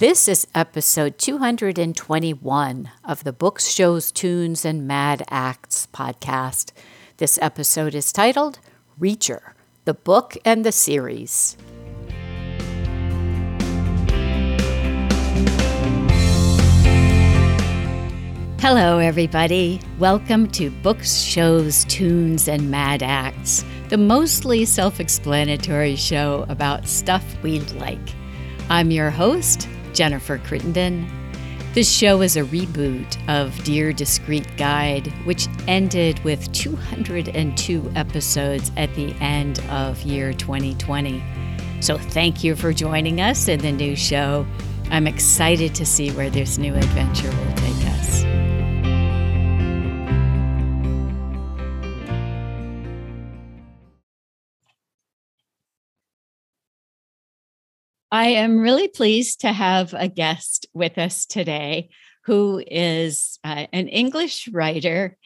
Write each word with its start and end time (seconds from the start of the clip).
This 0.00 0.28
is 0.28 0.46
episode 0.54 1.18
221 1.18 2.90
of 3.04 3.22
the 3.22 3.34
Books, 3.34 3.68
Shows, 3.68 4.10
Tunes, 4.10 4.64
and 4.64 4.88
Mad 4.88 5.22
Acts 5.28 5.88
podcast. 5.92 6.72
This 7.18 7.38
episode 7.42 7.94
is 7.94 8.10
titled 8.10 8.60
Reacher, 8.98 9.52
the 9.84 9.92
book 9.92 10.38
and 10.42 10.64
the 10.64 10.72
series. 10.72 11.58
Hello, 18.58 19.00
everybody. 19.00 19.82
Welcome 19.98 20.48
to 20.52 20.70
Books, 20.70 21.18
Shows, 21.18 21.84
Tunes, 21.84 22.48
and 22.48 22.70
Mad 22.70 23.02
Acts, 23.02 23.66
the 23.90 23.98
mostly 23.98 24.64
self 24.64 24.98
explanatory 24.98 25.96
show 25.96 26.46
about 26.48 26.88
stuff 26.88 27.22
we 27.42 27.60
like. 27.60 28.14
I'm 28.70 28.90
your 28.90 29.10
host, 29.10 29.68
Jennifer 29.92 30.38
Crittenden. 30.38 31.08
This 31.72 31.90
show 31.90 32.20
is 32.22 32.36
a 32.36 32.42
reboot 32.42 33.16
of 33.28 33.62
Dear 33.62 33.92
Discreet 33.92 34.56
Guide, 34.56 35.06
which 35.24 35.46
ended 35.68 36.18
with 36.24 36.50
202 36.52 37.92
episodes 37.94 38.72
at 38.76 38.92
the 38.96 39.12
end 39.20 39.60
of 39.70 40.02
year 40.02 40.32
2020. 40.32 41.22
So 41.80 41.96
thank 41.96 42.42
you 42.42 42.56
for 42.56 42.72
joining 42.72 43.20
us 43.20 43.46
in 43.46 43.60
the 43.60 43.72
new 43.72 43.94
show. 43.94 44.46
I'm 44.90 45.06
excited 45.06 45.74
to 45.76 45.86
see 45.86 46.10
where 46.10 46.28
this 46.28 46.58
new 46.58 46.74
adventure 46.74 47.30
will 47.30 47.54
take 47.54 47.79
I 58.12 58.28
am 58.28 58.58
really 58.58 58.88
pleased 58.88 59.42
to 59.42 59.52
have 59.52 59.94
a 59.94 60.08
guest 60.08 60.66
with 60.74 60.98
us 60.98 61.26
today 61.26 61.90
who 62.24 62.60
is 62.66 63.38
uh, 63.44 63.66
an 63.72 63.86
English 63.86 64.48
writer 64.48 65.16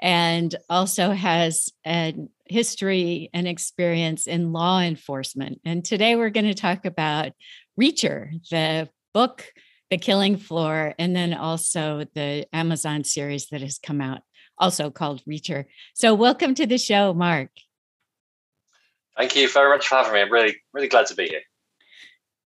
and 0.00 0.54
also 0.70 1.10
has 1.10 1.68
a 1.86 2.14
history 2.46 3.28
and 3.34 3.46
experience 3.46 4.26
in 4.26 4.52
law 4.52 4.80
enforcement. 4.80 5.60
And 5.66 5.84
today 5.84 6.16
we're 6.16 6.30
going 6.30 6.46
to 6.46 6.54
talk 6.54 6.86
about 6.86 7.32
Reacher, 7.78 8.30
the 8.50 8.88
book, 9.12 9.44
The 9.90 9.98
Killing 9.98 10.38
Floor, 10.38 10.94
and 10.98 11.14
then 11.14 11.34
also 11.34 12.06
the 12.14 12.46
Amazon 12.54 13.04
series 13.04 13.48
that 13.48 13.60
has 13.60 13.78
come 13.78 14.00
out, 14.00 14.22
also 14.56 14.90
called 14.90 15.22
Reacher. 15.28 15.66
So, 15.92 16.14
welcome 16.14 16.54
to 16.54 16.66
the 16.66 16.78
show, 16.78 17.12
Mark. 17.12 17.50
Thank 19.18 19.36
you 19.36 19.46
very 19.46 19.68
much 19.76 19.86
for 19.86 19.96
having 19.96 20.14
me. 20.14 20.20
I'm 20.22 20.32
really, 20.32 20.56
really 20.72 20.88
glad 20.88 21.06
to 21.06 21.14
be 21.14 21.28
here. 21.28 21.42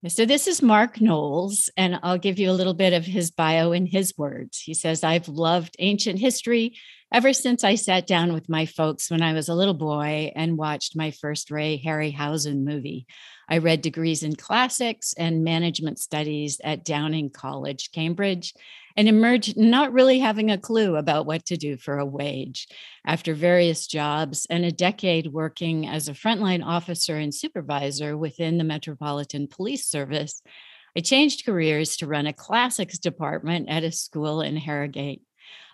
So, 0.06 0.26
this 0.26 0.48
is 0.48 0.62
Mark 0.62 1.00
Knowles, 1.00 1.70
and 1.78 1.98
I'll 2.04 2.18
give 2.18 2.38
you 2.38 2.52
a 2.52 2.60
little 2.60 2.74
bit 2.74 2.92
of 2.92 3.06
his 3.06 3.32
bio 3.32 3.72
in 3.72 3.86
his 3.86 4.14
words. 4.18 4.60
He 4.60 4.74
says, 4.74 5.02
I've 5.02 5.30
loved 5.30 5.78
ancient 5.80 6.20
history 6.20 6.76
ever 7.14 7.32
since 7.32 7.64
I 7.64 7.76
sat 7.76 8.06
down 8.06 8.34
with 8.34 8.50
my 8.50 8.66
folks 8.66 9.10
when 9.10 9.22
I 9.22 9.32
was 9.32 9.48
a 9.48 9.56
little 9.56 9.74
boy 9.74 10.34
and 10.36 10.58
watched 10.58 10.98
my 10.98 11.12
first 11.12 11.50
Ray 11.52 11.82
Harryhausen 11.82 12.66
movie. 12.66 13.06
I 13.48 13.60
read 13.60 13.80
degrees 13.80 14.24
in 14.24 14.36
classics 14.36 15.14
and 15.18 15.46
management 15.46 16.00
studies 16.00 16.60
at 16.66 16.84
Downing 16.84 17.30
College, 17.30 17.92
Cambridge, 17.94 18.54
and 18.96 19.08
emerged 19.08 19.58
not 19.58 19.94
really 19.94 20.20
having 20.20 20.52
a 20.52 20.58
clue 20.58 20.96
about 20.96 21.26
what 21.26 21.46
to 21.46 21.58
do 21.58 21.78
for 21.78 21.98
a 21.98 22.06
wage. 22.06 22.68
After 23.06 23.34
various 23.34 23.88
jobs 23.88 24.46
and 24.50 24.64
a 24.64 24.72
decade 24.72 25.28
working 25.28 25.88
as 25.88 26.08
a 26.08 26.14
frontline 26.14 26.64
officer 26.66 27.18
and 27.18 27.34
supervisor 27.34 28.18
within 28.18 28.58
the 28.58 28.64
Metropolitan 28.64 29.48
Police 29.48 29.86
Service, 29.88 30.42
I 30.96 31.02
changed 31.02 31.46
careers 31.46 31.98
to 31.98 32.08
run 32.08 32.28
a 32.28 32.34
classics 32.34 33.00
department 33.00 33.68
at 33.70 33.84
a 33.84 33.92
school 33.92 34.42
in 34.42 34.58
Harrogate. 34.58 35.22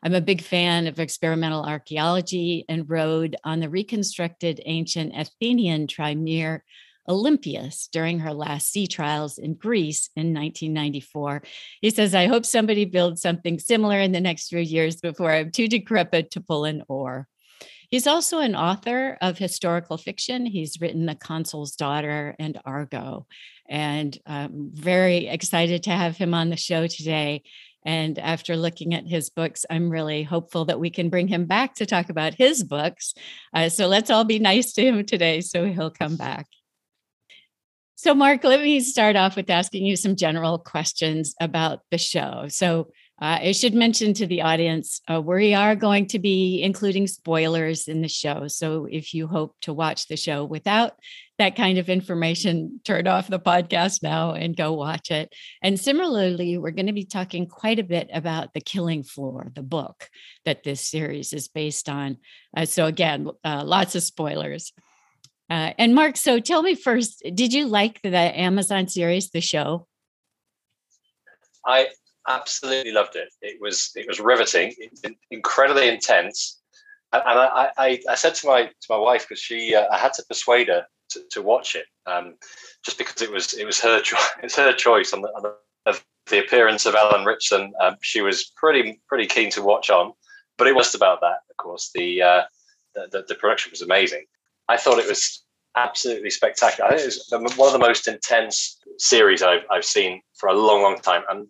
I'm 0.02 0.14
a 0.14 0.22
big 0.22 0.42
fan 0.42 0.88
of 0.88 1.00
experimental 1.00 1.66
archaeology 1.66 2.64
and 2.70 2.90
rode 2.90 3.36
on 3.44 3.59
the 3.59 3.70
reconstructed 3.70 4.62
ancient 4.66 5.13
Athenian 5.16 5.88
trireme 5.88 6.62
Olympias 7.09 7.90
during 7.92 8.20
her 8.20 8.34
last 8.34 8.72
sea 8.72 8.88
trials 8.88 9.38
in 9.38 9.56
Greece 9.56 10.09
in 10.16 10.34
1994. 10.34 11.42
He 11.81 11.90
says, 11.90 12.14
I 12.14 12.28
hope 12.28 12.46
somebody 12.46 12.86
builds 12.86 13.22
something 13.22 13.59
similar 13.59 14.00
in 14.00 14.12
the 14.12 14.22
next 14.22 14.50
few 14.50 14.59
years 14.59 14.97
before 14.97 15.31
I'm 15.31 15.52
too 15.52 15.68
decrepit 15.68 16.31
to 16.31 16.42
pull 16.42 16.66
an 16.66 16.84
oar. 16.88 17.28
He's 17.90 18.06
also 18.06 18.38
an 18.38 18.56
author 18.56 19.18
of 19.20 19.40
historical 19.40 19.97
fiction. 19.97 20.46
He's 20.46 20.80
written 20.80 21.08
The 21.08 21.16
Consul's 21.16 21.75
Daughter 21.75 22.36
and 22.38 22.59
Argo. 22.64 23.26
And 23.68 24.16
I'm 24.28 24.70
very 24.74 25.28
excited 25.28 25.84
to 25.84 25.91
have 25.91 26.16
him 26.16 26.36
on 26.36 26.50
the 26.50 26.58
show 26.58 26.86
today. 26.86 27.41
And 27.84 28.20
after 28.20 28.56
looking 28.56 28.94
at 28.94 29.08
his 29.08 29.31
books, 29.31 29.66
I'm 29.70 29.90
really 29.90 30.22
hopeful 30.22 30.66
that 30.66 30.80
we 30.80 30.91
can 30.91 31.09
bring 31.09 31.28
him 31.28 31.46
back 31.46 31.76
to 31.76 31.88
talk 31.88 32.09
about 32.09 32.36
his 32.36 32.64
books. 32.64 33.16
Uh, 33.53 33.70
so 33.70 33.88
let's 33.88 34.12
all 34.12 34.24
be 34.26 34.38
nice 34.38 34.74
to 34.74 34.84
him 34.84 35.03
today 35.06 35.41
so 35.41 35.66
he'll 35.66 35.90
come 35.90 36.16
back. 36.16 36.46
So, 38.01 38.15
Mark, 38.15 38.45
let 38.45 38.61
me 38.61 38.79
start 38.79 39.17
off 39.17 39.35
with 39.35 39.49
asking 39.49 39.85
you 39.85 39.97
some 39.97 40.15
general 40.15 40.57
questions 40.57 41.35
about 41.41 41.81
the 41.91 41.97
show. 41.97 42.45
So, 42.47 42.91
uh, 43.21 43.39
I 43.41 43.51
should 43.51 43.73
mention 43.73 44.13
to 44.13 44.25
the 44.25 44.41
audience, 44.41 45.01
uh, 45.11 45.19
we 45.19 45.53
are 45.53 45.75
going 45.75 46.07
to 46.07 46.19
be 46.19 46.63
including 46.63 47.07
spoilers 47.07 47.89
in 47.89 48.01
the 48.01 48.07
show. 48.07 48.47
So, 48.47 48.87
if 48.89 49.13
you 49.13 49.27
hope 49.27 49.57
to 49.63 49.73
watch 49.73 50.07
the 50.07 50.15
show 50.15 50.45
without 50.45 50.93
that 51.39 51.57
kind 51.57 51.77
of 51.77 51.89
information, 51.89 52.79
turn 52.85 53.05
off 53.05 53.27
the 53.27 53.37
podcast 53.37 54.01
now 54.01 54.31
and 54.31 54.55
go 54.55 54.71
watch 54.71 55.11
it. 55.11 55.35
And 55.61 55.77
similarly, 55.77 56.57
we're 56.57 56.71
going 56.71 56.87
to 56.87 56.93
be 56.93 57.03
talking 57.03 57.47
quite 57.47 57.79
a 57.79 57.83
bit 57.83 58.09
about 58.13 58.53
The 58.53 58.61
Killing 58.61 59.03
Floor, 59.03 59.51
the 59.53 59.61
book 59.61 60.07
that 60.45 60.63
this 60.63 60.79
series 60.79 61.33
is 61.33 61.49
based 61.49 61.89
on. 61.89 62.16
Uh, 62.55 62.63
so, 62.63 62.85
again, 62.85 63.27
uh, 63.43 63.66
lots 63.66 63.95
of 63.95 64.03
spoilers. 64.03 64.71
Uh, 65.49 65.73
and 65.77 65.95
Mark, 65.95 66.15
so 66.15 66.39
tell 66.39 66.61
me 66.61 66.75
first, 66.75 67.23
did 67.33 67.53
you 67.53 67.67
like 67.67 68.01
the 68.03 68.15
Amazon 68.15 68.87
series, 68.87 69.31
the 69.31 69.41
show? 69.41 69.87
I 71.65 71.87
absolutely 72.27 72.91
loved 72.91 73.15
it. 73.15 73.29
It 73.41 73.59
was 73.59 73.91
it 73.95 74.07
was 74.07 74.19
riveting, 74.19 74.73
incredibly 75.31 75.89
intense, 75.89 76.59
and 77.11 77.23
I, 77.25 77.71
I, 77.77 77.99
I 78.07 78.15
said 78.15 78.35
to 78.35 78.47
my 78.47 78.63
to 78.65 78.87
my 78.89 78.97
wife 78.97 79.27
because 79.27 79.41
she 79.41 79.75
uh, 79.75 79.87
I 79.91 79.97
had 79.97 80.13
to 80.13 80.23
persuade 80.27 80.67
her 80.67 80.85
to, 81.09 81.21
to 81.31 81.41
watch 81.41 81.75
it, 81.75 81.85
um, 82.05 82.35
just 82.85 82.97
because 82.97 83.21
it 83.21 83.31
was 83.31 83.53
it 83.53 83.66
was 83.66 83.79
her 83.81 84.01
choice. 84.01 84.29
It's 84.43 84.55
her 84.55 84.73
choice 84.73 85.13
on 85.13 85.21
the, 85.21 85.29
on 85.29 85.43
the, 85.43 85.55
of 85.87 86.03
the 86.27 86.39
appearance 86.39 86.85
of 86.85 86.95
Alan 86.95 87.25
Ritchson. 87.25 87.73
Um, 87.81 87.95
she 88.01 88.21
was 88.21 88.51
pretty 88.55 89.01
pretty 89.07 89.25
keen 89.25 89.49
to 89.51 89.63
watch 89.63 89.89
on, 89.89 90.13
but 90.57 90.67
it 90.67 90.75
was 90.75 90.93
about 90.95 91.21
that. 91.21 91.39
Of 91.49 91.57
course, 91.57 91.89
the, 91.93 92.21
uh, 92.21 92.41
the, 92.95 93.25
the 93.27 93.35
production 93.35 93.71
was 93.71 93.81
amazing. 93.81 94.25
I 94.69 94.78
thought 94.78 95.00
it 95.00 95.07
was 95.07 95.44
absolutely 95.75 96.30
spectacular. 96.30 96.90
I 96.90 96.97
think 96.97 97.12
it 97.12 97.41
was 97.41 97.57
one 97.57 97.68
of 97.68 97.74
the 97.74 97.80
most 97.80 98.07
intense 98.07 98.78
series 98.97 99.41
I've, 99.41 99.63
I've 99.72 99.85
seen 99.85 100.22
for 100.38 100.50
a 100.50 100.53
long, 100.53 100.84
long 100.84 101.00
time. 101.00 101.24
And 101.30 101.47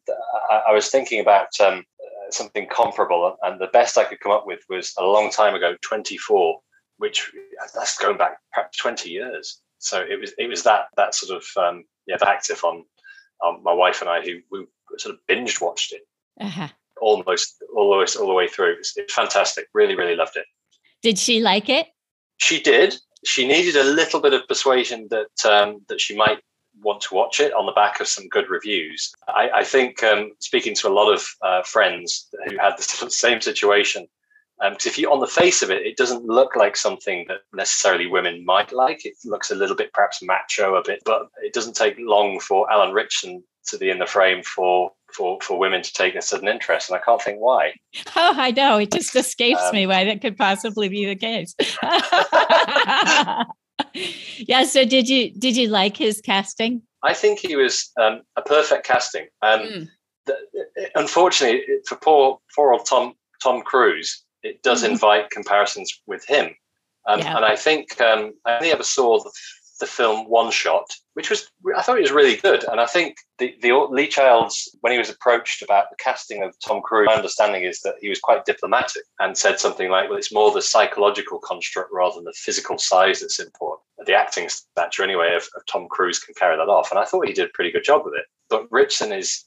I, 0.50 0.64
I 0.70 0.74
was 0.74 0.90
thinking 0.90 1.20
about 1.20 1.48
um, 1.60 1.84
something 2.32 2.68
comparable, 2.68 3.38
and 3.44 3.60
the 3.60 3.68
best 3.68 3.98
I 3.98 4.06
could 4.06 4.20
come 4.20 4.32
up 4.32 4.46
with 4.46 4.60
was 4.70 4.94
a 4.98 5.04
long 5.04 5.30
time 5.32 5.54
ago, 5.54 5.76
24, 5.82 6.60
which 6.98 7.32
that's 7.76 7.98
going 7.98 8.18
back 8.18 8.38
perhaps 8.54 8.78
20 8.78 9.10
years. 9.10 9.62
So 9.80 10.02
it 10.02 10.20
was 10.20 10.34
it 10.38 10.50
was 10.50 10.64
that 10.64 10.88
that 10.98 11.16
sort 11.16 11.38
of 11.38 11.46
um, 11.62 11.86
yeah 12.06 12.18
active 12.22 12.64
on, 12.64 12.84
my 13.64 13.74
wife 13.74 14.02
and 14.02 14.10
I 14.10 14.22
who 14.22 14.40
we 14.52 14.66
sort 14.98 15.16
of 15.16 15.22
binge 15.26 15.62
watched 15.62 15.94
it 15.94 16.02
uh-huh. 16.42 16.68
almost 17.00 17.56
all 17.74 17.90
the 17.90 17.98
way 17.98 18.06
all 18.20 18.28
the 18.28 18.34
way 18.34 18.50
through. 18.50 18.74
It 18.74 18.78
was, 18.80 18.94
it 18.98 19.06
was 19.08 19.14
fantastic. 19.14 19.68
Really, 19.74 19.96
really 19.96 20.16
loved 20.16 20.36
it. 20.36 20.46
Did 21.02 21.18
she 21.18 21.40
like 21.40 21.70
it? 21.70 21.88
She 22.38 22.62
did 22.62 22.96
she 23.26 23.48
needed 23.48 23.76
a 23.76 23.84
little 23.84 24.22
bit 24.22 24.34
of 24.34 24.48
persuasion 24.48 25.08
that 25.12 25.46
um, 25.46 25.82
that 25.88 26.02
she 26.02 26.16
might 26.16 26.40
want 26.82 27.02
to 27.02 27.16
watch 27.16 27.40
it 27.40 27.54
on 27.54 27.66
the 27.66 27.72
back 27.74 28.00
of 28.00 28.08
some 28.08 28.28
good 28.30 28.50
reviews. 28.50 29.12
I, 29.28 29.50
I 29.56 29.64
think 29.64 30.04
um, 30.04 30.32
speaking 30.40 30.76
to 30.76 30.88
a 30.88 30.94
lot 30.94 31.12
of 31.12 31.26
uh, 31.42 31.64
friends 31.64 32.30
who 32.48 32.58
had 32.58 32.78
the 32.78 32.84
same 33.10 33.42
situation, 33.42 34.08
because 34.60 34.86
um, 34.86 34.90
if 34.90 34.98
you 34.98 35.12
on 35.12 35.20
the 35.20 35.28
face 35.28 35.62
of 35.62 35.72
it, 35.72 35.86
it 35.86 35.98
doesn't 35.98 36.26
look 36.26 36.56
like 36.56 36.76
something 36.76 37.26
that 37.28 37.40
necessarily 37.54 38.08
women 38.08 38.46
might 38.46 38.72
like. 38.72 39.06
It 39.06 39.16
looks 39.26 39.52
a 39.52 39.56
little 39.56 39.76
bit 39.76 39.94
perhaps 39.94 40.22
macho 40.22 40.76
a 40.76 40.84
bit, 40.84 41.02
but 41.06 41.28
it 41.44 41.54
doesn't 41.54 41.76
take 41.76 41.96
long 42.00 42.40
for 42.40 42.72
Alan 42.72 42.94
Ritchson 42.94 43.44
to 43.68 43.78
be 43.78 43.90
in 43.90 44.00
the 44.00 44.06
frame 44.06 44.44
for 44.44 44.92
for 45.14 45.40
for 45.42 45.58
women 45.58 45.82
to 45.82 45.94
take 45.94 46.16
a 46.16 46.22
sudden 46.22 46.48
interest, 46.48 46.90
and 46.90 46.98
I 46.98 47.02
can't 47.04 47.22
think 47.22 47.40
why. 47.40 47.74
Oh, 48.16 48.34
I 48.36 48.52
know. 48.52 48.78
It 48.78 48.92
just 48.92 49.16
escapes 49.16 49.64
um, 49.64 49.76
me 49.76 49.88
why 49.88 50.06
that 50.06 50.22
could 50.22 50.38
possibly 50.38 50.90
be 50.90 51.06
the 51.06 51.16
case. 51.16 51.56
yeah. 54.48 54.64
So 54.64 54.86
did 54.86 55.10
you 55.10 55.32
did 55.32 55.58
you 55.58 55.68
like 55.68 55.98
his 55.98 56.22
casting? 56.22 56.82
I 57.04 57.14
think 57.14 57.40
he 57.40 57.56
was 57.56 57.92
um, 58.00 58.22
a 58.36 58.42
perfect 58.42 58.86
casting. 58.86 59.28
Um, 59.42 59.60
mm. 59.62 59.88
the, 60.26 60.36
unfortunately, 60.96 61.64
for 61.88 61.96
poor 61.96 62.40
poor 62.56 62.74
old 62.74 62.86
Tom 62.86 63.14
Tom 63.42 63.62
Cruise, 63.62 64.24
it 64.44 64.62
does 64.64 64.84
mm. 64.84 64.92
invite 64.92 65.30
comparisons 65.30 66.02
with 66.08 66.26
him. 66.26 66.56
Um, 67.08 67.20
yeah. 67.20 67.38
And 67.38 67.46
I 67.46 67.56
think 67.56 68.00
um, 68.02 68.34
I 68.46 68.58
only 68.58 68.72
ever 68.72 68.84
saw 68.84 69.20
the, 69.20 69.32
the 69.80 69.88
film 69.88 70.30
One 70.30 70.52
Shot, 70.52 70.94
which 71.20 71.30
was 71.30 71.52
I 71.78 71.82
thought 71.82 71.98
it 71.98 72.04
was 72.04 72.14
really 72.14 72.38
good. 72.38 72.64
And 72.64 72.80
I 72.80 72.86
think 72.86 73.18
the, 73.40 73.54
the 73.62 73.74
Lee 73.74 74.08
Childs, 74.08 74.74
when 74.80 74.94
he 74.94 74.98
was 74.98 75.10
approached 75.10 75.62
about 75.62 75.90
the 75.90 75.98
casting 76.02 76.44
of 76.44 76.56
Tom 76.66 76.82
Cruise, 76.82 77.08
my 77.08 77.14
understanding 77.14 77.64
is 77.64 77.82
that 77.82 77.96
he 78.00 78.08
was 78.08 78.22
quite 78.22 78.46
diplomatic 78.46 79.04
and 79.20 79.38
said 79.38 79.60
something 79.60 79.90
like, 79.90 80.08
"Well, 80.08 80.18
it's 80.18 80.32
more 80.32 80.50
the 80.50 80.62
psychological 80.62 81.40
construct 81.40 81.90
rather 81.92 82.16
than 82.16 82.24
the 82.24 82.34
physical 82.38 82.78
size 82.78 83.20
that's 83.20 83.38
important. 83.38 83.82
The 84.06 84.14
acting 84.14 84.48
stature, 84.48 85.04
anyway, 85.04 85.36
of, 85.36 85.44
of 85.58 85.66
Tom 85.70 85.90
Cruise 85.90 86.20
can 86.20 86.36
carry 86.36 86.56
that 86.56 86.70
off." 86.70 86.90
And 86.90 87.02
I 87.02 87.04
thought 87.04 87.28
he 87.28 87.34
did 87.34 87.50
a 87.50 87.54
pretty 87.54 87.72
good 87.72 87.84
job 87.84 88.04
with 88.06 88.14
it. 88.14 88.24
But 88.50 88.72
Ritchson 88.72 89.12
is 89.12 89.44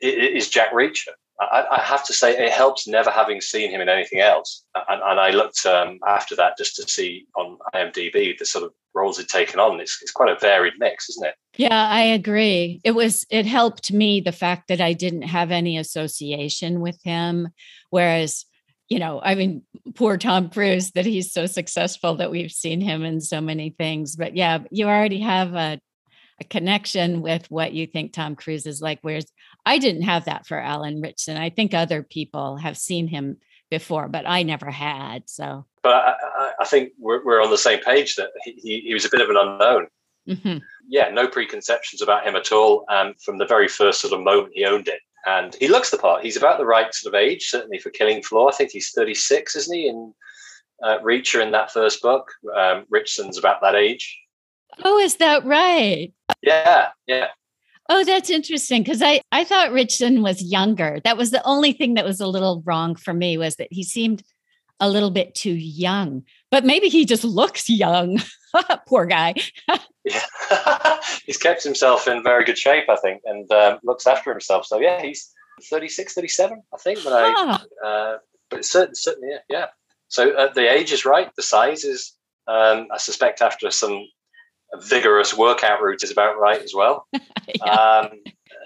is 0.00 0.50
Jack 0.50 0.72
Reacher. 0.72 1.14
I, 1.50 1.76
I, 1.76 1.80
have 1.80 2.04
to 2.06 2.12
say 2.12 2.32
it 2.32 2.52
helps 2.52 2.86
never 2.86 3.10
having 3.10 3.40
seen 3.40 3.70
him 3.70 3.80
in 3.80 3.88
anything 3.88 4.20
else. 4.20 4.64
And, 4.88 5.02
and 5.02 5.20
I 5.20 5.30
looked 5.30 5.64
um, 5.66 5.98
after 6.06 6.36
that 6.36 6.58
just 6.58 6.76
to 6.76 6.88
see 6.88 7.26
on 7.36 7.58
IMDb 7.74 8.38
the 8.38 8.46
sort 8.46 8.64
of 8.64 8.72
roles 8.94 9.18
he'd 9.18 9.28
taken 9.28 9.58
on. 9.58 9.80
It's, 9.80 9.98
it's 10.02 10.12
quite 10.12 10.30
a 10.30 10.38
varied 10.38 10.74
mix, 10.78 11.08
isn't 11.10 11.26
it? 11.26 11.34
Yeah, 11.56 11.88
I 11.88 12.02
agree. 12.02 12.80
It 12.84 12.92
was 12.92 13.26
it 13.30 13.46
helped 13.46 13.92
me 13.92 14.20
the 14.20 14.32
fact 14.32 14.68
that 14.68 14.80
I 14.80 14.92
didn't 14.92 15.22
have 15.22 15.50
any 15.50 15.78
association 15.78 16.80
with 16.80 16.98
him, 17.02 17.48
whereas 17.90 18.46
you 18.92 18.98
know, 18.98 19.22
I 19.22 19.36
mean, 19.36 19.62
poor 19.94 20.18
Tom 20.18 20.50
Cruise 20.50 20.90
that 20.90 21.06
he's 21.06 21.32
so 21.32 21.46
successful 21.46 22.16
that 22.16 22.30
we've 22.30 22.52
seen 22.52 22.82
him 22.82 23.04
in 23.04 23.22
so 23.22 23.40
many 23.40 23.70
things. 23.70 24.16
But 24.16 24.36
yeah, 24.36 24.58
you 24.70 24.86
already 24.86 25.20
have 25.20 25.54
a, 25.54 25.80
a 26.38 26.44
connection 26.44 27.22
with 27.22 27.50
what 27.50 27.72
you 27.72 27.86
think 27.86 28.12
Tom 28.12 28.36
Cruise 28.36 28.66
is 28.66 28.82
like. 28.82 28.98
Whereas 29.00 29.24
I 29.64 29.78
didn't 29.78 30.02
have 30.02 30.24
that 30.24 30.46
for 30.46 30.58
Alan 30.58 31.00
Ritchson. 31.00 31.36
I 31.36 31.50
think 31.50 31.74
other 31.74 32.02
people 32.02 32.56
have 32.56 32.76
seen 32.76 33.06
him 33.06 33.38
before, 33.70 34.08
but 34.08 34.24
I 34.26 34.42
never 34.42 34.70
had. 34.70 35.28
So, 35.28 35.64
but 35.82 35.94
I, 35.94 36.52
I 36.60 36.64
think 36.64 36.92
we're, 36.98 37.24
we're, 37.24 37.42
on 37.42 37.50
the 37.50 37.58
same 37.58 37.80
page 37.80 38.16
that 38.16 38.30
he, 38.44 38.82
he 38.86 38.92
was 38.92 39.04
a 39.04 39.10
bit 39.10 39.20
of 39.20 39.30
an 39.30 39.36
unknown. 39.36 39.86
Mm-hmm. 40.28 40.58
Yeah, 40.88 41.08
no 41.10 41.26
preconceptions 41.26 42.02
about 42.02 42.26
him 42.26 42.36
at 42.36 42.52
all. 42.52 42.84
And 42.88 43.14
from 43.20 43.38
the 43.38 43.46
very 43.46 43.68
first 43.68 44.00
sort 44.00 44.12
of 44.12 44.20
moment 44.20 44.52
he 44.54 44.64
owned 44.64 44.88
it, 44.88 45.00
and 45.26 45.54
he 45.54 45.68
looks 45.68 45.90
the 45.90 45.98
part. 45.98 46.22
He's 46.22 46.36
about 46.36 46.58
the 46.58 46.66
right 46.66 46.92
sort 46.94 47.14
of 47.14 47.20
age, 47.20 47.48
certainly 47.48 47.78
for 47.78 47.90
Killing 47.90 48.22
Floor. 48.22 48.48
I 48.48 48.54
think 48.54 48.70
he's 48.70 48.90
36, 48.90 49.56
isn't 49.56 49.76
he? 49.76 49.88
In 49.88 50.12
uh, 50.82 50.98
Reacher 50.98 51.40
in 51.40 51.52
that 51.52 51.70
first 51.70 52.02
book, 52.02 52.30
um, 52.56 52.84
Ritchson's 52.90 53.38
about 53.38 53.60
that 53.62 53.74
age. 53.74 54.18
Oh, 54.84 54.98
is 54.98 55.16
that 55.16 55.44
right? 55.44 56.12
Yeah, 56.42 56.88
yeah. 57.06 57.28
Oh, 57.88 58.04
that's 58.04 58.30
interesting 58.30 58.82
because 58.82 59.02
I 59.02 59.20
I 59.32 59.44
thought 59.44 59.72
Ritchson 59.72 60.22
was 60.22 60.42
younger. 60.42 61.00
That 61.04 61.16
was 61.16 61.30
the 61.30 61.44
only 61.44 61.72
thing 61.72 61.94
that 61.94 62.04
was 62.04 62.20
a 62.20 62.26
little 62.26 62.62
wrong 62.64 62.94
for 62.94 63.12
me 63.12 63.36
was 63.36 63.56
that 63.56 63.68
he 63.70 63.82
seemed 63.82 64.22
a 64.80 64.88
little 64.88 65.10
bit 65.10 65.34
too 65.34 65.52
young. 65.52 66.24
But 66.50 66.64
maybe 66.64 66.88
he 66.88 67.04
just 67.04 67.24
looks 67.24 67.70
young. 67.70 68.20
Poor 68.86 69.06
guy. 69.06 69.34
yeah. 70.04 70.98
he's 71.24 71.38
kept 71.38 71.62
himself 71.62 72.08
in 72.08 72.22
very 72.22 72.44
good 72.44 72.58
shape, 72.58 72.88
I 72.88 72.96
think, 72.96 73.22
and 73.24 73.50
um, 73.52 73.78
looks 73.84 74.06
after 74.06 74.30
himself. 74.30 74.66
So 74.66 74.80
yeah, 74.80 75.00
he's 75.00 75.32
36, 75.70 76.14
37, 76.14 76.62
I 76.74 76.76
think. 76.78 77.04
When 77.04 77.14
I, 77.14 77.60
uh, 77.84 78.18
but 78.50 78.64
certainly, 78.64 78.96
certainly, 78.96 79.28
yeah, 79.30 79.38
yeah. 79.48 79.66
So 80.08 80.32
uh, 80.32 80.52
the 80.52 80.70
age 80.70 80.92
is 80.92 81.04
right. 81.04 81.30
The 81.36 81.42
size 81.42 81.84
is, 81.84 82.14
um, 82.46 82.88
I 82.92 82.98
suspect, 82.98 83.40
after 83.40 83.70
some 83.70 84.04
vigorous 84.80 85.36
workout 85.36 85.82
route 85.82 86.02
is 86.02 86.10
about 86.10 86.38
right 86.38 86.62
as 86.62 86.74
well. 86.74 87.06
yeah. 87.54 87.64
um, 87.64 88.10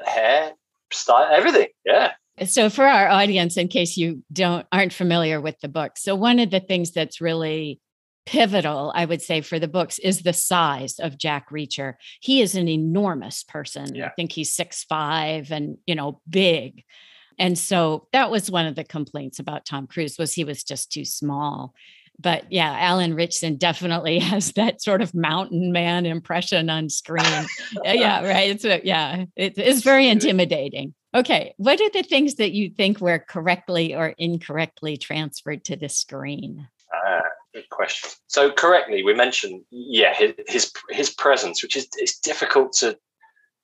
hair, 0.04 0.52
style, 0.92 1.28
everything. 1.30 1.68
Yeah. 1.84 2.12
So 2.46 2.68
for 2.68 2.84
our 2.84 3.08
audience, 3.08 3.56
in 3.56 3.68
case 3.68 3.96
you 3.96 4.22
don't 4.32 4.66
aren't 4.70 4.92
familiar 4.92 5.40
with 5.40 5.58
the 5.60 5.68
book, 5.68 5.92
so 5.96 6.14
one 6.14 6.38
of 6.38 6.50
the 6.50 6.60
things 6.60 6.92
that's 6.92 7.20
really 7.20 7.80
pivotal, 8.26 8.92
I 8.94 9.04
would 9.04 9.22
say, 9.22 9.40
for 9.40 9.58
the 9.58 9.68
books 9.68 9.98
is 9.98 10.22
the 10.22 10.32
size 10.32 10.98
of 10.98 11.16
Jack 11.16 11.50
Reacher. 11.50 11.94
He 12.20 12.42
is 12.42 12.54
an 12.54 12.68
enormous 12.68 13.42
person. 13.44 13.94
Yeah. 13.94 14.06
I 14.06 14.10
think 14.10 14.32
he's 14.32 14.52
six 14.52 14.84
five 14.84 15.50
and 15.50 15.78
you 15.86 15.94
know 15.94 16.20
big. 16.28 16.82
And 17.38 17.58
so 17.58 18.08
that 18.12 18.30
was 18.30 18.50
one 18.50 18.66
of 18.66 18.76
the 18.76 18.84
complaints 18.84 19.38
about 19.38 19.66
Tom 19.66 19.86
Cruise 19.86 20.16
was 20.18 20.34
he 20.34 20.44
was 20.44 20.64
just 20.64 20.90
too 20.90 21.04
small 21.04 21.74
but 22.18 22.50
yeah, 22.50 22.76
Alan 22.78 23.14
Ritchson 23.14 23.56
definitely 23.56 24.18
has 24.20 24.52
that 24.52 24.82
sort 24.82 25.02
of 25.02 25.14
mountain 25.14 25.72
man 25.72 26.06
impression 26.06 26.70
on 26.70 26.88
screen. 26.88 27.46
yeah, 27.84 28.22
right. 28.28 28.50
It's 28.50 28.64
a, 28.64 28.80
yeah, 28.84 29.24
it, 29.36 29.54
it's 29.56 29.82
very 29.82 30.08
intimidating. 30.08 30.94
Okay, 31.14 31.54
what 31.56 31.80
are 31.80 31.90
the 31.90 32.02
things 32.02 32.34
that 32.34 32.52
you 32.52 32.70
think 32.70 33.00
were 33.00 33.18
correctly 33.18 33.94
or 33.94 34.14
incorrectly 34.18 34.98
transferred 34.98 35.64
to 35.64 35.76
the 35.76 35.88
screen? 35.88 36.68
Uh, 36.94 37.20
good 37.54 37.68
question. 37.70 38.10
So 38.26 38.50
correctly, 38.52 39.02
we 39.02 39.14
mentioned 39.14 39.62
yeah 39.70 40.14
his 40.14 40.34
his, 40.46 40.72
his 40.90 41.10
presence, 41.10 41.62
which 41.62 41.76
is 41.76 41.88
it's 41.96 42.18
difficult 42.18 42.72
to. 42.74 42.98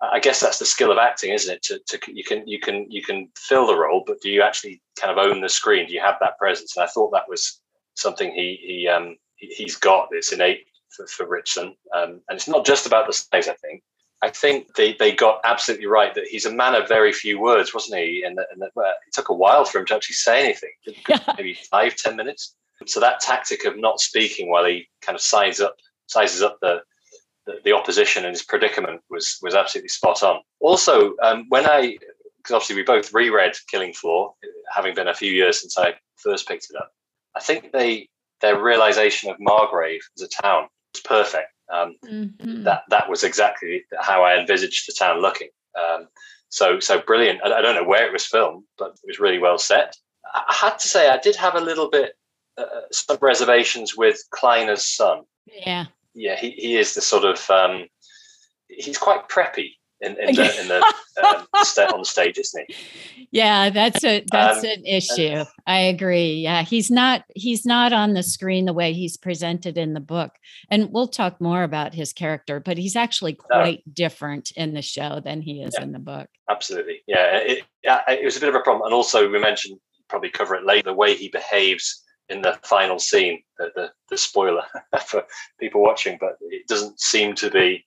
I 0.01 0.19
guess 0.19 0.41
that's 0.41 0.59
the 0.59 0.65
skill 0.65 0.91
of 0.91 0.99
acting, 0.99 1.33
isn't 1.33 1.55
it? 1.55 1.63
To, 1.65 1.79
to 1.87 2.13
you 2.13 2.25
can 2.25 2.47
you 2.49 2.59
can 2.59 2.91
you 2.91 3.03
can 3.03 3.29
fill 3.37 3.69
the 3.69 3.79
role, 3.79 4.03
but 4.05 4.21
do 4.21 4.31
you 4.31 4.43
actually 4.43 4.83
kind 4.99 5.17
of 5.17 5.25
own 5.25 5.41
the 5.41 5.49
screen? 5.49 5.87
Do 5.87 5.93
you 5.93 6.01
have 6.01 6.17
that 6.21 6.39
presence? 6.39 6.77
And 6.77 6.83
I 6.83 6.89
thought 6.89 7.13
that 7.13 7.29
was 7.29 7.62
something 7.95 8.33
he 8.33 8.59
he 8.63 8.89
um, 8.89 9.17
he's 9.37 9.77
got. 9.77 10.09
It's 10.13 10.33
innate 10.33 10.67
for, 10.91 11.07
for 11.07 11.27
Ritchson, 11.27 11.77
um, 11.95 12.21
and 12.29 12.37
it's 12.37 12.49
not 12.49 12.67
just 12.67 12.87
about 12.87 13.07
the 13.07 13.13
size. 13.13 13.49
I 13.49 13.55
think. 13.55 13.83
I 14.25 14.31
think 14.31 14.77
they, 14.77 14.93
they 14.93 15.11
got 15.11 15.41
absolutely 15.43 15.87
right 15.87 16.15
that 16.15 16.29
he's 16.29 16.47
a 16.47 16.55
man 16.55 16.77
of 16.77 16.87
very 16.87 17.13
few 17.13 17.41
words, 17.41 17.75
wasn't 17.75 17.99
he? 17.99 18.23
And, 18.23 18.39
and 18.39 18.63
well, 18.77 18.95
it 19.05 19.13
took 19.13 19.31
a 19.31 19.35
while 19.35 19.65
for 19.65 19.81
him 19.81 19.87
to 19.87 19.97
actually 19.97 20.15
say 20.15 20.45
anything, 20.45 20.71
maybe 21.37 21.55
five 21.55 21.97
ten 21.97 22.15
minutes. 22.15 22.55
So 22.87 23.01
that 23.01 23.19
tactic 23.19 23.65
of 23.65 23.77
not 23.77 23.99
speaking 24.01 24.49
while 24.49 24.65
he 24.65 24.89
kind 25.01 25.17
of 25.17 25.23
sizes 25.23 25.61
up 25.61 25.77
sizes 26.07 26.43
up 26.43 26.59
the 26.61 26.83
the, 27.47 27.55
the 27.65 27.73
opposition 27.73 28.25
and 28.25 28.33
his 28.33 28.45
predicament 28.45 29.01
was 29.11 29.39
was 29.43 29.55
absolutely 29.55 29.89
spot 29.89 30.23
on. 30.23 30.41
Also, 30.61 31.15
um, 31.23 31.47
when 31.49 31.67
I 31.67 31.99
because 32.37 32.55
obviously 32.55 32.77
we 32.77 32.83
both 32.83 33.13
reread 33.13 33.55
Killing 33.69 33.93
Floor, 33.93 34.35
having 34.73 34.95
been 34.95 35.09
a 35.09 35.15
few 35.15 35.33
years 35.33 35.61
since 35.61 35.79
I 35.79 35.95
first 36.17 36.47
picked 36.47 36.69
it 36.71 36.77
up. 36.77 36.93
I 37.35 37.41
think 37.41 37.73
they 37.73 38.09
their 38.41 38.61
realization 38.61 39.31
of 39.31 39.37
Margrave 39.41 40.03
as 40.17 40.23
a 40.23 40.29
town 40.29 40.69
was 40.93 41.03
perfect. 41.03 41.49
Um, 41.73 41.97
mm-hmm. 42.05 42.65
That 42.65 42.83
that 42.89 43.09
was 43.09 43.25
exactly 43.25 43.85
how 44.01 44.23
I 44.23 44.39
envisaged 44.39 44.89
the 44.89 44.93
town 44.93 45.21
looking. 45.23 45.49
Um, 45.81 46.09
so 46.49 46.81
so 46.81 47.01
brilliant. 47.01 47.41
I, 47.45 47.55
I, 47.55 47.63
don't 47.63 47.75
know 47.75 47.89
where 47.89 48.07
it 48.07 48.13
was 48.13 48.27
filmed, 48.27 48.65
but 48.79 48.91
it 48.91 49.07
was 49.07 49.19
really 49.19 49.39
well 49.39 49.59
set. 49.59 49.97
I 50.35 50.55
had 50.55 50.79
to 50.79 50.89
say 50.89 51.09
I 51.09 51.19
did 51.19 51.37
have 51.37 51.55
a 51.55 51.61
little 51.61 51.89
bit 51.89 52.15
uh, 52.59 52.83
some 52.91 53.19
reservations 53.23 53.97
with 53.97 54.23
Kliner's 54.35 54.87
son. 54.87 55.23
Yeah, 55.47 55.87
yeah, 56.15 56.37
he, 56.37 56.51
he 56.51 56.77
is 56.77 56.95
the 56.95 57.01
sort 57.01 57.25
of 57.25 57.49
um, 57.49 57.87
he's 58.69 58.99
quite 58.99 59.29
preppy 59.29 59.77
in, 60.03 60.19
in 60.19 60.35
the, 60.35 60.61
in 60.61 60.69
the 60.69 60.95
um, 61.25 61.47
on 61.95 62.01
the 62.01 62.05
stage, 62.05 62.39
isn't 62.39 62.65
he? 62.69 63.27
Yeah, 63.31 63.71
that's 63.71 64.05
a 64.05 64.25
that's 64.31 64.65
um, 64.65 64.71
an 64.71 64.87
issue. 64.87 65.45
I 65.67 65.79
agree. 65.79 66.35
Yeah, 66.35 66.63
he's 66.63 66.91
not 66.91 67.25
he's 67.35 67.65
not 67.65 67.93
on 67.93 68.15
the 68.15 68.23
screen 68.23 68.67
the 68.67 68.73
way 68.73 68.93
he's 68.93 69.17
presented 69.17 69.79
in 69.79 69.95
the 69.95 70.01
book, 70.01 70.33
and 70.71 70.93
we'll 70.93 71.09
talk 71.09 71.41
more 71.41 71.63
about 71.63 71.95
his 71.95 72.13
character. 72.13 72.61
But 72.61 72.79
he's 72.79 72.97
actually 72.97 73.35
quite 73.35 73.83
no. 73.87 73.93
different 73.93 74.53
in 74.53 74.75
the 74.75 74.83
show 74.83 75.21
than 75.25 75.41
he 75.41 75.63
is 75.63 75.75
yeah, 75.79 75.85
in 75.85 75.93
the 75.93 75.99
book. 75.99 76.29
Absolutely. 76.51 77.03
Yeah, 77.07 77.39
it, 77.39 77.65
it 77.83 78.25
was 78.25 78.37
a 78.37 78.41
bit 78.41 78.49
of 78.49 78.55
a 78.55 78.61
problem, 78.61 78.85
and 78.85 78.95
also 78.95 79.31
we 79.31 79.39
mentioned 79.39 79.79
probably 80.09 80.29
cover 80.29 80.55
it 80.55 80.67
later 80.67 80.91
the 80.91 80.93
way 80.93 81.15
he 81.15 81.29
behaves 81.29 82.03
in 82.29 82.43
the 82.43 82.59
final 82.63 82.99
scene, 82.99 83.43
the, 83.59 83.71
the, 83.75 83.91
the 84.11 84.17
spoiler 84.17 84.63
for 85.07 85.25
people 85.61 85.83
watching, 85.83 86.19
but 86.21 86.37
it 86.41 86.67
doesn't 86.67 87.01
seem 87.01 87.35
to 87.35 87.51
be, 87.51 87.85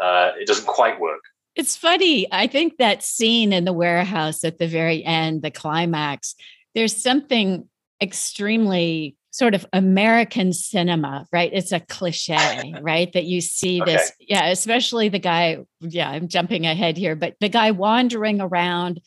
uh, 0.00 0.32
it 0.38 0.46
doesn't 0.46 0.66
quite 0.66 0.98
work. 1.00 1.20
It's 1.56 1.76
funny. 1.76 2.26
I 2.32 2.46
think 2.46 2.78
that 2.78 3.02
scene 3.02 3.52
in 3.52 3.64
the 3.64 3.72
warehouse 3.72 4.44
at 4.44 4.58
the 4.58 4.66
very 4.66 5.04
end, 5.04 5.42
the 5.42 5.50
climax, 5.50 6.34
there's 6.74 6.96
something 6.96 7.68
extremely 8.00 9.16
sort 9.30 9.54
of 9.54 9.66
American 9.72 10.52
cinema, 10.52 11.26
right? 11.32 11.50
It's 11.52 11.72
a 11.72 11.80
cliche, 11.80 12.74
right? 12.80 13.12
That 13.12 13.24
you 13.24 13.40
see 13.40 13.82
okay. 13.82 13.92
this, 13.92 14.12
yeah, 14.20 14.46
especially 14.46 15.08
the 15.08 15.18
guy, 15.18 15.58
yeah, 15.80 16.10
I'm 16.10 16.28
jumping 16.28 16.66
ahead 16.66 16.96
here, 16.96 17.16
but 17.16 17.34
the 17.40 17.48
guy 17.48 17.72
wandering 17.72 18.40
around 18.40 19.00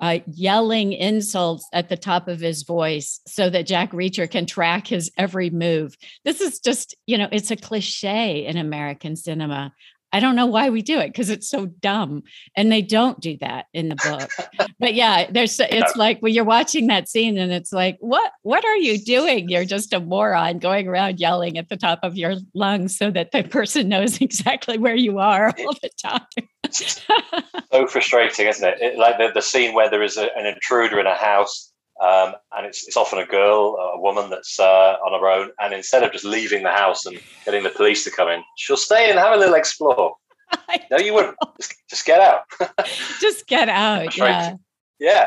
uh, 0.00 0.18
yelling 0.26 0.92
insults 0.92 1.68
at 1.72 1.88
the 1.88 1.96
top 1.96 2.26
of 2.26 2.40
his 2.40 2.62
voice 2.62 3.20
so 3.26 3.50
that 3.50 3.66
Jack 3.66 3.92
Reacher 3.92 4.28
can 4.28 4.46
track 4.46 4.86
his 4.86 5.10
every 5.16 5.50
move. 5.50 5.96
This 6.24 6.40
is 6.40 6.58
just, 6.58 6.96
you 7.06 7.18
know, 7.18 7.28
it's 7.30 7.50
a 7.50 7.56
cliche 7.56 8.46
in 8.46 8.56
American 8.56 9.14
cinema. 9.14 9.72
I 10.12 10.20
don't 10.20 10.36
know 10.36 10.46
why 10.46 10.70
we 10.70 10.82
do 10.82 10.98
it 10.98 11.08
because 11.08 11.30
it's 11.30 11.48
so 11.48 11.66
dumb. 11.66 12.22
And 12.56 12.70
they 12.70 12.82
don't 12.82 13.20
do 13.20 13.36
that 13.40 13.66
in 13.72 13.88
the 13.88 13.96
book. 13.96 14.30
but 14.78 14.94
yeah, 14.94 15.30
there's 15.30 15.58
it's 15.60 15.96
like 15.96 16.20
when 16.20 16.34
you're 16.34 16.44
watching 16.44 16.88
that 16.88 17.08
scene 17.08 17.38
and 17.38 17.52
it's 17.52 17.72
like, 17.72 17.96
what 18.00 18.32
what 18.42 18.64
are 18.64 18.76
you 18.76 18.98
doing? 18.98 19.48
You're 19.48 19.64
just 19.64 19.92
a 19.92 20.00
moron 20.00 20.58
going 20.58 20.88
around 20.88 21.20
yelling 21.20 21.58
at 21.58 21.68
the 21.68 21.76
top 21.76 22.00
of 22.02 22.16
your 22.16 22.34
lungs 22.54 22.96
so 22.96 23.10
that 23.10 23.32
the 23.32 23.44
person 23.44 23.88
knows 23.88 24.20
exactly 24.20 24.78
where 24.78 24.96
you 24.96 25.18
are 25.18 25.46
all 25.58 25.74
the 25.80 25.90
time. 26.02 26.20
so 27.72 27.86
frustrating, 27.86 28.46
isn't 28.46 28.68
it? 28.68 28.80
it 28.80 28.98
like 28.98 29.18
the, 29.18 29.30
the 29.34 29.42
scene 29.42 29.74
where 29.74 29.90
there 29.90 30.02
is 30.02 30.16
a, 30.16 30.28
an 30.36 30.46
intruder 30.46 30.98
in 30.98 31.06
a 31.06 31.14
house 31.14 31.69
um, 32.00 32.34
and 32.56 32.66
it's, 32.66 32.86
it's 32.86 32.96
often 32.96 33.18
a 33.18 33.26
girl, 33.26 33.76
a 33.94 34.00
woman 34.00 34.30
that's 34.30 34.58
uh, 34.58 34.96
on 35.04 35.20
her 35.20 35.28
own. 35.28 35.50
And 35.60 35.74
instead 35.74 36.02
of 36.02 36.12
just 36.12 36.24
leaving 36.24 36.62
the 36.62 36.70
house 36.70 37.04
and 37.04 37.20
getting 37.44 37.62
the 37.62 37.70
police 37.70 38.04
to 38.04 38.10
come 38.10 38.28
in, 38.28 38.42
she'll 38.56 38.78
stay 38.78 39.10
and 39.10 39.18
have 39.18 39.34
a 39.34 39.36
little 39.36 39.54
explore. 39.54 40.14
no, 40.90 40.96
you 40.96 41.12
wouldn't. 41.12 41.36
Just, 41.60 41.74
just 41.90 42.06
get 42.06 42.20
out. 42.20 42.42
just 43.20 43.46
get 43.46 43.68
out. 43.68 44.16
Yeah. 44.16 44.54
Yeah. 44.98 45.26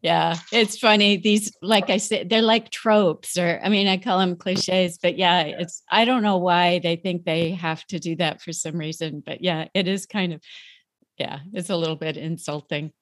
Yeah. 0.00 0.38
It's 0.50 0.78
funny. 0.78 1.18
These, 1.18 1.52
like 1.60 1.90
I 1.90 1.98
said, 1.98 2.30
they're 2.30 2.40
like 2.40 2.70
tropes, 2.70 3.36
or 3.36 3.60
I 3.62 3.68
mean, 3.68 3.86
I 3.86 3.98
call 3.98 4.18
them 4.18 4.36
cliches, 4.36 4.98
but 5.02 5.18
yeah, 5.18 5.42
it's, 5.42 5.82
I 5.90 6.06
don't 6.06 6.22
know 6.22 6.38
why 6.38 6.78
they 6.78 6.96
think 6.96 7.24
they 7.24 7.50
have 7.50 7.84
to 7.88 7.98
do 7.98 8.16
that 8.16 8.40
for 8.40 8.52
some 8.54 8.78
reason. 8.78 9.22
But 9.24 9.42
yeah, 9.42 9.68
it 9.74 9.88
is 9.88 10.06
kind 10.06 10.32
of, 10.32 10.40
yeah, 11.18 11.40
it's 11.52 11.68
a 11.68 11.76
little 11.76 11.96
bit 11.96 12.16
insulting. 12.16 12.92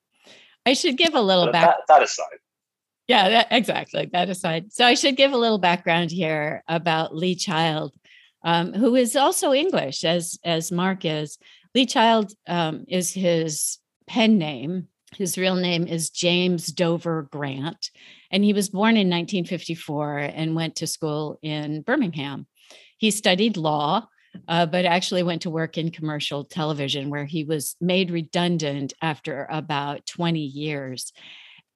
I 0.66 0.72
should 0.72 0.98
give 0.98 1.14
a 1.14 1.20
little 1.20 1.52
back. 1.52 1.66
That, 1.66 1.78
that 1.88 2.02
aside. 2.02 2.38
Yeah, 3.08 3.28
that, 3.28 3.48
exactly. 3.50 4.08
That 4.12 4.28
aside. 4.28 4.72
So 4.72 4.84
I 4.84 4.94
should 4.94 5.16
give 5.16 5.32
a 5.32 5.38
little 5.38 5.58
background 5.58 6.10
here 6.10 6.62
about 6.68 7.14
Lee 7.14 7.34
Child, 7.34 7.92
um, 8.44 8.72
who 8.72 8.94
is 8.94 9.16
also 9.16 9.52
English, 9.52 10.04
as 10.04 10.38
as 10.44 10.72
Mark 10.72 11.04
is. 11.04 11.38
Lee 11.74 11.86
Child 11.86 12.32
um, 12.46 12.84
is 12.88 13.12
his 13.12 13.78
pen 14.06 14.38
name. 14.38 14.88
His 15.16 15.36
real 15.36 15.56
name 15.56 15.86
is 15.86 16.10
James 16.10 16.68
Dover 16.68 17.28
Grant, 17.30 17.90
and 18.30 18.44
he 18.44 18.52
was 18.52 18.70
born 18.70 18.96
in 18.96 19.10
1954 19.10 20.18
and 20.18 20.54
went 20.54 20.76
to 20.76 20.86
school 20.86 21.38
in 21.42 21.82
Birmingham. 21.82 22.46
He 22.96 23.10
studied 23.10 23.56
law, 23.56 24.06
uh, 24.48 24.66
but 24.66 24.86
actually 24.86 25.22
went 25.22 25.42
to 25.42 25.50
work 25.50 25.76
in 25.76 25.90
commercial 25.90 26.44
television, 26.44 27.10
where 27.10 27.26
he 27.26 27.44
was 27.44 27.76
made 27.80 28.10
redundant 28.10 28.94
after 29.02 29.46
about 29.50 30.06
20 30.06 30.40
years. 30.40 31.12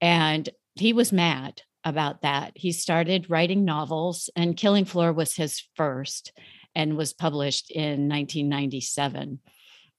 And 0.01 0.49
he 0.79 0.93
was 0.93 1.11
mad 1.11 1.61
about 1.83 2.21
that. 2.21 2.51
He 2.55 2.71
started 2.71 3.29
writing 3.29 3.63
novels, 3.63 4.29
and 4.35 4.57
Killing 4.57 4.85
Floor 4.85 5.13
was 5.13 5.35
his 5.35 5.63
first 5.75 6.31
and 6.75 6.97
was 6.97 7.13
published 7.13 7.71
in 7.71 8.07
1997. 8.09 9.39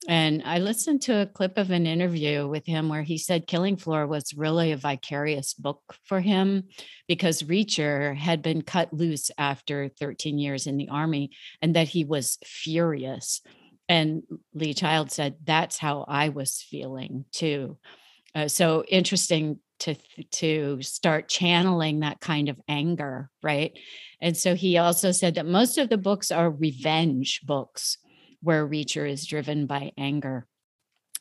And 0.07 0.41
I 0.45 0.59
listened 0.59 1.01
to 1.03 1.21
a 1.21 1.25
clip 1.25 1.57
of 1.57 1.71
an 1.71 1.85
interview 1.85 2.47
with 2.47 2.65
him 2.65 2.87
where 2.87 3.03
he 3.03 3.17
said 3.17 3.47
Killing 3.47 3.75
Floor 3.75 4.07
was 4.07 4.33
really 4.33 4.71
a 4.71 4.77
vicarious 4.77 5.53
book 5.53 5.81
for 6.05 6.21
him 6.21 6.69
because 7.07 7.43
Reacher 7.43 8.15
had 8.15 8.41
been 8.41 8.61
cut 8.61 8.93
loose 8.93 9.29
after 9.37 9.89
13 9.89 10.39
years 10.39 10.67
in 10.67 10.77
the 10.77 10.87
army 10.87 11.31
and 11.61 11.75
that 11.75 11.89
he 11.89 12.05
was 12.05 12.37
furious. 12.45 13.41
And 13.89 14.23
Lee 14.53 14.73
Child 14.73 15.11
said, 15.11 15.35
That's 15.43 15.77
how 15.77 16.05
I 16.07 16.29
was 16.29 16.61
feeling 16.61 17.25
too. 17.33 17.77
Uh, 18.33 18.47
so 18.47 18.85
interesting 18.87 19.59
to 19.79 19.95
to 20.31 20.81
start 20.81 21.29
channeling 21.29 21.99
that 21.99 22.19
kind 22.19 22.49
of 22.49 22.59
anger 22.67 23.29
right 23.41 23.77
and 24.21 24.35
so 24.35 24.55
he 24.55 24.77
also 24.77 25.11
said 25.11 25.35
that 25.35 25.45
most 25.45 25.77
of 25.77 25.89
the 25.89 25.97
books 25.97 26.31
are 26.31 26.49
revenge 26.49 27.41
books 27.45 27.97
where 28.41 28.67
Reacher 28.67 29.09
is 29.09 29.25
driven 29.25 29.65
by 29.65 29.91
anger 29.97 30.47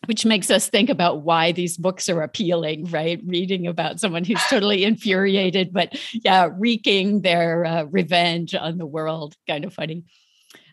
which 0.07 0.25
makes 0.25 0.51
us 0.51 0.69
think 0.69 0.91
about 0.91 1.23
why 1.23 1.53
these 1.53 1.77
books 1.77 2.09
are 2.09 2.23
appealing, 2.23 2.85
right? 2.87 3.21
Reading 3.27 3.67
about 3.67 3.99
someone 3.99 4.25
who's 4.25 4.43
totally 4.49 4.85
infuriated, 4.85 5.73
but 5.73 5.99
yeah, 6.13 6.49
wreaking 6.57 7.23
their 7.23 7.65
uh, 7.65 7.83
revenge 7.85 8.55
on 8.55 8.79
the 8.79 8.87
world. 8.87 9.35
Kind 9.49 9.65
of 9.65 9.75
funny. 9.75 10.05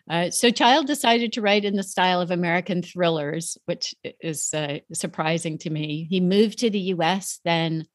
Uh, 0.08 0.30
so 0.30 0.50
Child 0.50 0.86
decided 0.86 1.32
to 1.32 1.42
write 1.42 1.64
in 1.64 1.74
the 1.74 1.82
style 1.82 2.20
of 2.20 2.30
American 2.30 2.82
thrillers, 2.82 3.58
which 3.66 3.94
is 4.20 4.52
uh, 4.54 4.78
surprising 4.92 5.58
to 5.58 5.70
me. 5.70 6.06
He 6.08 6.20
moved 6.20 6.58
to 6.60 6.70
the 6.70 6.78
US 6.94 7.40
then, 7.44 7.86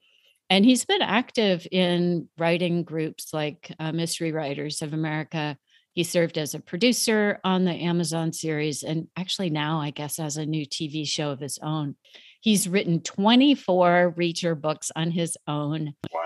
and 0.50 0.66
he's 0.66 0.86
been 0.86 1.02
active 1.02 1.66
in 1.72 2.28
writing 2.38 2.84
groups 2.84 3.34
like 3.34 3.74
uh, 3.80 3.92
Mystery 3.92 4.32
Writers 4.32 4.82
of 4.82 4.94
America 4.94 5.58
he 5.94 6.04
served 6.04 6.38
as 6.38 6.54
a 6.54 6.60
producer 6.60 7.40
on 7.44 7.66
the 7.66 7.74
Amazon 7.74 8.32
series 8.32 8.84
and 8.84 9.08
actually 9.18 9.50
now, 9.50 9.82
I 9.82 9.90
guess, 9.90 10.18
has 10.18 10.38
a 10.38 10.46
new 10.46 10.66
TV 10.66 11.06
show 11.06 11.32
of 11.32 11.40
his 11.40 11.60
own. 11.62 11.96
He's 12.40 12.68
written 12.68 13.02
24 13.02 14.16
Reacher 14.18 14.60
books 14.60 14.92
on 14.96 15.12
his 15.12 15.38
own. 15.48 15.94
Wow. 16.14 16.21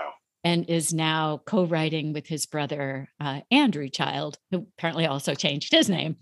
And 0.46 0.70
is 0.70 0.94
now 0.94 1.42
co 1.44 1.64
writing 1.64 2.12
with 2.12 2.28
his 2.28 2.46
brother, 2.46 3.08
uh, 3.18 3.40
Andrew 3.50 3.88
Child, 3.88 4.38
who 4.52 4.68
apparently 4.78 5.04
also 5.04 5.34
changed 5.34 5.72
his 5.72 5.90
name. 5.90 6.18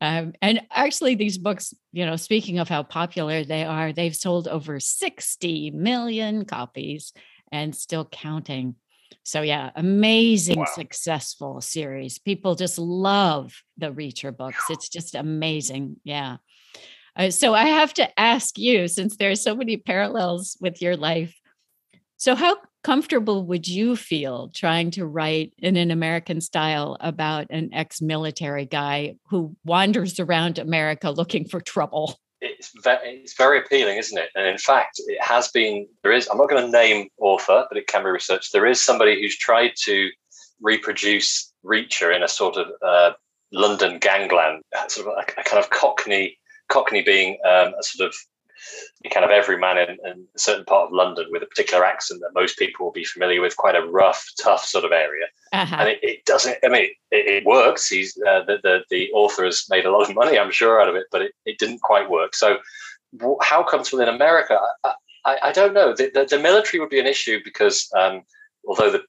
Um, 0.00 0.32
and 0.42 0.62
actually, 0.72 1.14
these 1.14 1.38
books, 1.38 1.72
you 1.92 2.04
know, 2.04 2.16
speaking 2.16 2.58
of 2.58 2.68
how 2.68 2.82
popular 2.82 3.44
they 3.44 3.62
are, 3.64 3.92
they've 3.92 4.16
sold 4.16 4.48
over 4.48 4.80
60 4.80 5.70
million 5.70 6.44
copies 6.44 7.12
and 7.52 7.72
still 7.72 8.04
counting. 8.04 8.74
So 9.22 9.42
yeah, 9.42 9.70
amazing, 9.76 10.58
wow. 10.58 10.66
successful 10.74 11.60
series. 11.60 12.18
People 12.18 12.56
just 12.56 12.80
love 12.80 13.62
the 13.78 13.92
Reacher 13.92 14.36
books. 14.36 14.64
It's 14.70 14.88
just 14.88 15.14
amazing. 15.14 15.98
Yeah. 16.02 16.38
Uh, 17.14 17.30
so 17.30 17.54
I 17.54 17.66
have 17.66 17.94
to 17.94 18.18
ask 18.18 18.58
you, 18.58 18.88
since 18.88 19.16
there 19.16 19.30
are 19.30 19.36
so 19.36 19.54
many 19.54 19.76
parallels 19.76 20.56
with 20.60 20.82
your 20.82 20.96
life, 20.96 21.38
so 22.16 22.34
how 22.34 22.56
comfortable 22.82 23.44
would 23.46 23.68
you 23.68 23.96
feel 23.96 24.50
trying 24.54 24.90
to 24.92 25.06
write 25.06 25.52
in 25.58 25.76
an 25.76 25.90
American 25.90 26.40
style 26.40 26.96
about 27.00 27.46
an 27.50 27.70
ex-military 27.72 28.66
guy 28.66 29.16
who 29.28 29.56
wanders 29.64 30.18
around 30.20 30.58
America 30.58 31.10
looking 31.10 31.46
for 31.46 31.60
trouble? 31.60 32.18
it's 32.42 32.72
very, 32.82 33.20
it's 33.22 33.34
very 33.34 33.58
appealing, 33.58 33.98
isn't 33.98 34.18
it? 34.18 34.30
And 34.34 34.46
in 34.46 34.58
fact, 34.58 35.00
it 35.06 35.22
has 35.22 35.48
been. 35.48 35.86
There 36.02 36.12
is. 36.12 36.28
I'm 36.28 36.38
not 36.38 36.50
going 36.50 36.64
to 36.64 36.70
name 36.70 37.08
author, 37.18 37.64
but 37.68 37.78
it 37.78 37.86
can 37.86 38.02
be 38.02 38.10
researched. 38.10 38.52
There 38.52 38.66
is 38.66 38.82
somebody 38.82 39.20
who's 39.20 39.38
tried 39.38 39.72
to 39.84 40.10
reproduce 40.60 41.52
Reacher 41.64 42.14
in 42.14 42.22
a 42.22 42.28
sort 42.28 42.56
of 42.56 42.66
uh, 42.84 43.12
London 43.52 43.98
gangland, 43.98 44.62
sort 44.88 45.06
of 45.06 45.12
a, 45.14 45.40
a, 45.40 45.44
kind 45.44 45.62
of 45.62 45.70
Cockney. 45.70 46.36
Cockney 46.68 47.02
being 47.02 47.38
um, 47.44 47.74
a 47.78 47.82
sort 47.82 48.08
of 48.08 48.14
kind 49.10 49.24
of 49.24 49.30
every 49.30 49.58
man 49.58 49.78
in, 49.78 49.90
in, 49.90 50.26
a 50.34 50.38
certain 50.38 50.64
part 50.64 50.86
of 50.86 50.92
London 50.92 51.26
with 51.30 51.42
a 51.42 51.46
particular 51.46 51.84
accent 51.84 52.20
that 52.20 52.34
most 52.34 52.58
people 52.58 52.86
will 52.86 52.92
be 52.92 53.04
familiar 53.04 53.40
with, 53.40 53.56
quite 53.56 53.74
a 53.74 53.86
rough, 53.86 54.26
tough 54.40 54.64
sort 54.64 54.84
of 54.84 54.92
area. 54.92 55.26
Uh-huh. 55.52 55.76
And 55.78 55.88
it, 55.88 55.98
it, 56.02 56.24
doesn't, 56.24 56.56
I 56.64 56.68
mean, 56.68 56.84
it, 57.10 57.26
it 57.26 57.44
works. 57.44 57.88
He's 57.88 58.16
uh, 58.26 58.44
the, 58.44 58.58
the, 58.62 58.84
the 58.90 59.10
author 59.12 59.44
has 59.44 59.66
made 59.68 59.84
a 59.84 59.90
lot 59.90 60.08
of 60.08 60.14
money, 60.22 60.38
I'm 60.38 60.52
sure, 60.52 60.80
out 60.80 60.88
of 60.88 60.94
it, 60.94 61.06
but 61.10 61.22
it, 61.22 61.32
it 61.44 61.58
didn't 61.58 61.82
quite 61.82 62.10
work. 62.10 62.34
So, 62.34 62.58
how 63.42 63.62
comes 63.62 63.92
within 63.92 64.08
America? 64.08 64.58
I, 64.84 64.94
I, 65.24 65.38
I 65.44 65.52
don't 65.52 65.74
know. 65.74 65.94
The, 65.94 66.10
the, 66.12 66.24
the, 66.24 66.38
military 66.38 66.80
would 66.80 66.88
be 66.88 67.00
an 67.00 67.06
issue 67.06 67.40
because 67.44 67.88
um, 67.94 68.22
although 68.66 68.90
the 68.90 69.02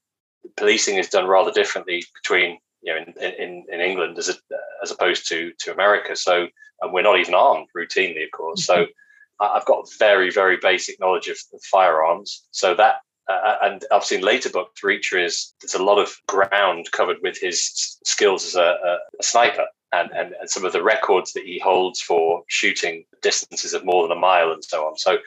policing 0.58 0.98
is 0.98 1.08
done 1.08 1.28
rather 1.28 1.52
differently 1.52 2.04
between 2.14 2.60
you 2.82 2.94
know 2.94 3.00
in, 3.00 3.34
in, 3.40 3.66
in 3.72 3.80
England 3.80 4.18
as 4.18 4.28
a, 4.28 4.34
as 4.84 4.92
opposed 4.92 5.28
to 5.30 5.54
to 5.60 5.72
America, 5.72 6.16
so 6.16 6.48
and 6.82 6.94
we're 6.94 7.02
not 7.02 7.20
even 7.20 7.34
armed 7.34 7.68
routinely, 7.76 8.26
of 8.26 8.32
course. 8.32 8.66
So 8.66 8.86
I've 9.52 9.66
got 9.66 9.90
very, 10.00 10.32
very 10.32 10.58
basic 10.62 11.00
knowledge 11.00 11.28
of, 11.28 11.38
of 11.54 11.62
firearms. 11.64 12.46
So 12.52 12.74
that, 12.76 12.98
uh, 13.30 13.56
and 13.62 13.86
I've 13.92 14.04
seen 14.04 14.22
later 14.22 14.50
books, 14.50 14.82
Reacher 14.82 15.24
is, 15.24 15.54
there's 15.62 15.74
a 15.74 15.84
lot 15.84 16.00
of 16.00 16.16
ground 16.28 16.92
covered 16.92 17.18
with 17.22 17.38
his 17.40 17.98
skills 18.04 18.46
as 18.46 18.56
a, 18.56 18.78
a 19.20 19.24
sniper. 19.24 19.66
And, 19.92 20.10
and, 20.12 20.34
and, 20.40 20.50
some 20.50 20.66
of 20.66 20.74
the 20.74 20.82
records 20.82 21.34
that 21.34 21.44
he 21.44 21.60
holds 21.60 22.02
for 22.02 22.42
shooting 22.48 23.06
distances 23.22 23.76
of 23.76 23.86
more 23.86 24.02
than 24.02 24.18
a 24.18 24.20
mile 24.20 24.52
and 24.52 24.64
so 24.64 24.88
on. 24.88 24.98
So, 24.98 25.20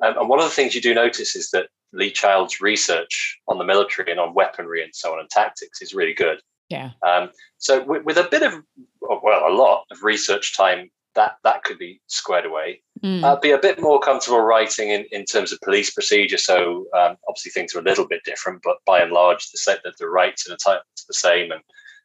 um, 0.00 0.16
and 0.16 0.28
one 0.28 0.38
of 0.38 0.44
the 0.44 0.52
things 0.52 0.76
you 0.76 0.80
do 0.80 0.94
notice 0.94 1.34
is 1.34 1.50
that 1.50 1.66
Lee 1.92 2.12
Child's 2.12 2.60
research 2.60 3.40
on 3.48 3.58
the 3.58 3.64
military 3.64 4.12
and 4.12 4.20
on 4.20 4.32
weaponry 4.32 4.80
and 4.82 4.94
so 4.94 5.12
on 5.12 5.18
and 5.18 5.28
tactics 5.28 5.82
is 5.82 5.92
really 5.92 6.14
good. 6.14 6.38
Yeah. 6.68 6.90
Um, 7.04 7.30
so 7.58 7.82
with, 7.82 8.04
with, 8.04 8.16
a 8.16 8.28
bit 8.30 8.42
of, 8.42 8.54
well, 9.00 9.44
a 9.46 9.52
lot 9.52 9.84
of 9.90 10.02
research 10.02 10.56
time 10.56 10.90
that 11.14 11.36
that 11.44 11.64
could 11.64 11.78
be 11.78 12.00
squared 12.06 12.46
away. 12.46 12.80
Mm. 13.02 13.24
Uh, 13.24 13.36
be 13.36 13.50
a 13.50 13.58
bit 13.58 13.80
more 13.80 14.00
comfortable 14.00 14.40
writing 14.40 14.90
in, 14.90 15.04
in 15.10 15.24
terms 15.24 15.52
of 15.52 15.60
police 15.60 15.90
procedure. 15.90 16.38
So 16.38 16.86
um, 16.96 17.16
obviously 17.28 17.50
things 17.50 17.74
are 17.74 17.80
a 17.80 17.82
little 17.82 18.06
bit 18.06 18.22
different, 18.24 18.62
but 18.62 18.76
by 18.86 19.00
and 19.00 19.12
large, 19.12 19.50
the 19.50 19.58
set 19.58 19.80
that 19.84 19.98
the 19.98 20.08
rights 20.08 20.46
and 20.46 20.52
the 20.52 20.58
type 20.58 20.82
is 20.96 21.04
the 21.04 21.14
same, 21.14 21.50
and 21.50 21.60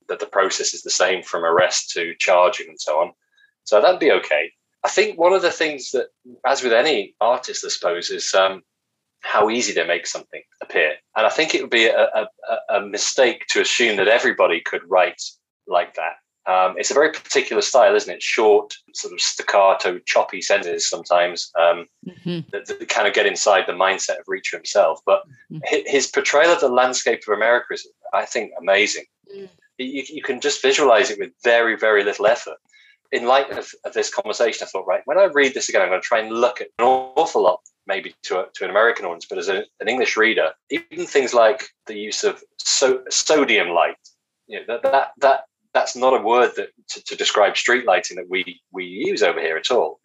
that 0.09 0.19
the 0.19 0.25
process 0.25 0.73
is 0.73 0.81
the 0.81 0.89
same 0.89 1.21
from 1.23 1.45
arrest 1.45 1.91
to 1.91 2.15
charging 2.19 2.67
and 2.67 2.79
so 2.79 2.99
on. 2.99 3.11
So 3.63 3.81
that'd 3.81 3.99
be 3.99 4.11
okay. 4.11 4.51
I 4.83 4.89
think 4.89 5.19
one 5.19 5.33
of 5.33 5.41
the 5.41 5.51
things 5.51 5.91
that, 5.91 6.07
as 6.45 6.63
with 6.63 6.73
any 6.73 7.15
artist, 7.19 7.65
I 7.65 7.69
suppose, 7.69 8.09
is 8.09 8.33
um, 8.33 8.63
how 9.21 9.49
easy 9.49 9.73
they 9.73 9.85
make 9.85 10.07
something 10.07 10.41
appear. 10.61 10.95
And 11.15 11.25
I 11.25 11.29
think 11.29 11.53
it 11.53 11.61
would 11.61 11.71
be 11.71 11.87
a, 11.87 12.07
a, 12.13 12.27
a 12.69 12.81
mistake 12.81 13.45
to 13.49 13.61
assume 13.61 13.97
that 13.97 14.07
everybody 14.07 14.61
could 14.61 14.81
write 14.87 15.21
like 15.67 15.95
that. 15.95 16.13
Um, 16.47 16.75
it's 16.77 16.91
a 16.91 16.93
very 16.93 17.11
particular 17.11 17.61
style, 17.61 17.93
isn't 17.93 18.13
it? 18.13 18.23
Short, 18.23 18.73
sort 18.93 19.13
of 19.13 19.19
staccato, 19.19 19.99
choppy 19.99 20.41
sentences 20.41 20.89
sometimes 20.89 21.51
um, 21.59 21.87
mm-hmm. 22.07 22.39
that, 22.51 22.67
that, 22.67 22.87
kind 22.87 23.05
of 23.05 23.13
get 23.13 23.25
inside 23.25 23.65
the 23.67 23.73
mindset 23.73 24.19
of 24.19 24.25
Reacher 24.27 24.53
himself. 24.53 25.01
But 25.05 25.23
mm-hmm. 25.51 25.59
his 25.85 26.07
portrayal 26.07 26.53
of 26.53 26.61
the 26.61 26.69
landscape 26.69 27.23
of 27.27 27.33
America 27.33 27.73
is, 27.73 27.85
I 28.13 28.25
think, 28.25 28.53
amazing. 28.59 29.03
Mm. 29.35 29.49
You, 29.77 30.03
you, 30.07 30.21
can 30.21 30.39
just 30.39 30.61
visualize 30.61 31.11
it 31.11 31.19
with 31.19 31.31
very, 31.43 31.75
very 31.75 32.05
little 32.05 32.27
effort. 32.27 32.57
In 33.11 33.25
light 33.25 33.51
of, 33.51 33.69
of, 33.83 33.93
this 33.93 34.13
conversation, 34.13 34.65
I 34.65 34.69
thought, 34.69 34.87
right, 34.87 35.01
when 35.05 35.17
I 35.17 35.25
read 35.25 35.53
this 35.53 35.67
again, 35.67 35.81
I'm 35.81 35.89
going 35.89 36.01
to 36.01 36.07
try 36.07 36.19
and 36.19 36.31
look 36.31 36.61
at 36.61 36.67
an 36.79 36.85
awful 36.85 37.43
lot, 37.43 37.59
maybe 37.85 38.15
to, 38.23 38.39
a, 38.39 38.45
to 38.55 38.63
an 38.63 38.69
American 38.69 39.05
audience, 39.05 39.25
but 39.29 39.37
as 39.37 39.49
a, 39.49 39.63
an 39.79 39.87
English 39.87 40.17
reader, 40.17 40.51
even 40.69 41.05
things 41.05 41.33
like 41.33 41.69
the 41.85 41.95
use 41.95 42.23
of 42.23 42.41
so, 42.57 43.03
sodium 43.09 43.69
light, 43.69 43.95
you 44.47 44.59
know, 44.59 44.65
that, 44.67 44.91
that, 44.91 45.11
that 45.19 45.43
that's 45.77 45.95
not 45.95 46.19
a 46.19 46.23
word 46.23 46.51
that 46.55 46.69
to, 46.89 47.03
to, 47.03 47.15
describe 47.15 47.55
street 47.55 47.85
lighting 47.85 48.17
that 48.17 48.29
we 48.29 48.59
we 48.71 48.83
use 48.83 49.21
over 49.21 49.39
here 49.39 49.57
at 49.57 49.71
all. 49.71 49.99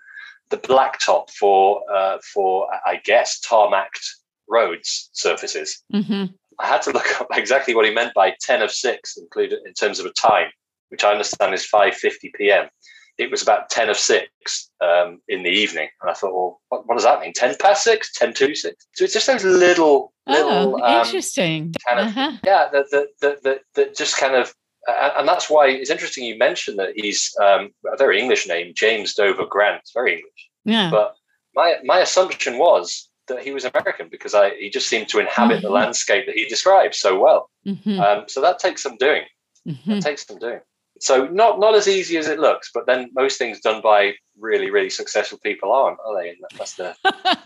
the 0.51 0.59
blacktop 0.59 1.31
for 1.31 1.81
uh, 1.91 2.19
for 2.33 2.69
I 2.87 3.01
guess 3.05 3.41
tarmacked 3.41 4.07
roads 4.49 5.09
surfaces. 5.13 5.83
Mm-hmm. 5.93 6.25
I 6.61 6.67
had 6.67 6.83
to 6.83 6.93
look 6.93 7.21
up 7.21 7.29
exactly 7.33 7.75
what 7.75 7.87
he 7.87 7.95
meant 7.95 8.13
by 8.15 8.35
ten 8.41 8.61
of 8.61 8.71
six, 8.71 9.17
included 9.17 9.61
in 9.67 9.73
terms 9.73 9.99
of 9.99 10.07
a 10.07 10.13
time, 10.13 10.49
which 10.91 11.05
I 11.05 11.11
understand 11.11 11.55
is 11.55 11.65
five 11.65 11.95
fifty 11.95 12.31
p.m. 12.37 12.69
It 13.17 13.31
was 13.31 13.43
about 13.43 13.71
ten 13.71 13.89
of 13.89 13.97
six 13.97 14.71
um, 14.81 15.21
in 15.29 15.43
the 15.43 15.51
evening, 15.51 15.89
and 16.01 16.11
I 16.11 16.15
thought, 16.15 16.35
well, 16.35 16.61
what, 16.69 16.87
what, 16.87 16.97
does 16.97 17.05
that 17.05 17.21
mean? 17.21 17.33
Ten 17.35 17.55
past 17.59 17.85
six, 17.85 18.13
ten 18.13 18.35
to 18.35 18.55
six. 18.55 18.87
So 18.95 19.05
it's 19.05 19.15
just 19.15 19.27
those 19.27 19.45
little, 19.45 20.13
little, 20.27 20.77
oh, 20.79 20.83
um, 20.83 21.07
interesting, 21.07 21.75
kind 21.87 22.01
of, 22.01 22.07
uh-huh. 22.09 22.33
yeah, 22.45 22.69
that 22.73 22.87
that 22.91 23.43
that 23.43 23.61
that 23.75 23.97
just 23.97 24.19
kind 24.19 24.35
of 24.35 24.55
and 24.89 25.29
that's 25.29 25.49
why 25.49 25.69
it's 25.69 25.91
interesting 25.91 26.25
you 26.25 26.37
mentioned 26.37 26.79
that 26.79 26.93
he's 26.97 27.35
um, 27.41 27.71
a 27.93 27.97
very 27.97 28.21
English 28.21 28.47
name, 28.49 28.73
James 28.75 29.15
Dover 29.15 29.47
Grant. 29.47 29.83
very 29.95 30.15
English. 30.15 30.49
Yeah. 30.65 30.91
But 30.91 31.15
my 31.55 31.77
my 31.85 31.99
assumption 31.99 32.59
was 32.59 33.09
that 33.29 33.43
he 33.43 33.53
was 33.53 33.65
American 33.65 34.09
because 34.11 34.35
I 34.35 34.51
he 34.57 34.71
just 34.71 34.89
seemed 34.89 35.09
to 35.09 35.21
inhabit 35.21 35.59
mm-hmm. 35.59 35.67
the 35.67 35.73
landscape 35.73 36.27
that 36.27 36.35
he 36.35 36.47
describes 36.47 36.99
so 36.99 37.19
well. 37.19 37.51
Mm-hmm. 37.67 38.01
Um, 38.01 38.25
so 38.29 38.41
that 38.41 38.59
takes 38.59 38.83
some 38.83 38.97
doing. 38.97 39.23
Mm-hmm. 39.67 39.91
That 39.91 40.03
takes 40.03 40.27
some 40.27 40.39
doing. 40.39 40.61
So 41.01 41.27
not 41.27 41.61
not 41.61 41.75
as 41.75 41.87
easy 41.87 42.17
as 42.17 42.27
it 42.27 42.41
looks, 42.41 42.71
but 42.75 42.87
then 42.87 43.11
most 43.15 43.39
things 43.39 43.61
done 43.61 43.83
by 43.83 44.15
really 44.39 44.71
really 44.71 44.91
successful 44.91 45.39
people 45.43 45.73
aren't, 45.73 45.99
are 46.05 46.21
they? 46.21 46.31
And 46.31 46.39
that's 46.59 46.75
the, 46.75 46.97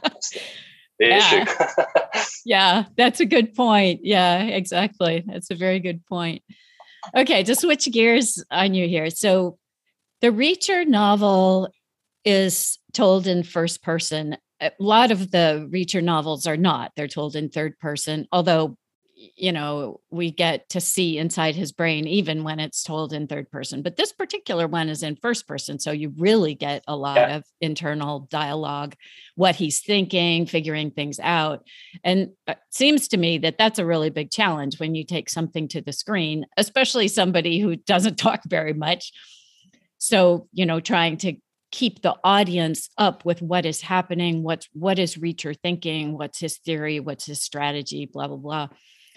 that's 0.02 0.31
the, 0.31 0.40
the 0.99 1.07
yeah. 1.07 1.19
issue. 1.19 2.21
yeah, 2.47 2.85
that's 2.97 3.21
a 3.21 3.26
good 3.26 3.55
point. 3.55 4.00
Yeah, 4.02 4.43
exactly. 4.43 5.23
That's 5.26 5.50
a 5.50 5.55
very 5.55 5.81
good 5.81 6.05
point 6.07 6.43
okay, 7.15 7.43
to 7.45 7.55
switch 7.55 7.91
gears 7.91 8.43
on 8.51 8.75
you 8.75 8.89
here. 8.89 9.11
So 9.11 9.59
the 10.21 10.29
Reacher 10.29 10.87
novel 10.87 11.69
is 12.25 12.79
told 12.93 13.27
in 13.27 13.43
first 13.43 13.83
person. 13.83 14.37
A 14.61 14.73
lot 14.81 15.11
of 15.11 15.31
the 15.31 15.69
Reacher 15.71 16.03
novels 16.03 16.47
are 16.47 16.57
not. 16.57 16.93
They're 16.97 17.09
told 17.09 17.37
in 17.37 17.51
third 17.51 17.79
person, 17.79 18.27
although 18.33 18.77
you 19.37 19.52
know, 19.52 20.00
we 20.11 20.30
get 20.30 20.68
to 20.71 20.80
see 20.80 21.18
inside 21.18 21.54
his 21.54 21.73
brain 21.73 22.06
even 22.06 22.45
when 22.45 22.61
it's 22.61 22.83
told 22.83 23.12
in 23.12 23.26
third 23.26 23.50
person. 23.50 23.83
But 23.83 23.97
this 23.97 24.12
particular 24.12 24.66
one 24.66 24.88
is 24.88 25.02
in 25.02 25.16
first 25.16 25.49
person. 25.49 25.78
So 25.78 25.90
you 25.90 26.12
really 26.16 26.54
get 26.54 26.85
a 26.87 26.97
lot 26.97 27.16
yeah. 27.16 27.37
of 27.37 27.45
internal 27.61 28.21
dialogue, 28.30 28.95
what 29.35 29.56
he's 29.56 29.80
thinking, 29.80 30.47
figuring 30.47 30.90
things 30.90 31.18
out. 31.21 31.66
And 32.04 32.30
it 32.47 32.59
seems 32.71 33.09
to 33.09 33.16
me 33.16 33.38
that 33.38 33.59
that's 33.59 33.78
a 33.78 33.87
really 33.87 34.11
big 34.11 34.30
challenge 34.30 34.78
when 34.78 34.95
you 34.95 35.04
take 35.04 35.28
something 35.28 35.68
to 35.68 35.80
the 35.80 35.92
screen, 35.92 36.47
especially 36.56 37.09
somebody 37.09 37.59
who 37.59 37.76
doesn't 37.76 38.16
talk 38.18 38.42
very 38.47 38.73
much. 38.73 39.12
So, 39.99 40.49
you 40.52 40.66
know, 40.66 40.80
trying 40.80 41.16
to 41.18 41.35
keep 41.73 42.02
the 42.02 42.14
audience 42.23 42.88
up 42.97 43.25
with 43.25 43.42
what 43.42 43.66
is 43.66 43.80
happening, 43.80 44.42
what's 44.42 44.68
what 44.73 44.99
is 44.99 45.16
Reacher 45.16 45.56
thinking, 45.61 46.16
what's 46.16 46.38
his 46.38 46.59
theory, 46.59 47.00
what's 47.00 47.26
his 47.26 47.42
strategy, 47.42 48.06
blah, 48.06 48.28
blah, 48.28 48.37
blah 48.37 48.68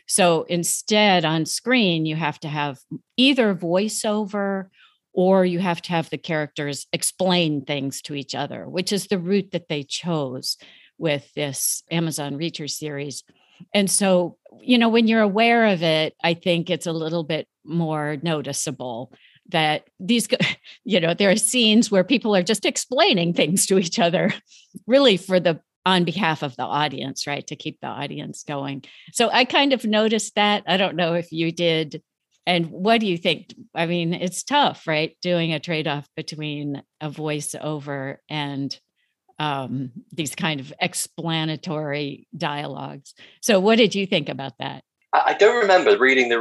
so 0.09 0.41
instead, 0.49 1.23
on 1.23 1.45
screen, 1.45 2.07
you 2.07 2.15
have 2.15 2.39
to 2.39 2.47
have 2.47 2.79
either 3.15 3.53
voiceover 3.53 4.69
or 5.13 5.45
you 5.45 5.59
have 5.59 5.83
to 5.83 5.91
have 5.91 6.09
the 6.09 6.17
characters 6.17 6.87
explain 6.91 7.63
things 7.63 8.01
to 8.01 8.15
each 8.15 8.33
other, 8.33 8.67
which 8.67 8.91
is 8.91 9.05
the 9.05 9.19
route 9.19 9.51
that 9.51 9.69
they 9.69 9.83
chose 9.83 10.57
with 10.97 11.31
this 11.35 11.83
Amazon 11.91 12.39
Reacher 12.39 12.67
series. 12.67 13.23
And 13.71 13.89
so, 13.89 14.37
you 14.59 14.79
know, 14.79 14.89
when 14.89 15.07
you're 15.07 15.21
aware 15.21 15.67
of 15.67 15.83
it, 15.83 16.15
I 16.23 16.33
think 16.33 16.71
it's 16.71 16.87
a 16.87 16.91
little 16.91 17.23
bit 17.23 17.47
more 17.63 18.17
noticeable 18.23 19.13
that 19.49 19.83
these, 19.99 20.27
you 20.85 20.99
know, 20.99 21.13
there 21.13 21.29
are 21.29 21.35
scenes 21.35 21.91
where 21.91 22.03
people 22.03 22.35
are 22.35 22.41
just 22.41 22.65
explaining 22.65 23.35
things 23.35 23.67
to 23.67 23.77
each 23.77 23.99
other, 23.99 24.33
really 24.87 25.17
for 25.17 25.39
the 25.39 25.61
on 25.86 26.03
behalf 26.03 26.43
of 26.43 26.55
the 26.55 26.63
audience, 26.63 27.25
right? 27.25 27.45
To 27.48 27.55
keep 27.55 27.79
the 27.81 27.88
audience 27.88 28.43
going. 28.43 28.83
So 29.13 29.29
I 29.31 29.45
kind 29.45 29.74
of 29.74 29.86
noticed 29.86 30.36
that. 30.36 30.63
I 30.67 30.77
don't 30.77 30.96
know 30.96 31.13
if 31.13 31.31
you 31.31 31.51
did. 31.51 32.01
And 32.46 32.68
what 32.68 33.00
do 33.00 33.07
you 33.07 33.18
think? 33.18 33.53
I 33.75 33.85
mean, 33.85 34.13
it's 34.13 34.44
tough, 34.44 34.87
right? 34.87 35.15
Doing 35.22 35.53
a 35.53 35.59
trade 35.59 35.87
off 35.87 36.07
between 36.15 36.81
a 37.00 37.09
voiceover 37.09 38.18
and 38.29 38.77
um, 39.39 39.92
these 40.11 40.35
kind 40.35 40.59
of 40.59 40.74
explanatory 40.81 42.27
dialogues. 42.37 43.13
So, 43.42 43.59
what 43.59 43.77
did 43.77 43.96
you 43.96 44.05
think 44.05 44.29
about 44.29 44.53
that? 44.59 44.83
I 45.13 45.33
don't 45.33 45.61
remember 45.61 45.98
reading 45.98 46.29
the, 46.29 46.37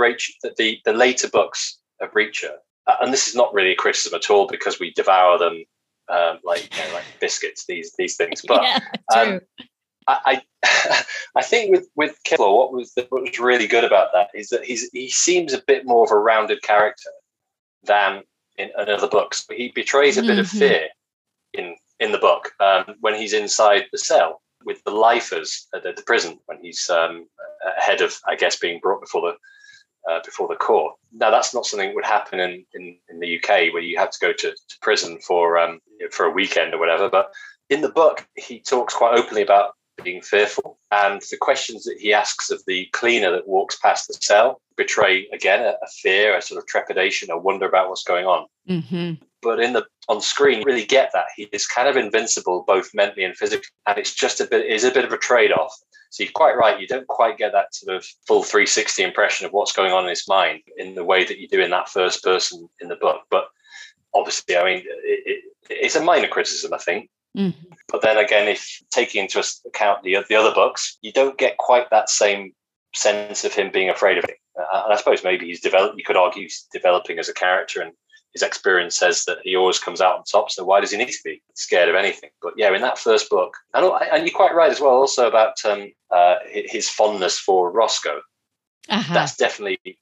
the, 0.58 0.78
the 0.84 0.92
later 0.92 1.28
books 1.28 1.78
of 2.00 2.10
Reacher, 2.12 2.52
uh, 2.86 2.96
and 3.00 3.12
this 3.12 3.28
is 3.28 3.34
not 3.34 3.54
really 3.54 3.72
a 3.72 3.76
criticism 3.76 4.16
at 4.16 4.30
all 4.30 4.46
because 4.46 4.78
we 4.78 4.92
devour 4.92 5.38
them 5.38 5.64
um, 6.10 6.38
like 6.44 6.74
you 6.76 6.84
know, 6.84 6.94
like 6.94 7.04
biscuits, 7.20 7.66
these 7.66 7.92
these 7.98 8.16
things. 8.16 8.42
But 8.48 8.62
yeah, 8.62 8.78
um, 9.14 9.40
I, 10.06 10.42
I, 10.62 11.02
I 11.36 11.42
think 11.42 11.70
with 11.70 11.88
with 11.96 12.18
Killer, 12.24 12.52
what 12.52 12.72
was 12.72 12.92
the, 12.94 13.06
what 13.10 13.22
was 13.22 13.38
really 13.38 13.66
good 13.66 13.84
about 13.84 14.10
that 14.12 14.28
is 14.34 14.48
that 14.48 14.64
he's 14.64 14.88
he 14.92 15.08
seems 15.08 15.52
a 15.52 15.62
bit 15.66 15.86
more 15.86 16.04
of 16.04 16.10
a 16.10 16.18
rounded 16.18 16.62
character 16.62 17.10
than 17.84 18.22
in, 18.56 18.70
in 18.78 18.88
other 18.88 19.08
books. 19.08 19.44
But 19.46 19.56
He 19.56 19.70
betrays 19.70 20.16
a 20.16 20.20
mm-hmm. 20.20 20.28
bit 20.28 20.38
of 20.38 20.46
mm-hmm. 20.46 20.58
fear 20.58 20.88
in 21.54 21.76
in 22.00 22.12
the 22.12 22.18
book 22.18 22.52
um, 22.60 22.94
when 23.00 23.14
he's 23.14 23.32
inside 23.32 23.86
the 23.92 23.98
cell 23.98 24.40
with 24.64 24.82
the 24.84 24.90
lifers 24.90 25.68
at 25.74 25.82
the 25.82 26.02
prison 26.02 26.38
when 26.46 26.58
he's 26.62 26.90
um, 26.90 27.26
ahead 27.76 28.00
of, 28.00 28.18
I 28.26 28.36
guess, 28.36 28.56
being 28.56 28.80
brought 28.80 29.00
before 29.00 29.22
the 29.22 29.36
uh, 30.10 30.20
before 30.24 30.48
the 30.48 30.54
court. 30.54 30.94
Now, 31.12 31.30
that's 31.30 31.52
not 31.52 31.66
something 31.66 31.88
that 31.88 31.94
would 31.94 32.04
happen 32.04 32.40
in, 32.40 32.64
in, 32.74 32.96
in 33.10 33.20
the 33.20 33.38
UK 33.38 33.72
where 33.72 33.82
you 33.82 33.98
have 33.98 34.10
to 34.10 34.18
go 34.20 34.32
to, 34.32 34.50
to 34.50 34.78
prison 34.80 35.18
for 35.26 35.58
um, 35.58 35.80
for 36.12 36.26
a 36.26 36.30
weekend 36.30 36.74
or 36.74 36.78
whatever. 36.78 37.08
But 37.08 37.32
in 37.70 37.80
the 37.80 37.88
book, 37.88 38.26
he 38.36 38.60
talks 38.60 38.94
quite 38.94 39.18
openly 39.18 39.42
about 39.42 39.74
being 40.02 40.22
fearful, 40.22 40.78
and 40.92 41.20
the 41.22 41.36
questions 41.36 41.82
that 41.84 41.98
he 41.98 42.12
asks 42.12 42.50
of 42.50 42.62
the 42.66 42.86
cleaner 42.92 43.32
that 43.32 43.48
walks 43.48 43.76
past 43.76 44.06
the 44.06 44.14
cell 44.14 44.60
betray 44.76 45.26
again 45.32 45.60
a, 45.60 45.70
a 45.70 45.88
fear, 46.00 46.36
a 46.36 46.42
sort 46.42 46.58
of 46.58 46.66
trepidation, 46.68 47.30
a 47.32 47.36
wonder 47.36 47.66
about 47.66 47.88
what's 47.88 48.04
going 48.04 48.24
on. 48.24 48.46
Mm-hmm. 48.68 49.14
But 49.42 49.58
in 49.58 49.72
the 49.72 49.84
on 50.08 50.20
screen, 50.20 50.62
really 50.64 50.84
get 50.84 51.10
that 51.14 51.26
he 51.36 51.48
is 51.52 51.66
kind 51.66 51.88
of 51.88 51.96
invincible 51.96 52.64
both 52.66 52.94
mentally 52.94 53.24
and 53.24 53.36
physically, 53.36 53.66
and 53.86 53.98
it's 53.98 54.14
just 54.14 54.40
a 54.40 54.46
bit 54.46 54.66
is 54.66 54.84
a 54.84 54.92
bit 54.92 55.04
of 55.04 55.12
a 55.12 55.18
trade 55.18 55.52
off 55.52 55.76
so 56.10 56.22
you're 56.22 56.32
quite 56.32 56.56
right. 56.56 56.80
You 56.80 56.86
don't 56.86 57.06
quite 57.06 57.38
get 57.38 57.52
that 57.52 57.74
sort 57.74 57.96
of 57.96 58.04
full 58.26 58.42
360 58.42 59.02
impression 59.02 59.46
of 59.46 59.52
what's 59.52 59.72
going 59.72 59.92
on 59.92 60.04
in 60.04 60.10
his 60.10 60.26
mind 60.26 60.62
in 60.76 60.94
the 60.94 61.04
way 61.04 61.24
that 61.24 61.38
you 61.38 61.48
do 61.48 61.60
in 61.60 61.70
that 61.70 61.88
first 61.88 62.22
person 62.22 62.68
in 62.80 62.88
the 62.88 62.96
book. 62.96 63.22
But 63.30 63.48
obviously, 64.14 64.56
I 64.56 64.64
mean, 64.64 64.82
it, 64.86 65.22
it, 65.26 65.44
it's 65.70 65.96
a 65.96 66.02
minor 66.02 66.28
criticism, 66.28 66.72
I 66.74 66.78
think. 66.78 67.10
Mm-hmm. 67.36 67.72
But 67.88 68.02
then 68.02 68.18
again, 68.18 68.48
if 68.48 68.80
taking 68.90 69.22
into 69.22 69.42
account 69.66 70.02
the, 70.02 70.18
the 70.28 70.34
other 70.34 70.52
books, 70.52 70.98
you 71.02 71.12
don't 71.12 71.38
get 71.38 71.58
quite 71.58 71.90
that 71.90 72.10
same 72.10 72.52
sense 72.94 73.44
of 73.44 73.54
him 73.54 73.70
being 73.72 73.90
afraid 73.90 74.18
of 74.18 74.24
it. 74.24 74.38
Uh, 74.58 74.82
and 74.84 74.92
I 74.92 74.96
suppose 74.96 75.22
maybe 75.22 75.46
he's 75.46 75.60
developed, 75.60 75.98
you 75.98 76.04
could 76.04 76.16
argue 76.16 76.42
he's 76.42 76.66
developing 76.72 77.18
as 77.18 77.28
a 77.28 77.34
character 77.34 77.80
and 77.80 77.92
his 78.32 78.42
experience 78.42 78.98
says 78.98 79.24
that 79.24 79.38
he 79.42 79.56
always 79.56 79.78
comes 79.78 80.00
out 80.00 80.18
on 80.18 80.24
top. 80.24 80.50
So 80.50 80.64
why 80.64 80.80
does 80.80 80.90
he 80.90 80.98
need 80.98 81.08
to 81.08 81.18
be 81.24 81.42
scared 81.54 81.88
of 81.88 81.94
anything? 81.94 82.30
But 82.42 82.54
yeah, 82.56 82.74
in 82.74 82.82
that 82.82 82.98
first 82.98 83.30
book, 83.30 83.56
and, 83.72 83.90
and 84.12 84.26
you're 84.26 84.36
quite 84.36 84.54
right 84.54 84.70
as 84.70 84.80
well, 84.80 84.90
also 84.90 85.26
about 85.26 85.54
um, 85.64 85.92
uh, 86.10 86.36
his 86.46 86.90
fondness 86.90 87.38
for 87.38 87.70
Roscoe. 87.70 88.20
Uh-huh. 88.88 89.14
That's 89.14 89.36
definitely 89.36 89.98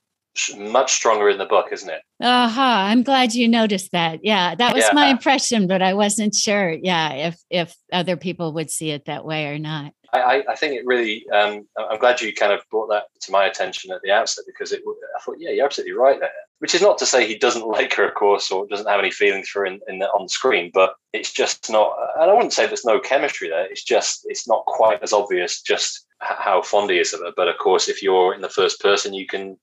much 0.57 0.93
stronger 0.93 1.29
in 1.29 1.39
the 1.39 1.47
book, 1.47 1.67
isn't 1.73 1.89
it? 1.89 2.03
Aha! 2.21 2.47
Uh-huh. 2.47 2.91
I'm 2.91 3.03
glad 3.03 3.35
you 3.35 3.49
noticed 3.49 3.93
that. 3.93 4.21
Yeah, 4.23 4.55
that 4.55 4.75
was 4.75 4.85
yeah. 4.85 4.93
my 4.93 5.07
impression, 5.09 5.67
but 5.67 5.83
I 5.83 5.95
wasn't 5.95 6.35
sure. 6.35 6.73
Yeah, 6.73 7.13
if 7.13 7.41
if 7.51 7.75
other 7.93 8.17
people 8.17 8.53
would 8.55 8.71
see 8.71 8.91
it 8.91 9.07
that 9.07 9.25
way 9.25 9.47
or 9.47 9.59
not. 9.59 9.93
I, 10.13 10.45
I 10.49 10.55
think 10.57 10.75
it 10.75 10.87
really. 10.87 11.27
Um, 11.31 11.67
I'm 11.79 11.99
glad 11.99 12.21
you 12.21 12.33
kind 12.33 12.53
of 12.53 12.61
brought 12.71 12.89
that 12.89 13.05
to 13.23 13.33
my 13.33 13.45
attention 13.47 13.93
at 13.93 14.03
the 14.03 14.13
outset 14.13 14.45
because 14.47 14.73
it. 14.73 14.83
I 15.17 15.21
thought, 15.21 15.37
yeah, 15.39 15.51
you're 15.51 15.65
absolutely 15.65 15.95
right 15.95 16.19
there. 16.21 16.31
Which 16.59 16.75
is 16.75 16.81
not 16.81 16.97
to 16.99 17.07
say 17.07 17.27
he 17.27 17.37
doesn't 17.37 17.67
like 17.67 17.93
her, 17.95 18.09
of 18.09 18.15
course, 18.15 18.51
or 18.51 18.67
doesn't 18.67 18.89
have 18.89 19.01
any 19.01 19.11
feelings 19.11 19.49
for 19.49 19.61
her 19.61 19.67
in, 19.67 19.81
in 19.89 19.99
the, 19.99 20.07
on 20.07 20.27
screen, 20.29 20.71
but 20.73 20.95
it's 21.13 21.33
just 21.33 21.71
not. 21.71 21.95
And 22.19 22.31
I 22.31 22.35
wouldn't 22.35 22.55
say 22.55 22.67
there's 22.67 22.85
no 22.85 22.99
chemistry 22.99 23.49
there. 23.49 23.67
It's 23.67 23.85
just 23.85 24.23
it's 24.25 24.49
not 24.49 24.65
quite 24.65 25.03
as 25.03 25.13
obvious 25.13 25.61
just 25.61 26.07
how 26.21 26.63
fond 26.63 26.91
he 26.91 26.99
is 26.99 27.13
of 27.13 27.21
her. 27.21 27.33
But 27.37 27.49
of 27.49 27.59
course, 27.59 27.89
if 27.89 28.03
you're 28.03 28.35
in 28.35 28.41
the 28.41 28.49
first 28.49 28.81
person, 28.81 29.13
you 29.13 29.27
can 29.27 29.59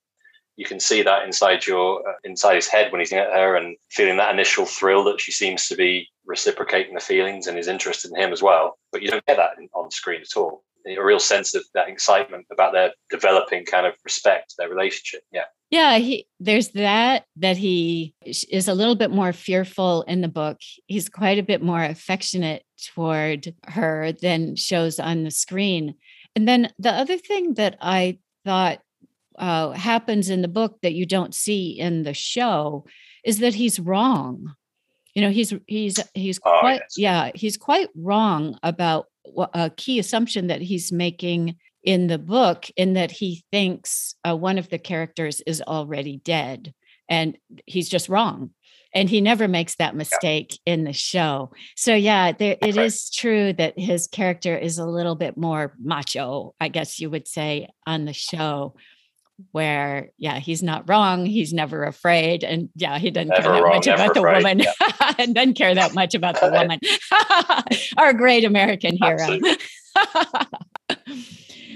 you 0.55 0.65
can 0.65 0.79
see 0.79 1.01
that 1.01 1.23
inside 1.23 1.65
your 1.65 2.07
uh, 2.07 2.13
inside 2.23 2.55
his 2.55 2.67
head 2.67 2.91
when 2.91 2.99
he's 2.99 3.13
at 3.13 3.33
her 3.33 3.55
and 3.55 3.75
feeling 3.89 4.17
that 4.17 4.33
initial 4.33 4.65
thrill 4.65 5.03
that 5.05 5.19
she 5.19 5.31
seems 5.31 5.67
to 5.67 5.75
be 5.75 6.07
reciprocating 6.25 6.93
the 6.93 6.99
feelings 6.99 7.47
and 7.47 7.57
is 7.57 7.67
interested 7.67 8.11
in 8.11 8.21
him 8.21 8.31
as 8.31 8.41
well. 8.41 8.77
But 8.91 9.01
you 9.01 9.09
don't 9.09 9.25
get 9.25 9.37
that 9.37 9.51
on 9.73 9.91
screen 9.91 10.21
at 10.21 10.37
all. 10.37 10.63
A 10.85 11.01
real 11.01 11.19
sense 11.19 11.55
of 11.55 11.63
that 11.73 11.87
excitement 11.87 12.45
about 12.51 12.73
their 12.73 12.91
developing 13.09 13.65
kind 13.65 13.87
of 13.87 13.95
respect, 14.03 14.55
their 14.57 14.69
relationship. 14.69 15.21
Yeah. 15.31 15.45
Yeah, 15.69 15.97
he, 15.97 16.27
there's 16.39 16.69
that 16.69 17.23
that 17.37 17.57
he 17.57 18.13
is 18.21 18.67
a 18.67 18.75
little 18.75 18.95
bit 18.95 19.09
more 19.09 19.33
fearful 19.33 20.03
in 20.03 20.21
the 20.21 20.27
book. 20.27 20.59
He's 20.85 21.09
quite 21.09 21.39
a 21.39 21.43
bit 21.43 21.63
more 21.63 21.83
affectionate 21.83 22.63
toward 22.93 23.55
her 23.65 24.11
than 24.21 24.55
shows 24.55 24.99
on 24.99 25.23
the 25.23 25.31
screen. 25.31 25.95
And 26.35 26.47
then 26.47 26.71
the 26.77 26.91
other 26.91 27.17
thing 27.17 27.55
that 27.55 27.77
I 27.81 28.19
thought 28.45 28.81
uh, 29.37 29.71
happens 29.71 30.29
in 30.29 30.41
the 30.41 30.47
book 30.47 30.79
that 30.81 30.93
you 30.93 31.05
don't 31.05 31.33
see 31.35 31.71
in 31.79 32.03
the 32.03 32.13
show 32.13 32.85
is 33.25 33.39
that 33.39 33.53
he's 33.55 33.79
wrong. 33.79 34.53
you 35.15 35.21
know 35.21 35.29
he's 35.31 35.53
he's 35.67 35.99
he's 36.13 36.39
Oh, 36.45 36.57
quite 36.59 36.81
yes. 36.81 36.95
yeah 36.97 37.31
he's 37.35 37.57
quite 37.57 37.89
wrong 37.95 38.57
about 38.63 39.05
a 39.53 39.69
key 39.69 39.99
assumption 39.99 40.47
that 40.47 40.61
he's 40.61 40.91
making 40.91 41.55
in 41.83 42.07
the 42.07 42.17
book 42.17 42.65
in 42.75 42.93
that 42.93 43.11
he 43.11 43.43
thinks 43.51 44.15
uh, 44.27 44.35
one 44.35 44.57
of 44.57 44.69
the 44.69 44.79
characters 44.79 45.41
is 45.45 45.61
already 45.61 46.17
dead 46.17 46.73
and 47.09 47.37
he's 47.65 47.89
just 47.89 48.09
wrong 48.09 48.49
and 48.95 49.09
he 49.09 49.21
never 49.21 49.47
makes 49.47 49.75
that 49.75 49.95
mistake 49.95 50.57
in 50.65 50.83
the 50.83 50.93
show 50.93 51.51
so 51.75 51.93
yeah 51.93 52.31
there, 52.31 52.57
it 52.61 52.75
Right. 52.75 52.85
is 52.85 53.09
true 53.09 53.53
that 53.53 53.77
his 53.77 54.07
character 54.07 54.57
is 54.57 54.77
a 54.79 54.85
little 54.97 55.15
bit 55.15 55.35
more 55.37 55.73
macho 55.79 56.53
i 56.59 56.67
guess 56.69 56.99
you 56.99 57.09
would 57.09 57.27
say 57.27 57.67
on 57.85 58.05
the 58.05 58.13
show 58.13 58.75
where 59.51 60.10
yeah 60.17 60.39
he's 60.39 60.63
not 60.63 60.88
wrong 60.89 61.25
he's 61.25 61.53
never 61.53 61.84
afraid 61.84 62.43
and 62.43 62.69
yeah 62.75 62.97
he 62.97 63.12
doesn't 63.12 63.32
care 63.32 63.41
that 63.43 63.63
wrong, 63.63 63.75
much 63.75 63.88
about 63.88 64.13
the 64.13 64.19
afraid, 64.19 64.43
woman 64.43 64.65
and 65.17 65.36
doesn't 65.36 65.53
care 65.56 65.75
that 65.75 65.93
much 65.93 66.15
about 66.15 66.39
the 66.39 66.49
woman 66.49 66.79
our 67.97 68.13
great 68.13 68.43
american 68.43 68.97
hero 68.97 69.39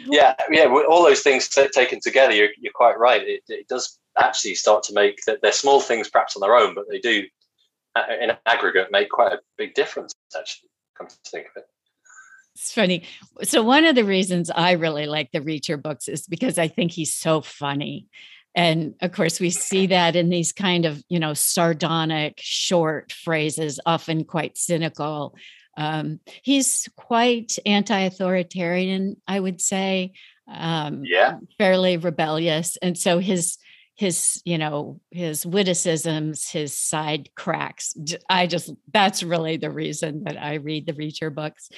yeah, 0.10 0.36
yeah. 0.52 0.66
All 0.66 1.04
those 1.04 1.22
things 1.22 1.48
ta- 1.48 1.68
taken 1.72 2.00
together, 2.02 2.34
you're, 2.34 2.50
you're 2.60 2.74
quite 2.74 2.98
right. 2.98 3.22
It, 3.22 3.44
it 3.48 3.68
does 3.68 3.98
actually 4.18 4.56
start 4.56 4.84
to 4.84 4.94
make 4.94 5.20
that 5.26 5.42
they're 5.42 5.52
small 5.52 5.80
things 5.80 6.10
perhaps 6.10 6.36
on 6.36 6.42
their 6.42 6.56
own, 6.56 6.74
but 6.76 6.86
they 6.90 7.00
do, 7.00 7.24
uh, 7.96 8.04
in 8.22 8.32
aggregate, 8.46 8.88
make 8.92 9.10
quite 9.10 9.34
a 9.34 9.40
big 9.58 9.74
difference. 9.74 10.14
Actually, 10.38 10.70
come 10.98 11.08
to 11.08 11.16
think 11.30 11.48
of 11.48 11.58
it. 11.58 11.66
It's 12.58 12.74
funny. 12.74 13.04
So 13.44 13.62
one 13.62 13.86
of 13.86 13.94
the 13.96 14.04
reasons 14.04 14.50
I 14.50 14.72
really 14.72 15.06
like 15.06 15.32
the 15.32 15.42
Reacher 15.42 15.80
books 15.80 16.08
is 16.08 16.26
because 16.26 16.58
I 16.58 16.68
think 16.68 16.92
he's 16.92 17.14
so 17.14 17.42
funny. 17.42 18.08
And 18.56 18.96
of 19.02 19.12
course, 19.12 19.40
we 19.40 19.52
see 19.52 19.86
that 19.88 20.16
in 20.16 20.30
these 20.30 20.54
kind 20.54 20.86
of, 20.86 21.04
you 21.08 21.20
know, 21.20 21.36
sardonic 21.36 22.40
short 22.42 23.12
phrases, 23.12 23.80
often 23.86 24.24
quite 24.24 24.58
cynical. 24.58 25.36
Um, 25.78 26.20
he's 26.42 26.90
quite 26.98 27.56
anti-authoritarian, 27.68 29.18
I 29.28 29.40
would 29.40 29.62
say. 29.62 30.14
Um, 30.52 31.04
Yeah. 31.06 31.38
fairly 31.60 31.98
rebellious, 31.98 32.78
and 32.78 32.98
so 32.98 33.20
his 33.20 33.58
his 33.96 34.42
you 34.46 34.58
know 34.58 35.00
his 35.12 35.46
witticisms, 35.46 36.50
his 36.50 36.76
side 36.78 37.30
cracks. 37.36 37.94
i 38.30 38.48
just 38.48 38.72
that's 38.94 39.24
really 39.24 39.58
the 39.58 39.70
reason 39.72 40.24
that 40.24 40.42
I 40.42 40.56
read 40.56 40.86
the 40.86 40.94
Reacher 40.94 41.34
books 41.34 41.70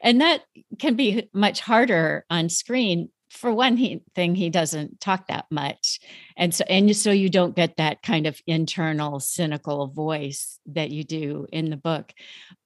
and 0.00 0.20
that 0.20 0.42
can 0.78 0.94
be 0.94 1.28
much 1.32 1.60
harder 1.60 2.24
on 2.30 2.48
screen. 2.48 3.10
For 3.30 3.52
one 3.52 3.76
he, 3.76 4.02
thing 4.14 4.34
he 4.34 4.48
doesn't 4.48 5.00
talk 5.00 5.26
that 5.26 5.46
much. 5.50 6.00
And 6.36 6.54
so 6.54 6.64
and 6.68 6.96
so 6.96 7.10
you 7.10 7.28
don't 7.28 7.56
get 7.56 7.76
that 7.76 8.02
kind 8.02 8.26
of 8.26 8.40
internal 8.46 9.20
cynical 9.20 9.88
voice 9.88 10.58
that 10.66 10.90
you 10.90 11.04
do 11.04 11.46
in 11.52 11.68
the 11.68 11.76
book. 11.76 12.12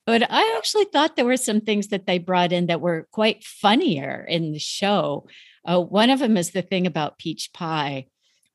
But 0.06 0.30
i 0.30 0.54
actually 0.56 0.84
thought 0.84 1.16
there 1.16 1.24
were 1.24 1.36
some 1.36 1.60
things 1.60 1.88
that 1.88 2.06
they 2.06 2.18
brought 2.18 2.52
in 2.52 2.66
that 2.66 2.80
were 2.80 3.08
quite 3.10 3.42
funnier 3.42 4.24
in 4.28 4.52
the 4.52 4.58
show. 4.58 5.26
Uh, 5.64 5.80
one 5.80 6.10
of 6.10 6.20
them 6.20 6.36
is 6.36 6.50
the 6.50 6.62
thing 6.62 6.86
about 6.86 7.18
peach 7.18 7.52
pie 7.52 8.06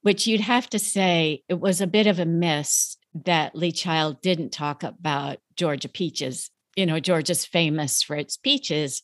which 0.06 0.28
you'd 0.28 0.41
have 0.41 0.69
to 0.69 0.78
say 0.78 1.41
it 1.49 1.60
was 1.60 1.82
a 1.82 1.88
bit 1.88 2.06
of 2.06 2.19
a 2.19 2.25
miss 2.25 2.95
that 3.25 3.56
lee 3.56 3.71
child 3.71 4.21
didn't 4.21 4.51
talk 4.51 4.84
about 4.84 5.39
georgia 5.56 5.89
peaches 5.89 6.51
you 6.76 6.86
know, 6.86 7.00
Georgia's 7.00 7.46
famous 7.46 8.04
for 8.04 8.16
its 8.16 8.38
peaches. 8.38 9.02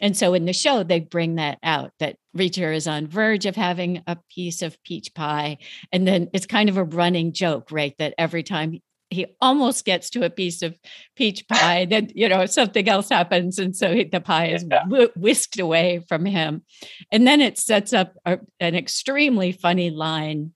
And 0.00 0.16
so 0.16 0.34
in 0.34 0.44
the 0.44 0.52
show, 0.52 0.82
they 0.82 1.00
bring 1.00 1.36
that 1.36 1.58
out 1.62 1.92
that 2.00 2.16
Reacher 2.36 2.74
is 2.74 2.88
on 2.88 3.06
verge 3.06 3.46
of 3.46 3.56
having 3.56 4.02
a 4.06 4.18
piece 4.34 4.60
of 4.60 4.82
peach 4.82 5.14
pie. 5.14 5.58
And 5.92 6.06
then 6.06 6.28
it's 6.32 6.46
kind 6.46 6.68
of 6.68 6.76
a 6.76 6.84
running 6.84 7.32
joke, 7.32 7.70
right? 7.70 7.94
That 7.98 8.14
every 8.18 8.42
time 8.42 8.80
he 9.10 9.26
almost 9.40 9.84
gets 9.84 10.10
to 10.10 10.24
a 10.24 10.30
piece 10.30 10.62
of 10.62 10.76
peach 11.14 11.46
pie, 11.48 11.84
then, 11.88 12.10
you 12.14 12.28
know, 12.28 12.46
something 12.46 12.88
else 12.88 13.08
happens. 13.08 13.58
And 13.58 13.76
so 13.76 14.02
the 14.10 14.20
pie 14.20 14.48
is 14.48 14.64
Yeah. 14.68 15.06
whisked 15.14 15.60
away 15.60 16.04
from 16.08 16.24
him. 16.24 16.64
And 17.12 17.26
then 17.26 17.40
it 17.40 17.58
sets 17.58 17.92
up 17.92 18.14
a, 18.24 18.40
an 18.58 18.74
extremely 18.74 19.52
funny 19.52 19.90
line 19.90 20.52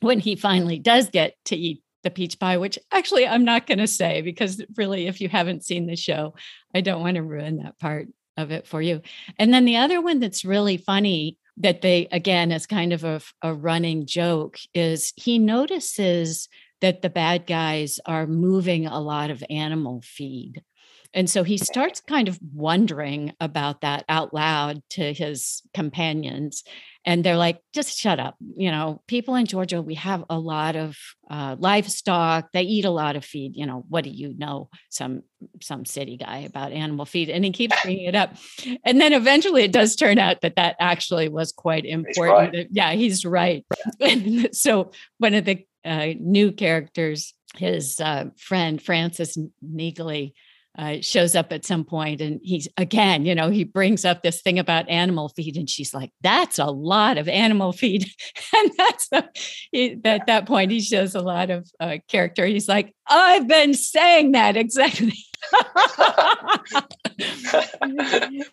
when 0.00 0.20
he 0.20 0.36
finally 0.36 0.78
does 0.78 1.10
get 1.10 1.34
to 1.46 1.56
eat 1.56 1.82
the 2.02 2.10
peach 2.10 2.38
pie, 2.38 2.56
which 2.56 2.78
actually 2.90 3.26
I'm 3.26 3.44
not 3.44 3.66
going 3.66 3.78
to 3.78 3.86
say 3.86 4.22
because 4.22 4.62
really, 4.76 5.06
if 5.06 5.20
you 5.20 5.28
haven't 5.28 5.64
seen 5.64 5.86
the 5.86 5.96
show, 5.96 6.34
I 6.74 6.80
don't 6.80 7.02
want 7.02 7.16
to 7.16 7.22
ruin 7.22 7.58
that 7.58 7.78
part 7.78 8.08
of 8.36 8.50
it 8.50 8.66
for 8.66 8.80
you. 8.80 9.02
And 9.38 9.52
then 9.52 9.64
the 9.64 9.76
other 9.76 10.00
one 10.00 10.20
that's 10.20 10.44
really 10.44 10.76
funny 10.76 11.36
that 11.58 11.82
they, 11.82 12.08
again, 12.10 12.52
is 12.52 12.66
kind 12.66 12.92
of 12.92 13.04
a, 13.04 13.20
a 13.42 13.52
running 13.52 14.06
joke 14.06 14.58
is 14.72 15.12
he 15.16 15.38
notices 15.38 16.48
that 16.80 17.02
the 17.02 17.10
bad 17.10 17.46
guys 17.46 18.00
are 18.06 18.26
moving 18.26 18.86
a 18.86 19.00
lot 19.00 19.30
of 19.30 19.44
animal 19.50 20.00
feed. 20.02 20.62
And 21.12 21.28
so 21.28 21.42
he 21.42 21.58
starts 21.58 22.00
kind 22.00 22.28
of 22.28 22.38
wondering 22.54 23.32
about 23.40 23.80
that 23.80 24.04
out 24.08 24.32
loud 24.32 24.82
to 24.90 25.12
his 25.12 25.62
companions. 25.74 26.62
And 27.04 27.24
they're 27.24 27.36
like, 27.36 27.60
just 27.72 27.98
shut 27.98 28.20
up. 28.20 28.36
You 28.56 28.70
know, 28.70 29.02
people 29.08 29.34
in 29.34 29.46
Georgia, 29.46 29.80
we 29.80 29.94
have 29.94 30.24
a 30.28 30.38
lot 30.38 30.76
of 30.76 30.96
uh, 31.30 31.56
livestock. 31.58 32.52
They 32.52 32.62
eat 32.62 32.84
a 32.84 32.90
lot 32.90 33.16
of 33.16 33.24
feed. 33.24 33.56
You 33.56 33.66
know, 33.66 33.84
what 33.88 34.04
do 34.04 34.10
you 34.10 34.34
know? 34.36 34.68
Some 34.90 35.22
some 35.62 35.86
city 35.86 36.18
guy 36.18 36.40
about 36.40 36.72
animal 36.72 37.06
feed. 37.06 37.30
And 37.30 37.44
he 37.44 37.52
keeps 37.52 37.74
bringing 37.82 38.04
it 38.04 38.14
up. 38.14 38.36
And 38.84 39.00
then 39.00 39.12
eventually 39.12 39.62
it 39.62 39.72
does 39.72 39.96
turn 39.96 40.18
out 40.18 40.42
that 40.42 40.56
that 40.56 40.76
actually 40.78 41.28
was 41.28 41.52
quite 41.52 41.86
important. 41.86 42.54
right. 42.54 42.68
Yeah, 42.70 42.92
he's 42.92 43.24
right. 43.24 43.64
And 44.00 44.54
so 44.54 44.92
one 45.18 45.34
of 45.34 45.44
the 45.44 45.66
uh, 45.84 46.08
new 46.18 46.52
characters, 46.52 47.34
his 47.56 47.98
uh, 47.98 48.26
friend 48.36 48.80
Frances 48.80 49.38
Neagley, 49.64 50.34
uh, 50.78 50.96
shows 51.00 51.34
up 51.34 51.52
at 51.52 51.64
some 51.64 51.84
point 51.84 52.20
and 52.20 52.40
he's 52.44 52.68
again 52.76 53.26
you 53.26 53.34
know 53.34 53.50
he 53.50 53.64
brings 53.64 54.04
up 54.04 54.22
this 54.22 54.40
thing 54.40 54.58
about 54.58 54.88
animal 54.88 55.28
feed 55.28 55.56
and 55.56 55.68
she's 55.68 55.92
like 55.92 56.12
that's 56.20 56.58
a 56.58 56.66
lot 56.66 57.18
of 57.18 57.28
animal 57.28 57.72
feed. 57.72 58.06
And 58.56 58.72
that's 58.76 59.08
the, 59.08 59.28
he, 59.72 59.98
at 60.04 60.26
that 60.26 60.46
point 60.46 60.70
he 60.70 60.80
shows 60.80 61.14
a 61.14 61.20
lot 61.20 61.50
of 61.50 61.70
uh, 61.78 61.98
character. 62.08 62.46
He's 62.46 62.68
like 62.68 62.94
i've 63.06 63.48
been 63.48 63.74
saying 63.74 64.32
that 64.32 64.56
exactly. 64.56 65.14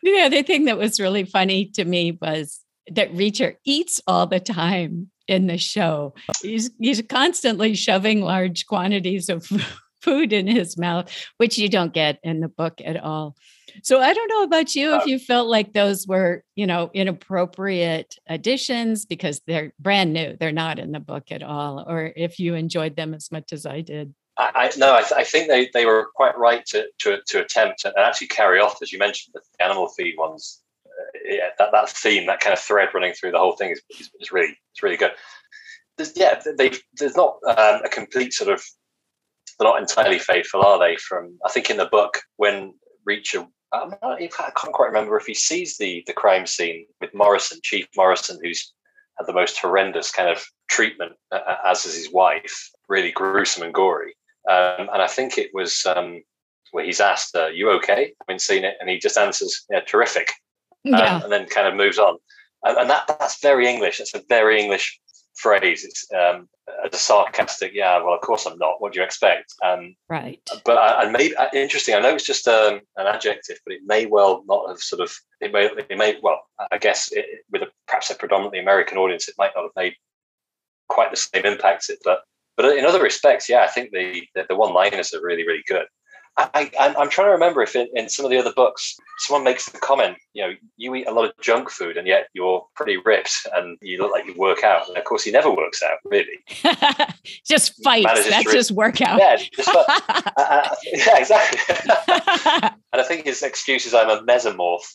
The 0.03 0.21
other 0.23 0.43
thing 0.43 0.65
that 0.65 0.77
was 0.77 0.99
really 0.99 1.25
funny 1.25 1.65
to 1.75 1.85
me 1.85 2.17
was 2.21 2.61
that 2.91 3.13
reacher 3.13 3.55
eats 3.65 4.01
all 4.07 4.27
the 4.27 4.39
time 4.39 5.11
in 5.27 5.47
the 5.47 5.57
show. 5.57 6.13
He's 6.41 6.71
he's 6.79 7.01
constantly 7.01 7.75
shoving 7.75 8.21
large 8.21 8.65
quantities 8.65 9.29
of 9.29 9.45
food 9.45 9.65
in 10.07 10.47
his 10.47 10.77
mouth, 10.77 11.11
which 11.37 11.57
you 11.57 11.69
don't 11.69 11.93
get 11.93 12.19
in 12.23 12.39
the 12.39 12.47
book 12.47 12.81
at 12.83 12.97
all. 12.97 13.35
So 13.83 14.01
I 14.01 14.13
don't 14.13 14.29
know 14.29 14.43
about 14.43 14.73
you 14.75 14.95
if 14.95 15.05
you 15.05 15.19
felt 15.19 15.47
like 15.47 15.73
those 15.73 16.07
were, 16.07 16.43
you 16.55 16.65
know, 16.65 16.89
inappropriate 16.93 18.15
additions 18.27 19.05
because 19.05 19.41
they're 19.45 19.73
brand 19.79 20.13
new, 20.13 20.35
they're 20.39 20.51
not 20.51 20.79
in 20.79 20.91
the 20.91 20.99
book 20.99 21.31
at 21.31 21.43
all, 21.43 21.85
or 21.87 22.11
if 22.15 22.39
you 22.39 22.55
enjoyed 22.55 22.95
them 22.95 23.13
as 23.13 23.31
much 23.31 23.53
as 23.53 23.65
I 23.65 23.81
did. 23.81 24.15
I, 24.37 24.51
I 24.55 24.71
no, 24.77 24.95
I, 24.95 25.01
th- 25.01 25.13
I 25.13 25.23
think 25.23 25.47
they, 25.47 25.69
they 25.73 25.85
were 25.85 26.07
quite 26.15 26.37
right 26.37 26.65
to, 26.67 26.87
to 26.99 27.19
to 27.27 27.41
attempt 27.41 27.85
and 27.85 27.93
actually 27.97 28.27
carry 28.27 28.59
off, 28.59 28.81
as 28.81 28.91
you 28.91 28.99
mentioned, 28.99 29.35
the 29.35 29.63
animal 29.63 29.89
feed 29.89 30.15
ones. 30.17 30.61
Uh, 30.85 31.19
yeah, 31.25 31.49
that, 31.59 31.71
that 31.71 31.89
theme, 31.89 32.25
that 32.27 32.39
kind 32.39 32.53
of 32.53 32.59
thread 32.59 32.89
running 32.93 33.13
through 33.13 33.31
the 33.31 33.37
whole 33.37 33.55
thing 33.57 33.71
is, 33.71 33.81
is, 33.99 34.09
is 34.19 34.31
really 34.31 34.57
it's 34.71 34.81
really 34.81 34.97
good. 34.97 35.11
There's, 35.97 36.15
yeah, 36.15 36.41
they 36.57 36.71
there's 36.93 37.15
not 37.15 37.37
um, 37.47 37.81
a 37.83 37.89
complete 37.89 38.33
sort 38.33 38.51
of 38.51 38.63
they're 39.57 39.67
not 39.67 39.79
entirely 39.81 40.19
faithful, 40.19 40.63
are 40.63 40.79
they? 40.79 40.95
From 40.97 41.37
I 41.45 41.49
think 41.49 41.69
in 41.69 41.77
the 41.77 41.85
book 41.85 42.19
when 42.37 42.73
Reacher, 43.09 43.47
I'm 43.73 43.89
not, 44.01 44.21
I 44.21 44.27
can't 44.27 44.73
quite 44.73 44.87
remember 44.87 45.17
if 45.17 45.25
he 45.25 45.33
sees 45.33 45.77
the 45.77 46.03
the 46.07 46.13
crime 46.13 46.45
scene 46.45 46.85
with 47.01 47.13
Morrison, 47.13 47.59
Chief 47.63 47.87
Morrison, 47.95 48.39
who's 48.41 48.73
had 49.17 49.27
the 49.27 49.33
most 49.33 49.57
horrendous 49.57 50.11
kind 50.11 50.29
of 50.29 50.45
treatment, 50.69 51.13
uh, 51.31 51.55
as 51.65 51.85
is 51.85 51.95
his 51.95 52.11
wife, 52.11 52.69
really 52.87 53.11
gruesome 53.11 53.63
and 53.63 53.73
gory. 53.73 54.13
Um, 54.49 54.89
and 54.93 55.01
I 55.01 55.07
think 55.07 55.37
it 55.37 55.49
was 55.53 55.85
um, 55.85 56.21
where 56.71 56.85
he's 56.85 57.01
asked, 57.01 57.35
uh, 57.35 57.47
"You 57.47 57.71
okay?" 57.71 58.13
I 58.21 58.31
mean, 58.31 58.39
seen 58.39 58.63
it, 58.63 58.75
and 58.79 58.89
he 58.89 58.99
just 58.99 59.17
answers, 59.17 59.65
"Yeah, 59.69 59.81
terrific," 59.81 60.31
um, 60.85 60.93
Yeah. 60.93 61.23
and 61.23 61.31
then 61.31 61.47
kind 61.47 61.67
of 61.67 61.75
moves 61.75 61.97
on. 61.97 62.17
And, 62.63 62.77
and 62.77 62.89
that 62.89 63.07
that's 63.07 63.41
very 63.41 63.67
English. 63.67 63.99
It's 63.99 64.13
a 64.13 64.23
very 64.29 64.61
English 64.61 64.99
phrase. 65.37 65.85
It's 65.85 66.05
um, 66.13 66.49
a 66.83 66.95
sarcastic, 66.95 67.71
yeah. 67.73 68.01
Well, 68.01 68.13
of 68.13 68.21
course 68.21 68.45
I'm 68.45 68.57
not. 68.57 68.81
What 68.81 68.93
do 68.93 68.99
you 68.99 69.05
expect? 69.05 69.53
Um, 69.63 69.95
Right. 70.09 70.39
but 70.65 70.77
I, 70.77 71.03
I 71.03 71.33
uh, 71.37 71.49
interesting. 71.53 71.95
I 71.95 71.99
know 71.99 72.15
it's 72.15 72.25
just 72.25 72.47
um, 72.47 72.81
an 72.97 73.07
adjective, 73.07 73.57
but 73.65 73.73
it 73.73 73.81
may 73.85 74.05
well 74.05 74.43
not 74.47 74.67
have 74.69 74.79
sort 74.79 75.01
of. 75.01 75.13
It 75.39 75.51
may. 75.53 75.65
It 75.89 75.97
may. 75.97 76.17
Well, 76.21 76.41
I 76.71 76.77
guess 76.77 77.11
it, 77.11 77.25
with 77.51 77.61
a, 77.63 77.67
perhaps 77.87 78.09
a 78.09 78.15
predominantly 78.15 78.59
American 78.59 78.97
audience, 78.97 79.27
it 79.27 79.35
might 79.37 79.51
not 79.55 79.63
have 79.63 79.71
made 79.75 79.93
quite 80.89 81.11
the 81.11 81.17
same 81.17 81.45
impact. 81.45 81.89
It, 81.89 81.99
but 82.03 82.21
but 82.55 82.77
in 82.77 82.85
other 82.85 83.01
respects, 83.01 83.47
yeah, 83.47 83.61
I 83.61 83.67
think 83.67 83.91
the 83.91 84.23
the, 84.35 84.45
the 84.49 84.55
one 84.55 84.73
liners 84.73 85.13
are 85.13 85.21
really 85.21 85.45
really 85.45 85.63
good. 85.67 85.85
I, 86.37 86.69
am 86.77 87.09
trying 87.09 87.27
to 87.27 87.31
remember 87.31 87.63
if 87.63 87.75
in, 87.75 87.87
in, 87.95 88.09
some 88.09 88.23
of 88.23 88.31
the 88.31 88.37
other 88.37 88.53
books 88.53 88.95
someone 89.17 89.43
makes 89.43 89.69
the 89.69 89.79
comment, 89.79 90.17
you 90.33 90.43
know, 90.43 90.53
you 90.75 90.93
eat 90.93 91.07
a 91.07 91.11
lot 91.11 91.25
of 91.25 91.31
junk 91.41 91.71
food 91.71 91.97
and 91.97 92.07
yet 92.07 92.27
you're 92.33 92.63
pretty 92.75 92.97
ripped 92.97 93.47
and 93.55 93.77
you 93.81 93.97
look 93.97 94.11
like 94.11 94.25
you 94.27 94.35
work 94.37 94.63
out. 94.63 94.87
And 94.87 94.97
of 94.97 95.03
course, 95.03 95.23
he 95.23 95.31
never 95.31 95.49
works 95.49 95.81
out, 95.81 95.97
really. 96.05 96.37
just 97.47 97.83
fights. 97.83 98.29
That's 98.29 98.51
just 98.51 98.71
workout. 98.71 99.19
Yeah, 99.19 99.37
just, 99.37 99.67
uh, 99.75 99.83
uh, 100.37 100.75
yeah, 100.93 101.17
exactly. 101.17 101.59
and 102.93 103.01
I 103.01 103.03
think 103.03 103.25
his 103.25 103.41
excuse 103.41 103.87
is 103.87 103.95
I'm 103.95 104.09
a 104.09 104.21
mesomorph, 104.21 104.85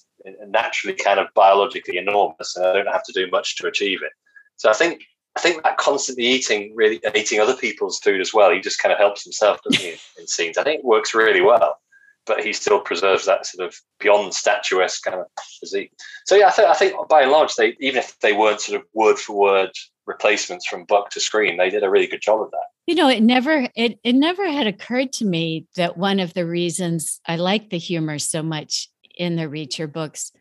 naturally 0.46 0.96
kind 0.96 1.18
of 1.18 1.26
biologically 1.34 1.98
enormous, 1.98 2.56
and 2.56 2.64
I 2.64 2.72
don't 2.72 2.86
have 2.86 3.04
to 3.04 3.12
do 3.12 3.28
much 3.30 3.56
to 3.56 3.66
achieve 3.66 4.00
it. 4.02 4.12
So 4.56 4.70
I 4.70 4.74
think 4.74 5.02
I 5.36 5.40
think 5.40 5.62
that 5.62 5.78
constantly 5.78 6.24
eating, 6.24 6.72
really 6.74 7.00
eating 7.14 7.40
other 7.40 7.56
people's 7.56 7.98
food 7.98 8.20
as 8.20 8.34
well, 8.34 8.52
he 8.52 8.60
just 8.60 8.80
kind 8.80 8.92
of 8.92 8.98
helps 8.98 9.24
himself, 9.24 9.60
doesn't 9.62 9.80
he, 9.80 9.92
in 10.18 10.26
scenes? 10.26 10.58
I 10.58 10.64
think 10.64 10.80
it 10.80 10.84
works 10.84 11.14
really 11.14 11.40
well, 11.40 11.78
but 12.26 12.44
he 12.44 12.52
still 12.52 12.80
preserves 12.80 13.26
that 13.26 13.46
sort 13.46 13.66
of 13.66 13.74
beyond 13.98 14.34
statuesque 14.34 15.02
kind 15.02 15.18
of 15.18 15.26
physique. 15.60 15.92
So 16.26 16.34
yeah, 16.34 16.48
I 16.48 16.50
think 16.50 16.68
I 16.68 16.74
think 16.74 17.08
by 17.08 17.22
and 17.22 17.30
large, 17.30 17.54
they 17.54 17.76
even 17.80 17.98
if 17.98 18.18
they 18.20 18.32
weren't 18.32 18.60
sort 18.60 18.80
of 18.80 18.86
word 18.92 19.18
for 19.18 19.36
word 19.36 19.70
replacements 20.06 20.66
from 20.66 20.84
book 20.84 21.10
to 21.10 21.20
screen, 21.20 21.56
they 21.56 21.70
did 21.70 21.84
a 21.84 21.90
really 21.90 22.06
good 22.06 22.22
job 22.22 22.40
of 22.42 22.50
that. 22.50 22.66
You 22.86 22.96
know, 22.96 23.08
it 23.08 23.22
never 23.22 23.68
it 23.74 23.98
it 24.04 24.14
never 24.14 24.50
had 24.50 24.66
occurred 24.66 25.12
to 25.14 25.24
me 25.24 25.66
that 25.76 25.96
one 25.96 26.20
of 26.20 26.34
the 26.34 26.44
reasons 26.44 27.20
I 27.26 27.36
like 27.36 27.70
the 27.70 27.78
humor 27.78 28.18
so 28.18 28.42
much 28.42 28.88
in 29.14 29.36
the 29.36 29.44
Reacher 29.44 29.90
books 29.90 30.32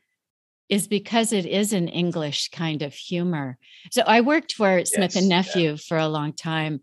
is 0.71 0.87
because 0.87 1.33
it 1.33 1.45
is 1.45 1.73
an 1.73 1.89
English 1.89 2.49
kind 2.49 2.81
of 2.81 2.93
humor. 2.93 3.57
So 3.91 4.03
I 4.07 4.21
worked 4.21 4.53
for 4.53 4.83
Smith 4.85 5.13
yes, 5.13 5.17
and 5.17 5.29
Nephew 5.29 5.71
yeah. 5.71 5.75
for 5.75 5.97
a 5.97 6.07
long 6.07 6.31
time. 6.33 6.79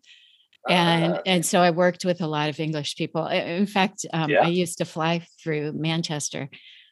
And 0.68 1.14
uh, 1.14 1.22
and 1.24 1.46
so 1.46 1.60
I 1.60 1.70
worked 1.70 2.04
with 2.04 2.20
a 2.20 2.26
lot 2.26 2.50
of 2.50 2.60
English 2.60 2.96
people. 2.96 3.26
In 3.26 3.66
fact, 3.66 4.04
um, 4.12 4.28
yeah. 4.28 4.44
I 4.44 4.48
used 4.48 4.78
to 4.78 4.84
fly 4.84 5.26
through 5.42 5.72
Manchester. 5.72 6.50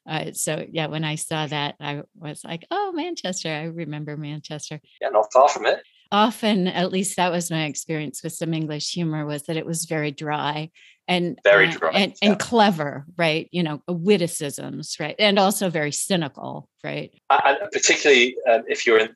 Uh, 0.08 0.32
so 0.32 0.64
yeah, 0.70 0.86
when 0.86 1.04
I 1.04 1.16
saw 1.16 1.46
that, 1.46 1.74
I 1.78 2.02
was 2.14 2.42
like, 2.42 2.64
"Oh, 2.70 2.92
Manchester! 2.92 3.50
I 3.50 3.64
remember 3.64 4.16
Manchester." 4.16 4.80
Yeah, 5.00 5.10
not 5.10 5.30
far 5.30 5.48
from 5.50 5.66
it 5.66 5.82
often 6.12 6.68
at 6.68 6.92
least 6.92 7.16
that 7.16 7.32
was 7.32 7.50
my 7.50 7.64
experience 7.64 8.22
with 8.22 8.32
some 8.32 8.54
english 8.54 8.92
humor 8.92 9.26
was 9.26 9.42
that 9.44 9.56
it 9.56 9.66
was 9.66 9.86
very 9.86 10.12
dry 10.12 10.70
and 11.08 11.38
very 11.44 11.68
dry 11.68 11.90
and, 11.92 12.12
yeah. 12.20 12.30
and 12.30 12.38
clever 12.38 13.04
right 13.16 13.48
you 13.52 13.62
know 13.62 13.80
witticisms 13.88 14.96
right 14.98 15.14
and 15.18 15.38
also 15.38 15.70
very 15.70 15.92
cynical 15.92 16.68
right 16.82 17.12
and 17.30 17.58
particularly 17.72 18.36
um, 18.50 18.62
if 18.68 18.86
you're 18.86 18.98
in 18.98 19.10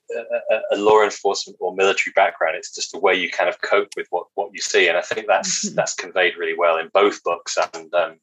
a, 0.53 0.61
a, 0.73 0.77
law 0.77 1.03
enforcement 1.03 1.57
or 1.61 1.75
military 1.75 2.13
background 2.15 2.57
it's 2.57 2.75
just 2.75 2.93
the 2.93 2.99
way 2.99 3.15
you 3.15 3.31
kind 3.31 3.49
of 3.49 3.61
cope 3.61 3.89
with 3.97 4.07
what 4.11 4.27
what 4.35 4.51
you 4.53 4.61
see 4.61 4.89
and 4.89 4.97
i 4.97 5.03
think 5.03 5.27
that's 5.27 5.67
mm-hmm. 5.67 5.75
that's 5.75 5.95
conveyed 5.95 6.37
really 6.37 6.57
well 6.57 6.79
in 6.79 6.89
both 6.95 7.23
books 7.25 7.57
and 7.75 7.93
um, 7.95 8.17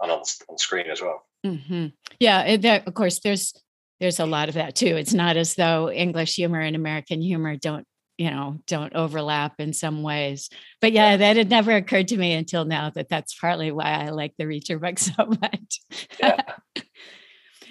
and 0.00 0.12
on, 0.12 0.22
on 0.48 0.58
screen 0.58 0.86
as 0.90 1.00
well 1.00 1.26
mm-hmm. 1.44 1.86
yeah 2.20 2.56
there, 2.56 2.82
of 2.86 2.94
course 2.94 3.18
there's 3.20 3.52
there's 4.00 4.20
a 4.20 4.26
lot 4.26 4.48
of 4.48 4.54
that 4.54 4.76
too. 4.76 4.96
It's 4.96 5.14
not 5.14 5.36
as 5.36 5.54
though 5.54 5.90
English 5.90 6.36
humor 6.36 6.60
and 6.60 6.76
American 6.76 7.20
humor 7.20 7.56
don't 7.56 7.86
you 8.18 8.30
know 8.30 8.58
don't 8.66 8.94
overlap 8.94 9.54
in 9.58 9.72
some 9.72 10.02
ways. 10.02 10.50
But 10.80 10.92
yeah 10.92 11.16
that 11.16 11.36
had 11.36 11.48
never 11.48 11.72
occurred 11.72 12.08
to 12.08 12.18
me 12.18 12.34
until 12.34 12.64
now 12.64 12.90
that 12.90 13.08
that's 13.08 13.38
partly 13.38 13.70
why 13.72 14.04
i 14.04 14.10
like 14.10 14.34
the 14.36 14.44
reacher 14.44 14.80
book 14.80 14.98
so 14.98 15.12
much. 15.40 15.80
Yeah. 16.20 16.42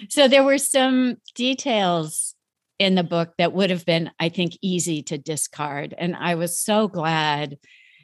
so 0.08 0.26
there 0.26 0.44
were 0.44 0.58
some 0.58 1.16
details 1.34 2.34
in 2.78 2.94
the 2.94 3.04
book 3.04 3.34
that 3.38 3.52
would 3.52 3.70
have 3.70 3.84
been 3.84 4.10
i 4.20 4.28
think 4.28 4.56
easy 4.62 5.02
to 5.02 5.18
discard 5.18 5.94
and 5.98 6.14
i 6.16 6.34
was 6.34 6.58
so 6.58 6.88
glad 6.88 7.58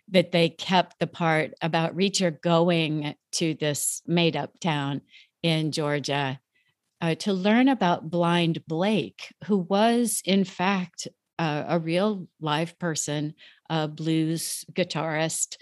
that 0.09 0.33
they 0.33 0.49
kept 0.49 0.99
the 0.99 1.07
part 1.07 1.53
about 1.63 1.97
reacher 1.97 2.41
going 2.43 3.15
to 3.33 3.55
this 3.55 4.03
made 4.07 4.37
up 4.37 4.59
town 4.61 5.01
in 5.43 5.71
georgia 5.71 6.41
uh, 7.01 7.15
to 7.15 7.33
learn 7.33 7.69
about 7.69 8.11
blind 8.11 8.67
blake 8.67 9.33
who 9.45 9.59
was 9.59 10.21
in 10.25 10.45
fact 10.45 11.07
uh, 11.39 11.65
a 11.69 11.79
real 11.79 12.29
live 12.41 12.79
person, 12.79 13.35
a 13.69 13.89
blues 13.89 14.65
guitarist. 14.73 15.57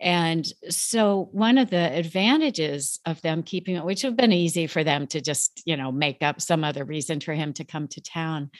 And 0.00 0.46
so, 0.68 1.28
one 1.32 1.58
of 1.58 1.70
the 1.70 1.92
advantages 1.92 3.00
of 3.04 3.20
them 3.22 3.42
keeping 3.42 3.74
it, 3.74 3.84
which 3.84 4.04
would 4.04 4.10
have 4.10 4.16
been 4.16 4.32
easy 4.32 4.68
for 4.68 4.84
them 4.84 5.08
to 5.08 5.20
just, 5.20 5.62
you 5.64 5.76
know, 5.76 5.90
make 5.90 6.22
up 6.22 6.40
some 6.40 6.62
other 6.62 6.84
reason 6.84 7.18
for 7.20 7.34
him 7.34 7.52
to 7.54 7.64
come 7.64 7.88
to 7.88 8.00
town, 8.00 8.50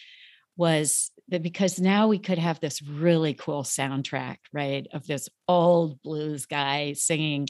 was 0.57 1.13
because 1.29 1.79
now 1.79 2.09
we 2.09 2.19
could 2.19 2.39
have 2.39 2.59
this 2.61 2.81
really 2.83 3.35
cool 3.35 3.63
soundtrack, 3.63 4.39
right, 4.53 4.87
of 4.93 5.07
this 5.07 5.29
old 5.47 6.01
blues 6.03 6.47
guy 6.47 6.95
singing. 6.95 7.49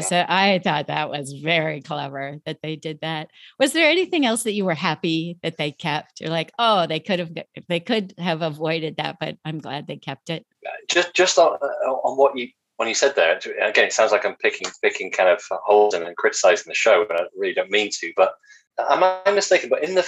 So 0.00 0.24
I 0.28 0.60
thought 0.62 0.88
that 0.88 1.08
was 1.08 1.32
very 1.32 1.80
clever 1.80 2.38
that 2.44 2.58
they 2.62 2.76
did 2.76 3.00
that. 3.00 3.30
Was 3.58 3.72
there 3.72 3.88
anything 3.88 4.26
else 4.26 4.42
that 4.42 4.52
you 4.52 4.64
were 4.64 4.74
happy 4.74 5.38
that 5.42 5.56
they 5.56 5.72
kept? 5.72 6.20
You're 6.20 6.30
like, 6.30 6.52
oh, 6.58 6.86
they 6.86 7.00
could 7.00 7.18
have 7.18 7.30
they 7.68 7.80
could 7.80 8.14
have 8.18 8.42
avoided 8.42 8.96
that, 8.96 9.16
but 9.18 9.36
I'm 9.44 9.58
glad 9.58 9.86
they 9.86 9.96
kept 9.96 10.28
it. 10.28 10.44
Just 10.90 11.14
just 11.14 11.38
on, 11.38 11.58
uh, 11.62 11.90
on 11.90 12.18
what 12.18 12.36
you 12.36 12.48
when 12.76 12.88
you 12.88 12.94
said 12.94 13.14
there 13.16 13.38
again, 13.62 13.86
it 13.86 13.92
sounds 13.92 14.12
like 14.12 14.26
I'm 14.26 14.36
picking 14.36 14.68
picking 14.82 15.10
kind 15.10 15.30
of 15.30 15.42
holes 15.50 15.94
and 15.94 16.16
criticizing 16.16 16.68
the 16.68 16.74
show, 16.74 17.04
but 17.08 17.20
I 17.20 17.24
really 17.36 17.54
don't 17.54 17.70
mean 17.70 17.90
to. 18.00 18.12
But 18.16 18.34
am 18.78 19.02
I 19.02 19.30
mistaken? 19.30 19.70
But 19.70 19.84
in 19.84 19.94
the 19.94 20.06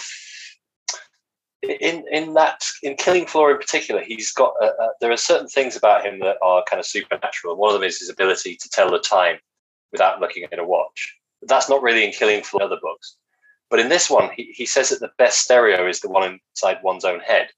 in 1.62 2.04
in 2.10 2.34
that 2.34 2.64
in 2.82 2.96
Killing 2.96 3.26
Floor 3.26 3.50
in 3.50 3.58
particular, 3.58 4.02
he's 4.02 4.32
got 4.32 4.54
a, 4.60 4.66
a, 4.66 4.88
there 5.00 5.10
are 5.10 5.16
certain 5.16 5.48
things 5.48 5.76
about 5.76 6.04
him 6.04 6.20
that 6.20 6.36
are 6.42 6.64
kind 6.68 6.80
of 6.80 6.86
supernatural. 6.86 7.56
One 7.56 7.74
of 7.74 7.80
them 7.80 7.88
is 7.88 7.98
his 7.98 8.10
ability 8.10 8.56
to 8.56 8.68
tell 8.68 8.90
the 8.90 8.98
time 8.98 9.38
without 9.92 10.20
looking 10.20 10.44
at 10.44 10.58
a 10.58 10.64
watch. 10.64 11.14
That's 11.42 11.68
not 11.68 11.82
really 11.82 12.04
in 12.04 12.12
Killing 12.12 12.42
Floor 12.42 12.62
in 12.62 12.66
other 12.66 12.80
books, 12.80 13.16
but 13.70 13.80
in 13.80 13.88
this 13.88 14.10
one, 14.10 14.30
he, 14.34 14.52
he 14.54 14.66
says 14.66 14.90
that 14.90 15.00
the 15.00 15.12
best 15.18 15.42
stereo 15.42 15.88
is 15.88 16.00
the 16.00 16.08
one 16.08 16.40
inside 16.52 16.78
one's 16.82 17.04
own 17.04 17.20
head. 17.20 17.48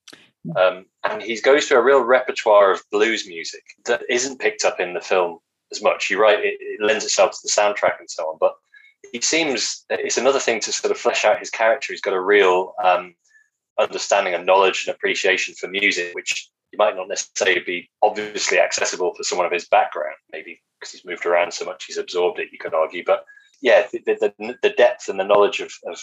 Um, 0.56 0.86
and 1.04 1.20
he 1.20 1.40
goes 1.40 1.66
through 1.66 1.78
a 1.78 1.84
real 1.84 2.00
repertoire 2.00 2.70
of 2.70 2.82
blues 2.90 3.26
music 3.26 3.62
that 3.84 4.02
isn't 4.08 4.40
picked 4.40 4.64
up 4.64 4.80
in 4.80 4.94
the 4.94 5.00
film 5.00 5.38
as 5.70 5.82
much. 5.82 6.08
You're 6.08 6.22
right; 6.22 6.38
it, 6.38 6.56
it 6.60 6.80
lends 6.80 7.04
itself 7.04 7.32
to 7.32 7.38
the 7.42 7.50
soundtrack 7.50 7.98
and 7.98 8.08
so 8.08 8.24
on, 8.24 8.38
but 8.40 8.54
he 9.12 9.20
seems 9.20 9.84
it's 9.90 10.16
another 10.16 10.38
thing 10.38 10.60
to 10.60 10.72
sort 10.72 10.90
of 10.90 10.98
flesh 10.98 11.24
out 11.24 11.38
his 11.38 11.50
character. 11.50 11.92
He's 11.92 12.00
got 12.00 12.14
a 12.14 12.20
real 12.20 12.74
um, 12.82 13.14
understanding 13.78 14.34
and 14.34 14.46
knowledge 14.46 14.84
and 14.86 14.94
appreciation 14.94 15.54
for 15.54 15.68
music, 15.68 16.14
which 16.14 16.50
you 16.72 16.78
might 16.78 16.96
not 16.96 17.08
necessarily 17.08 17.60
be 17.64 17.90
obviously 18.02 18.58
accessible 18.58 19.14
for 19.14 19.22
someone 19.22 19.46
of 19.46 19.52
his 19.52 19.68
background, 19.68 20.16
maybe 20.32 20.60
because 20.78 20.92
he's 20.92 21.04
moved 21.04 21.26
around 21.26 21.52
so 21.52 21.64
much, 21.64 21.84
he's 21.84 21.96
absorbed 21.96 22.38
it, 22.38 22.48
you 22.52 22.58
could 22.58 22.74
argue. 22.74 23.02
But 23.04 23.24
yeah, 23.60 23.86
the, 23.92 24.00
the, 24.38 24.56
the 24.62 24.70
depth 24.70 25.08
and 25.08 25.18
the 25.18 25.24
knowledge 25.24 25.60
of, 25.60 25.72
of, 25.86 25.98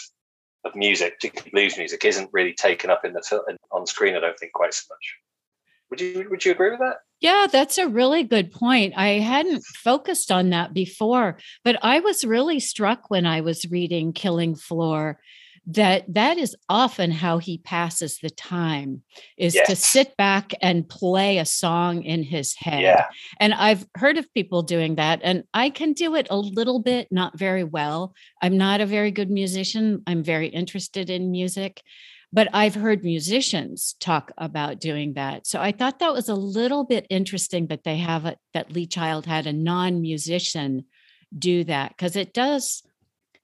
of, 0.64 0.74
music, 0.74 1.14
particularly 1.14 1.50
blues 1.50 1.78
music, 1.78 2.04
isn't 2.04 2.30
really 2.32 2.52
taken 2.52 2.90
up 2.90 3.04
in 3.04 3.12
the 3.12 3.22
film 3.22 3.42
on 3.70 3.86
screen, 3.86 4.16
I 4.16 4.20
don't 4.20 4.38
think, 4.38 4.52
quite 4.52 4.74
so 4.74 4.84
much. 4.90 5.16
Would 5.90 6.00
you 6.00 6.26
would 6.30 6.44
you 6.44 6.50
agree 6.50 6.70
with 6.70 6.80
that? 6.80 6.96
Yeah, 7.20 7.46
that's 7.50 7.78
a 7.78 7.86
really 7.86 8.24
good 8.24 8.50
point. 8.50 8.94
I 8.96 9.20
hadn't 9.20 9.64
focused 9.64 10.32
on 10.32 10.50
that 10.50 10.74
before, 10.74 11.38
but 11.64 11.78
I 11.80 12.00
was 12.00 12.24
really 12.24 12.58
struck 12.58 13.08
when 13.08 13.24
I 13.24 13.40
was 13.40 13.70
reading 13.70 14.12
Killing 14.12 14.56
Floor 14.56 15.20
that 15.66 16.04
that 16.14 16.38
is 16.38 16.54
often 16.68 17.10
how 17.10 17.38
he 17.38 17.58
passes 17.58 18.18
the 18.18 18.30
time 18.30 19.02
is 19.36 19.54
yes. 19.54 19.68
to 19.68 19.74
sit 19.74 20.16
back 20.16 20.52
and 20.62 20.88
play 20.88 21.38
a 21.38 21.44
song 21.44 22.02
in 22.02 22.22
his 22.22 22.54
head 22.54 22.82
yeah. 22.82 23.06
and 23.40 23.52
i've 23.54 23.84
heard 23.96 24.16
of 24.16 24.32
people 24.32 24.62
doing 24.62 24.94
that 24.94 25.20
and 25.24 25.42
i 25.52 25.68
can 25.68 25.92
do 25.92 26.14
it 26.14 26.28
a 26.30 26.36
little 26.36 26.80
bit 26.80 27.08
not 27.10 27.36
very 27.36 27.64
well 27.64 28.14
i'm 28.42 28.56
not 28.56 28.80
a 28.80 28.86
very 28.86 29.10
good 29.10 29.30
musician 29.30 30.02
i'm 30.06 30.22
very 30.22 30.46
interested 30.46 31.10
in 31.10 31.32
music 31.32 31.82
but 32.32 32.48
i've 32.52 32.76
heard 32.76 33.02
musicians 33.02 33.96
talk 33.98 34.30
about 34.38 34.80
doing 34.80 35.14
that 35.14 35.46
so 35.48 35.60
i 35.60 35.72
thought 35.72 35.98
that 35.98 36.12
was 36.12 36.28
a 36.28 36.34
little 36.34 36.84
bit 36.84 37.06
interesting 37.10 37.66
that 37.66 37.82
they 37.82 37.96
have 37.96 38.24
it 38.24 38.38
that 38.54 38.72
lee 38.72 38.86
child 38.86 39.26
had 39.26 39.48
a 39.48 39.52
non-musician 39.52 40.84
do 41.36 41.64
that 41.64 41.90
because 41.90 42.14
it 42.14 42.32
does 42.32 42.84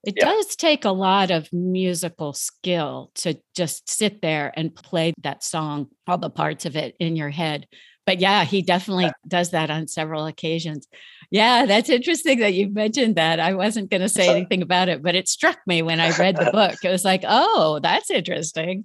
it 0.04 0.14
yeah. 0.16 0.24
does 0.24 0.56
take 0.56 0.84
a 0.84 0.90
lot 0.90 1.30
of 1.30 1.52
musical 1.52 2.32
skill 2.32 3.10
to 3.16 3.38
just 3.54 3.88
sit 3.88 4.20
there 4.20 4.52
and 4.56 4.74
play 4.74 5.12
that 5.22 5.44
song, 5.44 5.88
all 6.06 6.18
the 6.18 6.30
parts 6.30 6.66
of 6.66 6.76
it 6.76 6.96
in 6.98 7.16
your 7.16 7.30
head. 7.30 7.66
But 8.04 8.18
yeah, 8.18 8.44
he 8.44 8.62
definitely 8.62 9.04
yeah. 9.04 9.12
does 9.28 9.50
that 9.52 9.70
on 9.70 9.86
several 9.86 10.26
occasions. 10.26 10.88
Yeah, 11.30 11.66
that's 11.66 11.88
interesting 11.88 12.40
that 12.40 12.52
you 12.52 12.68
mentioned 12.68 13.14
that. 13.14 13.38
I 13.38 13.54
wasn't 13.54 13.90
going 13.90 14.00
to 14.00 14.08
say 14.08 14.28
anything 14.36 14.60
about 14.60 14.88
it, 14.88 15.02
but 15.02 15.14
it 15.14 15.28
struck 15.28 15.58
me 15.66 15.82
when 15.82 16.00
I 16.00 16.16
read 16.16 16.36
the 16.36 16.50
book. 16.52 16.74
It 16.82 16.90
was 16.90 17.04
like, 17.04 17.22
oh, 17.26 17.78
that's 17.80 18.10
interesting 18.10 18.84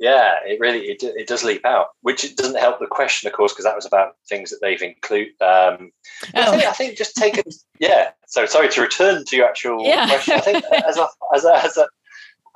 yeah, 0.00 0.36
it 0.46 0.58
really 0.58 0.80
it, 0.86 1.02
it 1.02 1.28
does 1.28 1.44
leap 1.44 1.64
out, 1.66 1.88
which 2.00 2.24
it 2.24 2.36
doesn't 2.36 2.58
help 2.58 2.80
the 2.80 2.86
question, 2.86 3.28
of 3.28 3.34
course, 3.34 3.52
because 3.52 3.66
that 3.66 3.76
was 3.76 3.84
about 3.84 4.16
things 4.28 4.50
that 4.50 4.58
they've 4.62 4.80
included. 4.80 5.34
Um, 5.42 5.92
oh. 6.34 6.40
I, 6.40 6.50
think, 6.50 6.64
I 6.64 6.72
think 6.72 6.96
just 6.96 7.14
taken, 7.14 7.44
yeah. 7.78 8.10
So 8.26 8.46
sorry 8.46 8.70
to 8.70 8.80
return 8.80 9.24
to 9.26 9.36
your 9.36 9.46
actual 9.46 9.84
yeah. 9.84 10.06
question. 10.08 10.34
I 10.34 10.40
think 10.40 10.64
as 10.86 10.96
a, 10.96 11.06
as 11.34 11.44
a, 11.44 11.64
as 11.64 11.76
a, 11.76 11.88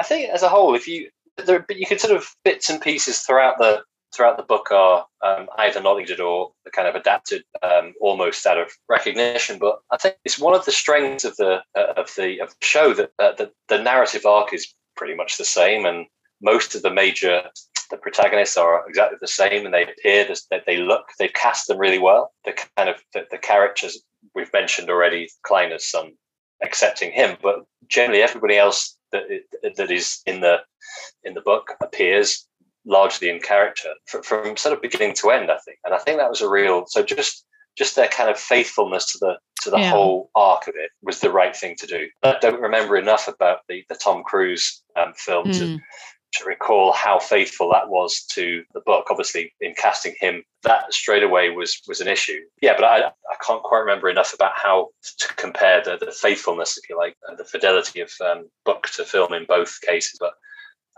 I 0.01 0.05
think 0.05 0.31
as 0.31 0.43
a 0.43 0.49
whole, 0.49 0.75
if 0.75 0.89
you 0.89 1.11
there, 1.37 1.61
but 1.61 1.77
you 1.77 1.87
can 1.87 1.99
sort 1.99 2.17
of 2.17 2.35
bits 2.45 2.71
and 2.71 2.81
pieces 2.81 3.21
throughout 3.21 3.59
the 3.59 3.83
throughout 4.15 4.37
the 4.37 4.45
book 4.45 4.71
are 4.71 5.05
um, 5.23 5.49
either 5.59 5.83
knowledge 5.83 6.19
or 6.21 6.53
kind 6.73 6.87
of 6.87 6.95
adapted 6.95 7.43
um, 7.63 7.93
almost 8.01 8.47
out 8.47 8.57
of 8.57 8.71
recognition. 8.89 9.59
But 9.59 9.81
I 9.91 9.97
think 9.97 10.17
it's 10.25 10.39
one 10.39 10.55
of 10.55 10.65
the 10.65 10.73
strengths 10.73 11.25
of 11.25 11.37
the 11.37 11.63
uh, 11.77 11.93
of 11.97 12.11
the 12.17 12.41
of 12.41 12.51
the 12.51 12.67
show 12.67 12.95
that 12.95 13.11
uh, 13.19 13.33
the, 13.33 13.51
the 13.69 13.83
narrative 13.83 14.25
arc 14.25 14.55
is 14.55 14.73
pretty 14.97 15.15
much 15.15 15.37
the 15.37 15.45
same, 15.45 15.85
and 15.85 16.07
most 16.45 16.75
of 16.75 16.83
the 16.83 16.93
major 16.93 17.43
the 17.91 17.97
protagonists 17.97 18.57
are 18.57 18.87
exactly 18.89 19.19
the 19.21 19.27
same, 19.27 19.65
and 19.65 19.75
they 19.75 19.85
appear 19.85 20.27
that 20.51 20.65
they 20.67 20.77
look 20.77 21.07
they've 21.19 21.33
cast 21.33 21.67
them 21.67 21.79
really 21.79 21.99
well. 21.99 22.33
The 22.45 22.53
kind 22.77 22.89
of 22.89 22.97
the, 23.13 23.27
the 23.31 23.39
characters 23.39 24.03
we've 24.35 24.53
mentioned 24.53 24.91
already, 24.91 25.29
Kliner's 25.47 25.91
son, 25.91 26.13
accepting 26.63 27.13
him, 27.13 27.37
but 27.43 27.65
generally 27.89 28.23
everybody 28.23 28.57
else 28.57 28.97
that 29.13 29.25
that 29.77 29.91
is 29.91 30.21
in 30.27 30.41
the 30.41 30.59
in 31.23 31.35
the 31.35 31.41
book 31.41 31.73
appears 31.83 32.47
largely 32.87 33.31
in 33.31 33.41
character 33.41 33.89
from, 34.07 34.23
from 34.23 34.57
sort 34.57 34.75
of 34.75 34.83
beginning 34.83 35.15
to 35.15 35.31
end. 35.31 35.51
I 35.51 35.59
think, 35.65 35.79
and 35.85 35.95
I 35.95 35.99
think 35.99 36.19
that 36.19 36.31
was 36.31 36.41
a 36.41 36.49
real 36.49 36.85
so 36.87 37.03
just 37.03 37.45
just 37.77 37.97
their 37.97 38.09
kind 38.09 38.31
of 38.31 38.39
faithfulness 38.39 39.13
to 39.13 39.19
the 39.21 39.39
to 39.63 39.71
the 39.71 39.79
yeah. 39.79 39.91
whole 39.91 40.31
arc 40.35 40.67
of 40.69 40.75
it 40.77 40.91
was 41.03 41.21
the 41.21 41.31
right 41.31 41.57
thing 41.57 41.75
to 41.79 41.87
do. 41.87 42.07
I 42.23 42.37
don't 42.41 42.61
remember 42.61 42.97
enough 42.97 43.29
about 43.29 43.59
the 43.69 43.85
the 43.89 43.95
Tom 43.95 44.23
Cruise 44.25 44.83
um, 44.97 45.13
film 45.17 45.47
mm. 45.49 45.59
to 45.59 45.67
hmm 45.67 45.77
to 46.35 46.45
recall 46.45 46.93
how 46.93 47.19
faithful 47.19 47.71
that 47.71 47.89
was 47.89 48.23
to 48.31 48.63
the 48.75 48.81
book. 48.81 49.07
Obviously, 49.11 49.53
in 49.61 49.75
casting 49.75 50.15
him, 50.21 50.43
that 50.63 50.93
straight 50.93 51.23
away 51.23 51.51
was 51.51 51.81
was 51.87 52.01
an 52.01 52.09
issue. 52.09 52.41
Yeah, 52.61 52.75
but 52.77 52.85
I, 52.85 53.07
I 53.07 53.37
can't 53.47 53.63
quite 53.63 53.81
remember 53.81 54.09
enough 54.09 54.35
about 54.35 54.53
how 54.57 54.89
to 55.19 55.29
compare 55.37 55.83
the, 55.83 55.99
the 55.99 56.13
faithfulness, 56.13 56.79
if 56.79 56.89
you 56.89 56.97
like, 56.97 57.17
the 57.37 57.45
fidelity 57.45 58.01
of 58.01 58.11
um, 58.21 58.49
book 58.65 58.89
to 58.97 59.05
film 59.05 59.33
in 59.33 59.45
both 59.47 59.81
cases. 59.81 60.17
But 60.19 60.35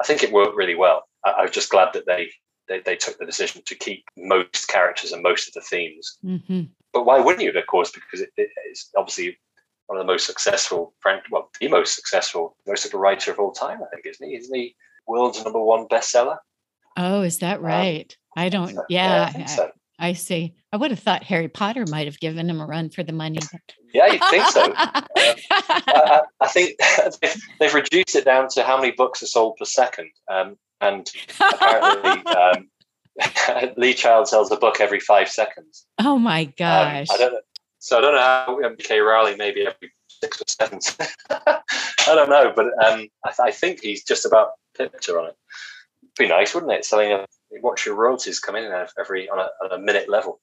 I 0.01 0.05
think 0.05 0.23
it 0.23 0.33
worked 0.33 0.57
really 0.57 0.75
well. 0.75 1.05
I, 1.25 1.31
I 1.31 1.43
was 1.43 1.51
just 1.51 1.71
glad 1.71 1.93
that 1.95 2.07
they, 2.07 2.31
they, 2.69 2.81
they 2.81 2.97
took 2.97 3.19
the 3.19 3.27
decision 3.27 3.63
to 3.67 3.75
keep 3.75 4.05
most 4.17 4.69
characters 4.69 5.13
and 5.13 5.23
most 5.23 5.49
of 5.49 5.55
the 5.55 5.61
themes. 5.61 6.19
Mm-hmm. 6.25 6.63
But 6.93 7.07
why 7.07 7.21
wouldn't 7.21 7.45
you? 7.45 7.51
Of 7.51 7.67
course, 7.67 7.91
because 7.91 8.21
it, 8.21 8.31
it's 8.37 8.91
obviously 8.97 9.39
one 9.87 9.99
of 9.99 10.07
the 10.07 10.13
most 10.13 10.27
successful, 10.27 10.95
well, 11.31 11.51
the 11.61 11.69
most 11.69 11.95
successful, 11.95 12.57
most 12.67 12.85
of 12.85 12.95
a 12.95 12.99
writer 12.99 13.31
of 13.31 13.39
all 13.39 13.53
time. 13.53 13.81
I 13.83 13.95
think, 13.95 14.07
isn't 14.07 14.29
he? 14.29 14.37
Isn't 14.37 14.55
he? 14.55 14.75
World's 15.07 15.43
number 15.43 15.61
one 15.61 15.87
bestseller. 15.87 16.39
Oh, 16.97 17.23
is 17.23 17.39
that 17.39 17.59
um, 17.59 17.65
right? 17.65 18.17
Um, 18.37 18.43
I 18.43 18.49
don't. 18.49 18.75
Yeah, 18.89 19.31
yeah 19.35 19.45
I, 19.45 19.47
so. 19.47 19.71
I, 19.99 20.13
see. 20.13 20.55
I 20.73 20.77
would 20.77 20.91
have 20.91 21.01
thought 21.01 21.23
Harry 21.25 21.49
Potter 21.49 21.85
might 21.89 22.07
have 22.07 22.21
given 22.21 22.49
him 22.51 22.61
a 22.61 22.67
run 22.67 22.91
for 22.91 23.03
the 23.03 23.13
money. 23.13 23.39
yeah, 23.95 24.07
you 24.07 24.19
think 24.31 24.47
so? 24.47 24.73
uh, 24.77 25.03
I, 25.17 26.21
I, 26.41 26.49
think 26.49 26.79
they've 27.61 27.75
reduced 27.75 28.15
it 28.15 28.25
down 28.25 28.49
to 28.51 28.63
how 28.63 28.77
many 28.79 28.93
books 28.93 29.23
are 29.23 29.27
sold 29.27 29.57
per 29.57 29.65
second, 29.65 30.11
um, 30.29 30.57
and 30.81 31.11
apparently. 31.41 32.27
Um, 32.27 32.69
Lee 33.79 33.95
Child 33.95 34.29
sells 34.29 34.53
a 34.53 34.57
book 34.57 34.79
every 34.79 35.01
five 35.01 35.29
seconds. 35.31 35.87
Oh 35.99 36.19
my 36.19 36.45
gosh! 36.45 37.09
Um, 37.09 37.15
I 37.15 37.19
don't 37.19 37.33
know. 37.33 37.41
So 37.79 37.99
I 37.99 38.01
don't 38.01 38.15
know 38.15 38.21
how 38.21 38.61
MK 38.63 39.07
Rowling 39.07 39.39
maybe 39.39 39.63
every 39.63 39.93
six 40.21 40.41
or 40.41 40.45
seven. 40.47 40.81
I 41.31 42.15
don't 42.15 42.31
know, 42.31 42.53
but 42.55 42.67
um, 42.67 43.09
I, 43.25 43.31
th- 43.31 43.41
I, 43.41 43.51
think 43.51 43.81
he's 43.81 44.05
just 44.05 44.25
about 44.25 44.53
picture 44.77 45.19
on 45.19 45.29
it. 45.29 45.37
Be 46.19 46.29
nice, 46.29 46.55
wouldn't 46.55 46.73
it? 46.73 46.85
Selling 46.85 47.13
a 47.13 47.27
watch 47.63 47.87
your 47.87 47.95
royalties 47.95 48.41
come 48.41 48.57
in 48.57 48.73
every 48.99 49.29
on 49.29 49.39
a, 49.39 49.49
on 49.65 49.73
a 49.73 49.79
minute 49.79 50.09
level. 50.09 50.41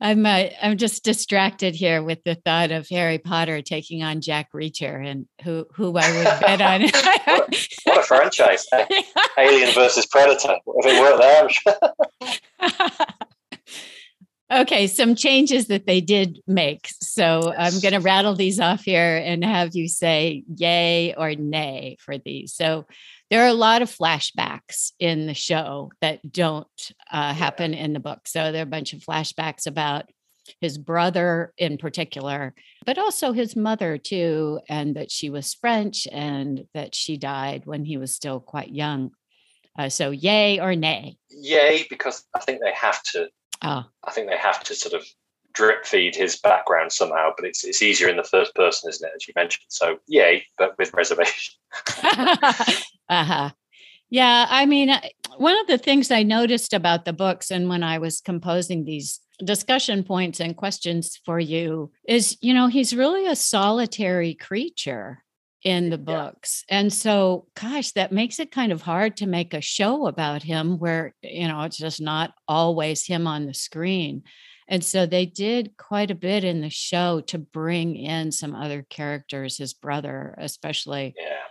I'm 0.00 0.26
uh, 0.26 0.48
I'm 0.60 0.76
just 0.76 1.04
distracted 1.04 1.74
here 1.74 2.02
with 2.02 2.22
the 2.24 2.34
thought 2.34 2.70
of 2.70 2.86
Harry 2.88 3.18
Potter 3.18 3.62
taking 3.62 4.02
on 4.02 4.20
Jack 4.20 4.52
Reacher 4.52 5.04
and 5.04 5.26
who 5.42 5.66
who 5.72 5.96
I 5.96 6.12
would 6.12 6.40
bet 6.40 6.60
on. 6.60 6.82
what, 7.24 7.54
a, 7.54 7.66
what, 7.84 7.98
a, 7.98 8.02
franchise! 8.02 8.66
Alien 9.38 9.72
versus 9.72 10.04
Predator. 10.06 10.56
If 10.66 10.86
it 10.86 11.00
worked 11.00 11.62
there. 12.60 12.68
Okay, 14.52 14.86
some 14.86 15.14
changes 15.14 15.66
that 15.66 15.86
they 15.86 16.00
did 16.00 16.40
make. 16.46 16.88
So 17.00 17.52
I'm 17.56 17.80
going 17.80 17.94
to 17.94 18.00
rattle 18.00 18.34
these 18.34 18.60
off 18.60 18.84
here 18.84 19.16
and 19.16 19.44
have 19.44 19.74
you 19.74 19.88
say 19.88 20.44
yay 20.54 21.14
or 21.14 21.34
nay 21.34 21.96
for 22.00 22.18
these. 22.18 22.54
So 22.54 22.86
there 23.30 23.42
are 23.42 23.48
a 23.48 23.54
lot 23.54 23.82
of 23.82 23.90
flashbacks 23.90 24.92
in 25.00 25.26
the 25.26 25.34
show 25.34 25.90
that 26.00 26.30
don't 26.30 26.92
uh, 27.10 27.34
happen 27.34 27.74
in 27.74 27.92
the 27.92 28.00
book. 28.00 28.28
So 28.28 28.52
there 28.52 28.60
are 28.60 28.62
a 28.62 28.66
bunch 28.66 28.92
of 28.92 29.00
flashbacks 29.00 29.66
about 29.66 30.04
his 30.60 30.78
brother 30.78 31.52
in 31.58 31.76
particular, 31.76 32.54
but 32.84 32.98
also 32.98 33.32
his 33.32 33.56
mother 33.56 33.98
too, 33.98 34.60
and 34.68 34.94
that 34.94 35.10
she 35.10 35.28
was 35.28 35.54
French 35.54 36.06
and 36.12 36.66
that 36.72 36.94
she 36.94 37.16
died 37.16 37.62
when 37.64 37.84
he 37.84 37.96
was 37.96 38.14
still 38.14 38.38
quite 38.38 38.72
young. 38.72 39.10
Uh, 39.78 39.88
so, 39.88 40.10
yay 40.10 40.58
or 40.58 40.74
nay? 40.74 41.18
Yay, 41.28 41.86
because 41.90 42.24
I 42.34 42.38
think 42.40 42.60
they 42.62 42.72
have 42.72 43.02
to. 43.12 43.28
Oh. 43.62 43.84
I 44.04 44.10
think 44.10 44.28
they 44.28 44.36
have 44.36 44.62
to 44.64 44.74
sort 44.74 44.94
of 44.94 45.06
drip 45.52 45.86
feed 45.86 46.14
his 46.14 46.38
background 46.38 46.92
somehow, 46.92 47.30
but 47.36 47.46
it's 47.46 47.64
it's 47.64 47.82
easier 47.82 48.08
in 48.08 48.16
the 48.16 48.24
first 48.24 48.54
person, 48.54 48.90
isn't 48.90 49.06
it? 49.06 49.12
As 49.16 49.26
you 49.26 49.34
mentioned. 49.36 49.64
So, 49.68 49.98
yay, 50.06 50.46
but 50.58 50.76
with 50.78 50.92
reservation. 50.92 51.54
uh-huh. 53.08 53.50
Yeah, 54.08 54.46
I 54.48 54.66
mean, 54.66 54.90
uh, 54.90 55.00
one 55.36 55.58
of 55.60 55.66
the 55.66 55.78
things 55.78 56.10
I 56.10 56.22
noticed 56.22 56.72
about 56.72 57.04
the 57.04 57.12
books 57.12 57.50
and 57.50 57.68
when 57.68 57.82
I 57.82 57.98
was 57.98 58.20
composing 58.20 58.84
these 58.84 59.20
discussion 59.44 60.04
points 60.04 60.40
and 60.40 60.56
questions 60.56 61.20
for 61.24 61.40
you 61.40 61.90
is, 62.06 62.38
you 62.40 62.54
know, 62.54 62.68
he's 62.68 62.94
really 62.94 63.26
a 63.26 63.36
solitary 63.36 64.34
creature 64.34 65.24
in 65.66 65.90
the 65.90 65.98
books. 65.98 66.64
Yeah. 66.68 66.78
And 66.78 66.92
so, 66.92 67.46
gosh, 67.60 67.92
that 67.92 68.12
makes 68.12 68.38
it 68.38 68.52
kind 68.52 68.70
of 68.70 68.82
hard 68.82 69.16
to 69.16 69.26
make 69.26 69.52
a 69.52 69.60
show 69.60 70.06
about 70.06 70.42
him 70.42 70.78
where, 70.78 71.14
you 71.22 71.48
know, 71.48 71.62
it's 71.62 71.76
just 71.76 72.00
not 72.00 72.32
always 72.46 73.04
him 73.04 73.26
on 73.26 73.46
the 73.46 73.54
screen. 73.54 74.22
And 74.68 74.84
so 74.84 75.06
they 75.06 75.26
did 75.26 75.76
quite 75.76 76.10
a 76.10 76.16
bit 76.16 76.44
in 76.44 76.60
the 76.60 76.70
show 76.70 77.20
to 77.22 77.38
bring 77.38 77.96
in 77.96 78.32
some 78.32 78.54
other 78.54 78.86
characters, 78.88 79.58
his 79.58 79.74
brother, 79.74 80.34
especially. 80.38 81.14
Yeah 81.18 81.42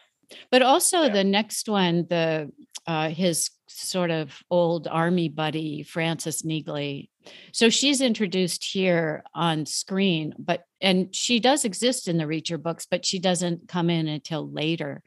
but 0.51 0.62
also 0.62 1.04
yeah. 1.04 1.10
the 1.13 1.23
next 1.23 1.69
one, 1.69 2.06
the 2.10 2.51
uh, 2.88 3.10
his 3.10 3.49
sort 3.67 4.12
of 4.12 4.38
old 4.49 4.88
army 4.88 5.30
buddy, 5.30 5.84
Frances 5.84 6.41
Neagley. 6.43 7.10
So 7.52 7.70
she's 7.70 8.02
introduced 8.02 8.64
here 8.64 9.24
on 9.34 9.66
screen, 9.66 10.34
but 10.38 10.66
and 10.82 11.14
she 11.16 11.40
does 11.40 11.66
exist 11.66 12.08
in 12.08 12.18
the 12.18 12.26
Reacher 12.26 12.62
books, 12.62 12.88
but 12.90 13.06
she 13.06 13.20
doesn't 13.20 13.68
come 13.68 13.90
in 13.90 14.08
until 14.08 14.50
later. 14.50 15.04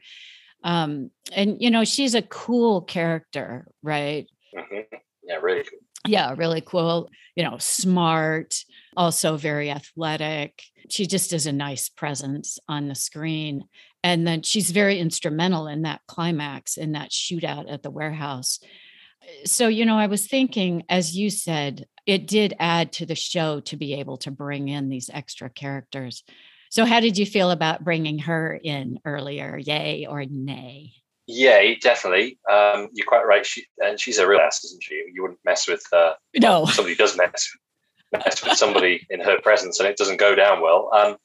Um, 0.63 1.11
and 1.33 1.61
you 1.61 1.71
know, 1.71 1.85
she's 1.85 2.15
a 2.15 2.21
cool 2.21 2.81
character, 2.81 3.67
right? 3.81 4.27
Mm-hmm. 4.55 4.95
Yeah, 5.23 5.35
really 5.35 5.63
cool. 5.63 5.79
Yeah, 6.07 6.33
really 6.37 6.61
cool. 6.61 7.09
You 7.35 7.43
know, 7.43 7.57
smart, 7.59 8.55
also 8.95 9.37
very 9.37 9.69
athletic. 9.69 10.63
She 10.89 11.05
just 11.05 11.33
is 11.33 11.45
a 11.45 11.51
nice 11.51 11.89
presence 11.89 12.57
on 12.67 12.87
the 12.87 12.95
screen. 12.95 13.65
And 14.03 14.25
then 14.25 14.41
she's 14.43 14.71
very 14.71 14.97
instrumental 14.99 15.67
in 15.67 15.83
that 15.83 16.01
climax, 16.07 16.77
in 16.77 16.93
that 16.93 17.11
shootout 17.11 17.71
at 17.71 17.83
the 17.83 17.91
warehouse. 17.91 18.59
So, 19.45 19.67
you 19.67 19.85
know, 19.85 19.97
I 19.97 20.07
was 20.07 20.27
thinking, 20.27 20.83
as 20.89 21.15
you 21.15 21.29
said, 21.29 21.85
it 22.05 22.27
did 22.27 22.55
add 22.59 22.91
to 22.93 23.05
the 23.05 23.15
show 23.15 23.59
to 23.61 23.77
be 23.77 23.93
able 23.95 24.17
to 24.17 24.31
bring 24.31 24.67
in 24.67 24.89
these 24.89 25.09
extra 25.13 25.49
characters. 25.49 26.23
So, 26.69 26.85
how 26.85 26.99
did 26.99 27.17
you 27.17 27.25
feel 27.25 27.51
about 27.51 27.83
bringing 27.83 28.19
her 28.19 28.59
in 28.63 28.99
earlier? 29.05 29.57
Yay 29.57 30.05
or 30.07 30.25
nay? 30.25 30.93
Yay, 31.27 31.75
definitely. 31.75 32.39
Um, 32.51 32.89
you're 32.93 33.05
quite 33.05 33.25
right. 33.25 33.45
She 33.45 33.65
and 33.77 33.99
she's 33.99 34.17
a 34.17 34.27
real 34.27 34.39
ass, 34.39 34.63
isn't 34.63 34.83
she? 34.83 34.95
You 35.13 35.21
wouldn't 35.21 35.39
mess 35.45 35.67
with 35.67 35.83
uh, 35.93 36.13
no 36.39 36.65
somebody 36.65 36.95
does 36.95 37.15
mess 37.15 37.47
mess 38.11 38.43
with 38.43 38.57
somebody 38.57 39.05
in 39.11 39.19
her 39.19 39.39
presence, 39.41 39.79
and 39.79 39.87
it 39.87 39.97
doesn't 39.97 40.17
go 40.17 40.33
down 40.33 40.61
well. 40.61 40.89
Um, 40.91 41.17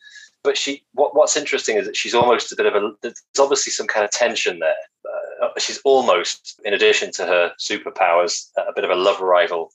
but 0.42 0.58
she 0.58 0.84
what, 0.92 1.16
what's 1.16 1.38
interesting 1.38 1.78
is 1.78 1.86
that 1.86 1.96
she's 1.96 2.14
almost 2.14 2.52
a 2.52 2.56
bit 2.56 2.66
of 2.66 2.74
a 2.74 2.92
there's 3.00 3.22
obviously 3.38 3.72
some 3.72 3.86
kind 3.86 4.04
of 4.04 4.10
tension 4.10 4.58
there 4.58 4.70
uh, 4.70 5.33
she's 5.58 5.80
almost 5.84 6.60
in 6.64 6.74
addition 6.74 7.10
to 7.12 7.26
her 7.26 7.52
superpowers 7.58 8.48
a 8.56 8.72
bit 8.74 8.84
of 8.84 8.90
a 8.90 8.94
love 8.94 9.20
rival 9.20 9.70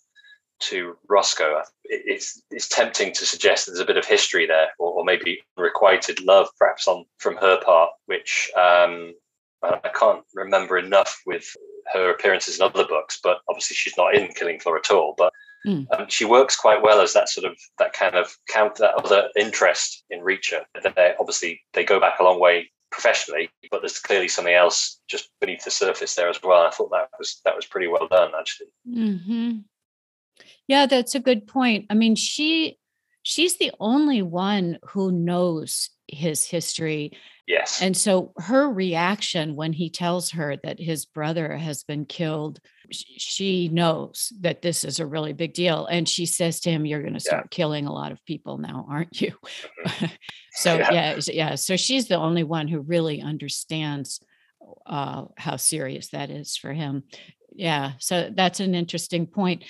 to 0.60 0.96
Roscoe 1.08 1.62
it's 1.86 2.42
it's 2.52 2.68
tempting 2.68 3.14
to 3.14 3.26
suggest 3.26 3.66
there's 3.66 3.80
a 3.80 3.86
bit 3.86 3.98
of 3.98 4.06
history 4.06 4.46
there 4.46 4.68
or, 4.78 4.92
or 4.92 5.06
maybe 5.06 5.40
requited 5.58 6.22
love 6.22 6.50
perhaps 6.58 6.88
on 6.88 7.06
from 7.18 7.38
her 7.38 7.62
part 7.64 7.92
which 8.08 8.52
um, 8.58 9.14
I 9.64 9.90
can't 9.94 10.24
remember 10.34 10.78
enough 10.78 11.22
with 11.26 11.46
her 11.94 12.12
appearances 12.12 12.60
in 12.60 12.66
other 12.66 12.86
books 12.86 13.20
but 13.24 13.40
obviously 13.50 13.76
she's 13.76 13.98
not 13.98 14.16
in 14.16 14.34
Killing 14.34 14.60
Floor 14.60 14.78
at 14.78 14.92
all 14.92 15.16
but 15.18 15.32
Mm. 15.66 15.88
Um, 15.92 16.08
she 16.08 16.26
works 16.26 16.56
quite 16.56 16.82
well 16.82 17.02
as 17.02 17.14
that 17.14 17.30
sort 17.30 17.46
of 17.46 17.58
that 17.80 17.94
kind 17.94 18.16
of 18.16 18.38
counter 18.48 18.84
that 18.84 18.96
other 18.96 19.30
interest 19.36 20.04
in 20.10 20.22
Reacher. 20.22 20.64
They 20.82 21.14
obviously 21.20 21.62
they 21.74 21.84
go 21.84 22.00
back 22.00 22.20
a 22.20 22.24
long 22.24 22.40
way 22.40 22.72
professionally, 22.92 23.50
but 23.72 23.82
there's 23.82 24.00
clearly 24.00 24.28
something 24.28 24.54
else 24.54 25.00
just 25.08 25.30
beneath 25.40 25.64
the 25.64 25.72
surface 25.72 26.16
there 26.16 26.30
as 26.30 26.42
well. 26.44 26.66
I 26.66 26.72
thought 26.72 26.92
that 26.92 27.10
was 27.18 27.42
that 27.46 27.56
was 27.56 27.66
pretty 27.66 27.88
well 27.88 28.08
done 28.08 28.32
actually. 28.38 28.70
Mm-hmm. 28.88 29.58
Yeah, 30.68 30.86
that's 30.86 31.16
a 31.16 31.20
good 31.20 31.48
point. 31.48 31.88
I 31.90 31.94
mean, 31.94 32.16
she 32.16 32.78
she's 33.24 33.58
the 33.58 33.72
only 33.80 34.22
one 34.22 34.80
who 34.90 35.12
knows 35.12 35.90
his 36.08 36.46
history 36.46 37.12
Yes. 37.50 37.82
And 37.82 37.98
so 37.98 38.32
her 38.38 38.70
reaction 38.70 39.56
when 39.56 39.74
he 39.74 39.90
tells 39.90 40.30
her 40.32 40.58
that 40.64 40.80
his 40.80 41.06
brother 41.06 41.58
has 41.58 41.84
been 41.84 42.06
killed, 42.06 42.60
she 42.92 43.70
knows 43.70 44.32
that 44.42 44.62
this 44.62 44.84
is 44.84 45.00
a 45.00 45.08
really 45.08 45.34
big 45.34 45.56
deal. 45.56 45.88
And 45.88 46.08
she 46.08 46.28
says 46.28 46.60
to 46.62 46.70
him, 46.70 46.86
You're 46.86 47.02
going 47.02 47.16
to 47.16 47.20
start 47.20 47.46
yeah. 47.46 47.56
killing 47.56 47.88
a 47.88 47.92
lot 47.92 48.12
of 48.12 48.24
people 48.24 48.60
now, 48.60 48.86
aren't 48.88 49.20
you? 49.20 49.34
Mm-hmm. 49.84 50.06
so, 50.52 50.78
yeah. 50.78 50.92
yeah. 50.92 51.20
yeah. 51.34 51.56
So 51.56 51.76
she's 51.76 52.08
the 52.08 52.20
only 52.20 52.44
one 52.44 52.68
who 52.68 52.82
really 52.82 53.20
understands 53.20 54.20
uh, 54.86 55.26
how 55.36 55.56
serious 55.56 56.10
that 56.10 56.30
is 56.30 56.56
for 56.56 56.72
him. 56.72 57.02
Yeah. 57.52 57.94
So 57.98 58.30
that's 58.32 58.60
an 58.60 58.76
interesting 58.76 59.26
point 59.26 59.64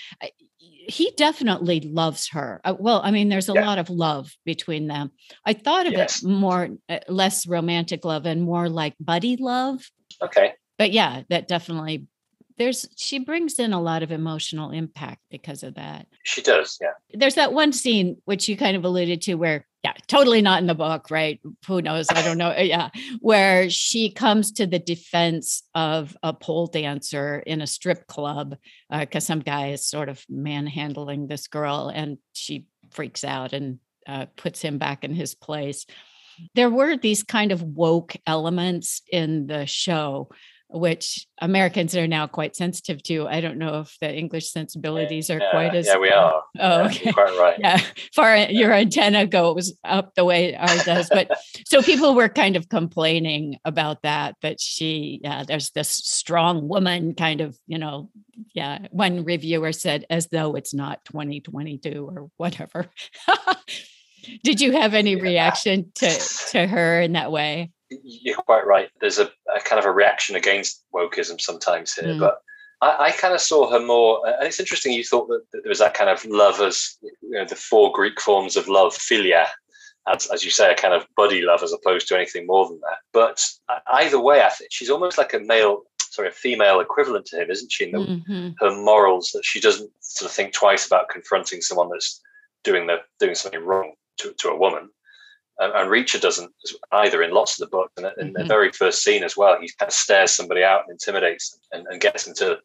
he 0.90 1.12
definitely 1.16 1.82
loves 1.82 2.30
her. 2.30 2.60
Uh, 2.64 2.76
well, 2.78 3.02
I 3.04 3.12
mean, 3.12 3.30
there's 3.30 3.50
a 3.50 3.54
yeah. 3.54 3.66
lot 3.66 3.78
of 3.80 3.90
love 3.90 4.32
between 4.46 4.88
them. 4.88 5.12
I 5.46 5.54
thought 5.54 5.88
of 5.88 5.94
yes. 5.94 6.24
it 6.24 6.28
more 6.28 6.70
uh, 6.90 7.00
less 7.08 7.48
romantic 7.48 8.04
love 8.06 8.26
and 8.26 8.42
more 8.42 8.70
like 8.70 8.96
buddy 9.00 9.38
love. 9.38 9.90
Okay. 10.22 10.54
But 10.78 10.92
yeah, 10.92 11.24
that 11.30 11.48
definitely 11.48 12.08
there's 12.58 12.88
she 12.98 13.20
brings 13.20 13.58
in 13.58 13.74
a 13.74 13.82
lot 13.82 14.04
of 14.04 14.12
emotional 14.12 14.72
impact 14.72 15.22
because 15.32 15.64
of 15.64 15.76
that. 15.76 16.08
She 16.24 16.42
does, 16.42 16.78
yeah. 16.82 16.92
There's 17.14 17.36
that 17.36 17.54
one 17.54 17.72
scene 17.72 18.22
which 18.26 18.48
you 18.50 18.58
kind 18.58 18.76
of 18.76 18.84
alluded 18.84 19.22
to 19.24 19.36
where 19.36 19.66
yeah, 19.84 19.94
totally 20.08 20.42
not 20.42 20.60
in 20.60 20.68
the 20.68 20.76
book, 20.76 21.10
right? 21.10 21.40
Who 21.68 21.82
knows? 21.82 22.08
I 22.10 22.22
don't 22.22 22.38
know. 22.38 22.54
Yeah, 22.58 22.90
where 23.20 23.70
she 23.70 24.12
comes 24.12 24.52
to 24.54 24.68
the 24.68 24.80
defense 24.80 25.64
of 25.74 26.18
a 26.22 26.34
pole 26.34 26.68
dancer 26.68 27.40
in 27.40 27.62
a 27.62 27.68
strip 27.68 28.06
club 28.06 28.58
because 28.90 29.24
uh, 29.24 29.28
some 29.28 29.40
guy 29.40 29.70
is 29.70 29.86
sort 29.88 30.10
of 30.10 30.24
manhandling 30.28 31.28
this 31.28 31.48
girl, 31.48 31.92
and 31.94 32.18
she 32.34 32.66
freaks 32.92 33.24
out 33.24 33.54
and 33.54 33.80
uh, 34.06 34.26
puts 34.36 34.62
him 34.62 34.80
back 34.80 35.04
in 35.06 35.14
his 35.14 35.34
place. 35.34 35.86
There 36.56 36.70
were 36.70 36.98
these 36.98 37.24
kind 37.24 37.52
of 37.52 37.64
woke 37.64 38.16
elements 38.28 39.02
in 39.12 39.48
the 39.48 39.66
show 39.66 40.30
which 40.72 41.28
Americans 41.42 41.96
are 41.96 42.08
now 42.08 42.28
quite 42.28 42.56
sensitive 42.56 43.02
to. 43.04 43.28
I 43.28 43.42
don't 43.42 43.58
know 43.58 43.80
if 43.80 43.98
the 44.00 44.16
English 44.16 44.52
sensibilities 44.52 45.30
are 45.30 45.40
yeah, 45.40 45.52
quite 45.52 45.76
as. 45.76 45.88
Yeah, 45.88 45.98
we 45.98 46.12
are. 46.12 46.44
Oh, 46.60 46.86
okay. 46.86 47.06
Yeah, 47.06 47.12
quite 47.12 47.40
right. 47.40 47.60
Yeah, 47.60 47.82
far 48.14 48.38
your 48.50 48.74
antenna 48.74 49.26
goes 49.26 49.74
up 49.84 50.14
the 50.16 50.26
way 50.26 50.56
ours 50.56 50.84
does. 50.84 51.10
But 51.10 51.32
so 51.66 51.82
people 51.82 52.14
were 52.16 52.30
kind 52.30 52.56
of 52.56 52.70
complaining 52.70 53.58
about 53.66 54.04
that. 54.04 54.36
That 54.42 54.60
she, 54.60 55.20
yeah, 55.24 55.44
there's 55.48 55.72
this 55.72 55.90
strong 55.90 56.68
woman 56.68 57.16
kind 57.16 57.42
of, 57.42 57.58
you 57.66 57.78
know, 57.78 58.10
yeah. 58.54 58.88
One 58.92 59.24
reviewer 59.24 59.72
said 59.72 60.06
as 60.10 60.28
though 60.28 60.56
it's 60.56 60.74
not 60.74 61.04
2022 61.06 62.08
or 62.08 62.30
whatever. 62.38 62.88
Did 64.44 64.62
you 64.62 64.74
have 64.74 64.94
any 64.94 65.16
reaction 65.16 65.92
to 65.96 66.10
to 66.52 66.68
her 66.68 67.02
in 67.02 67.14
that 67.14 67.32
way? 67.32 67.72
You're 67.90 68.36
quite 68.36 68.66
right. 68.66 68.90
There's 69.02 69.20
a, 69.20 69.30
a, 69.56 69.60
kind 69.64 69.80
of 69.80 69.86
a 69.86 69.92
reaction 69.92 70.36
against 70.36 70.84
wokeism 70.94 71.40
sometimes 71.40 71.94
here, 71.94 72.14
mm. 72.14 72.20
but 72.20 72.42
I, 72.82 73.08
I, 73.08 73.12
kind 73.12 73.34
of 73.34 73.42
saw 73.42 73.70
her 73.72 73.80
more. 73.80 74.26
And 74.28 74.48
it's 74.48 74.60
interesting 74.60 74.94
you 74.94 75.04
thought 75.04 75.28
that, 75.28 75.44
that, 75.52 75.64
there 75.64 75.70
was 75.70 75.80
that 75.80 75.94
kind 75.94 76.10
of 76.10 76.24
love 76.26 76.62
as 76.62 76.98
you 77.02 77.32
know 77.32 77.46
the 77.46 77.56
four 77.56 77.92
Greek 77.92 78.20
forms 78.22 78.56
of 78.56 78.68
love, 78.68 78.94
philia, 78.94 79.48
as, 80.08 80.28
as 80.28 80.44
you 80.44 80.52
say, 80.52 80.72
a 80.72 80.76
kind 80.76 80.94
of 80.94 81.06
buddy 81.16 81.42
love 81.42 81.64
as 81.64 81.74
opposed 81.74 82.08
to 82.08 82.16
anything 82.16 82.46
more 82.46 82.68
than 82.68 82.80
that. 82.82 83.00
But 83.14 83.44
either 83.94 84.20
way, 84.20 84.44
I 84.44 84.50
think 84.50 84.72
she's 84.72 84.90
almost 84.90 85.18
like 85.18 85.34
a 85.34 85.40
male, 85.40 85.84
sorry, 86.00 86.30
a 86.30 86.32
female 86.32 86.80
equivalent 86.80 87.26
to 87.28 87.42
him, 87.42 87.52
isn't 87.52 87.72
she? 87.72 87.86
In 87.86 87.92
the, 87.92 88.00
mm-hmm. 88.00 88.50
her 88.60 88.76
morals 88.76 89.32
that 89.32 89.46
she 89.46 89.60
doesn't 89.60 89.92
sort 90.02 90.30
of 90.30 90.36
think 90.36 90.54
twice 90.54 90.86
about 90.86 91.10
confronting 91.10 91.62
someone 91.62 91.90
that's 91.90 92.22
doing 92.64 92.88
the 92.88 92.98
doing 93.20 93.36
something 93.36 93.64
wrong 93.64 93.94
to, 94.18 94.34
to 94.34 94.50
a 94.50 94.58
woman 94.58 94.90
and, 95.60 95.74
and 95.74 95.90
Reacher 95.90 96.20
doesn't 96.20 96.52
either 96.92 97.22
in 97.22 97.32
lots 97.32 97.60
of 97.60 97.70
the 97.70 97.76
book. 97.76 97.92
And 97.98 98.06
in 98.18 98.28
mm-hmm. 98.34 98.42
the 98.42 98.46
very 98.46 98.72
first 98.72 99.04
scene 99.04 99.24
as 99.24 99.36
well, 99.36 99.60
he 99.60 99.70
kind 99.78 99.90
of 99.90 99.94
stares 99.94 100.32
somebody 100.32 100.64
out 100.64 100.84
and 100.84 100.92
intimidates 100.92 101.52
them 101.52 101.60
and, 101.72 101.88
and 101.92 102.02
gets 102.02 102.24
them 102.24 102.34
to 102.36 102.60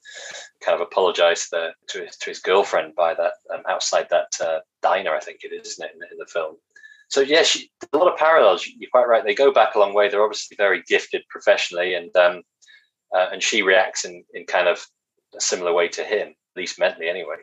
kind 0.61 0.81
of 0.81 0.81
apologize 0.81 1.49
to, 1.51 1.73
to, 1.89 2.05
his, 2.05 2.17
to 2.17 2.31
his 2.31 2.39
girlfriend 2.39 2.95
by 2.95 3.15
that 3.15 3.33
um, 3.53 3.63
outside 3.69 4.07
that 4.11 4.29
uh, 4.41 4.61
diner, 4.81 5.15
I 5.15 5.21
think 5.21 5.41
it 5.43 5.53
is, 5.53 5.73
isn't 5.73 5.85
it, 5.85 5.93
in, 5.95 6.01
in 6.13 6.19
the 6.19 6.27
film? 6.27 6.57
So 7.09 7.21
yeah, 7.21 7.43
she, 7.43 7.71
a 7.93 7.99
lot 7.99 8.11
of 8.11 8.19
parallels. 8.19 8.67
You're 8.67 8.91
quite 8.91 9.09
right. 9.09 9.25
They 9.25 9.35
go 9.35 9.53
back 9.53 9.75
a 9.75 9.79
long 9.79 9.95
way. 9.95 10.09
They're 10.09 10.25
obviously 10.25 10.57
very 10.57 10.83
gifted 10.89 11.23
professionally, 11.29 11.95
and 11.95 12.15
um, 12.17 12.43
uh, 13.15 13.29
and 13.31 13.43
she 13.43 13.63
reacts 13.63 14.05
in, 14.05 14.25
in 14.33 14.47
kind 14.47 14.69
of 14.69 14.85
a 15.37 15.41
similar 15.41 15.73
way 15.73 15.89
to 15.89 16.03
him, 16.03 16.29
at 16.29 16.57
least 16.57 16.79
mentally 16.79 17.09
anyway. 17.09 17.37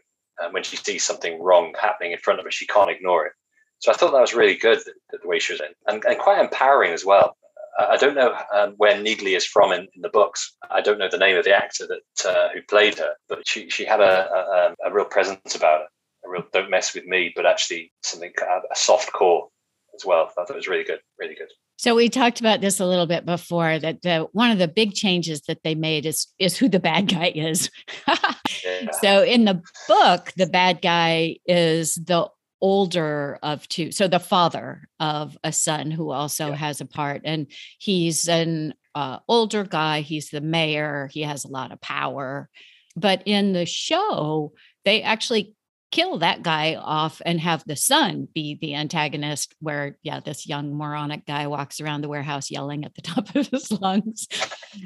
Um, 0.44 0.54
when 0.54 0.64
she 0.64 0.78
sees 0.78 1.04
something 1.04 1.42
wrong 1.42 1.74
happening 1.80 2.12
in 2.12 2.18
front 2.18 2.40
of 2.40 2.46
her, 2.46 2.52
she 2.52 2.66
can't 2.66 2.90
ignore 2.90 3.28
it. 3.28 3.34
So 3.82 3.92
I 3.92 3.96
thought 3.96 4.14
that 4.14 4.22
was 4.22 4.34
really 4.34 4.56
good, 4.56 4.80
the, 4.80 5.18
the 5.22 5.28
way 5.28 5.40
she 5.40 5.54
was 5.54 5.62
in, 5.62 5.74
and, 5.88 6.04
and 6.06 6.20
quite 6.20 6.40
empowering 6.40 6.94
as 6.94 7.04
well. 7.04 7.36
I 7.80 7.98
don't 7.98 8.16
know 8.16 8.36
um, 8.54 8.74
where 8.78 8.96
Neagley 8.96 9.36
is 9.36 9.46
from 9.46 9.72
in, 9.72 9.88
in, 9.96 10.02
the 10.02 10.10
books. 10.10 10.56
I 10.70 10.82
don't 10.82 11.00
know 11.00 11.10
the 11.10 11.18
name 11.18 11.38
of 11.38 11.46
the 11.46 11.56
actor 11.56 11.88
that 11.88 12.30
uh, 12.30 12.50
who 12.54 12.62
played 12.64 12.98
her, 13.00 13.14
but 13.28 13.48
she, 13.48 13.70
she 13.70 13.86
had 13.86 14.02
a, 14.02 14.30
a, 14.30 14.76
a, 14.86 14.94
real 14.94 15.06
presence 15.06 15.56
about 15.56 15.82
her. 15.82 15.88
A 16.26 16.30
real 16.30 16.44
don't 16.54 16.70
mess 16.70 16.94
with 16.94 17.06
me, 17.06 17.32
but 17.36 17.46
actually 17.46 17.92
something 18.04 18.32
a 18.40 18.76
soft 18.76 19.14
core 19.14 19.48
as 19.96 20.06
well. 20.06 20.30
I 20.38 20.44
thought 20.44 20.52
it 20.52 20.56
was 20.56 20.68
really 20.68 20.84
good, 20.84 21.00
really 21.18 21.34
good. 21.34 21.48
So 21.78 21.96
we 21.96 22.10
talked 22.10 22.40
about 22.40 22.62
this 22.62 22.80
a 22.80 22.86
little 22.86 23.08
bit 23.08 23.26
before 23.26 23.80
that 23.80 24.04
the, 24.04 24.28
one 24.34 24.52
of 24.52 24.60
the 24.60 24.68
big 24.68 24.94
changes 24.94 25.42
that 25.48 25.64
they 25.64 25.74
made 25.74 26.06
is 26.06 26.28
is 26.38 26.58
who 26.58 26.70
the 26.70 26.80
bad 26.80 27.08
guy 27.08 27.32
is. 27.34 27.72
yeah. 28.08 28.92
So 29.02 29.24
in 29.24 29.46
the 29.46 29.64
book, 29.88 30.34
the 30.36 30.46
bad 30.46 30.82
guy 30.82 31.38
is 31.48 31.96
the 31.96 32.30
older 32.62 33.40
of 33.42 33.68
two 33.68 33.92
so 33.92 34.08
the 34.08 34.20
father 34.20 34.88
of 35.00 35.38
a 35.44 35.52
son 35.52 35.92
who 35.92 36.12
also 36.12 36.50
yeah. 36.50 36.56
has 36.56 36.80
a 36.80 36.86
part 36.86 37.22
and 37.26 37.48
he's 37.80 38.28
an 38.28 38.74
uh, 38.94 39.18
older 39.28 39.64
guy 39.64 40.02
he's 40.02 40.30
the 40.30 40.42
mayor 40.42 41.10
he 41.12 41.22
has 41.22 41.44
a 41.44 41.50
lot 41.50 41.72
of 41.72 41.82
power 41.82 42.50
but 42.96 43.24
in 43.26 43.54
the 43.54 43.66
show 43.66 44.54
they 44.86 45.02
actually 45.02 45.56
kill 45.92 46.20
that 46.20 46.42
guy 46.42 46.76
off 46.76 47.22
and 47.26 47.40
have 47.40 47.64
the 47.66 47.76
son 47.76 48.28
be 48.34 48.58
the 48.62 48.76
antagonist 48.76 49.54
where 49.60 49.98
yeah 50.04 50.20
this 50.20 50.48
young 50.48 50.74
moronic 50.74 51.26
guy 51.26 51.48
walks 51.48 51.82
around 51.82 52.02
the 52.02 52.10
warehouse 52.10 52.50
yelling 52.50 52.86
at 52.86 52.94
the 52.96 53.02
top 53.02 53.34
of 53.36 53.48
his 53.48 53.72
lungs 53.72 54.28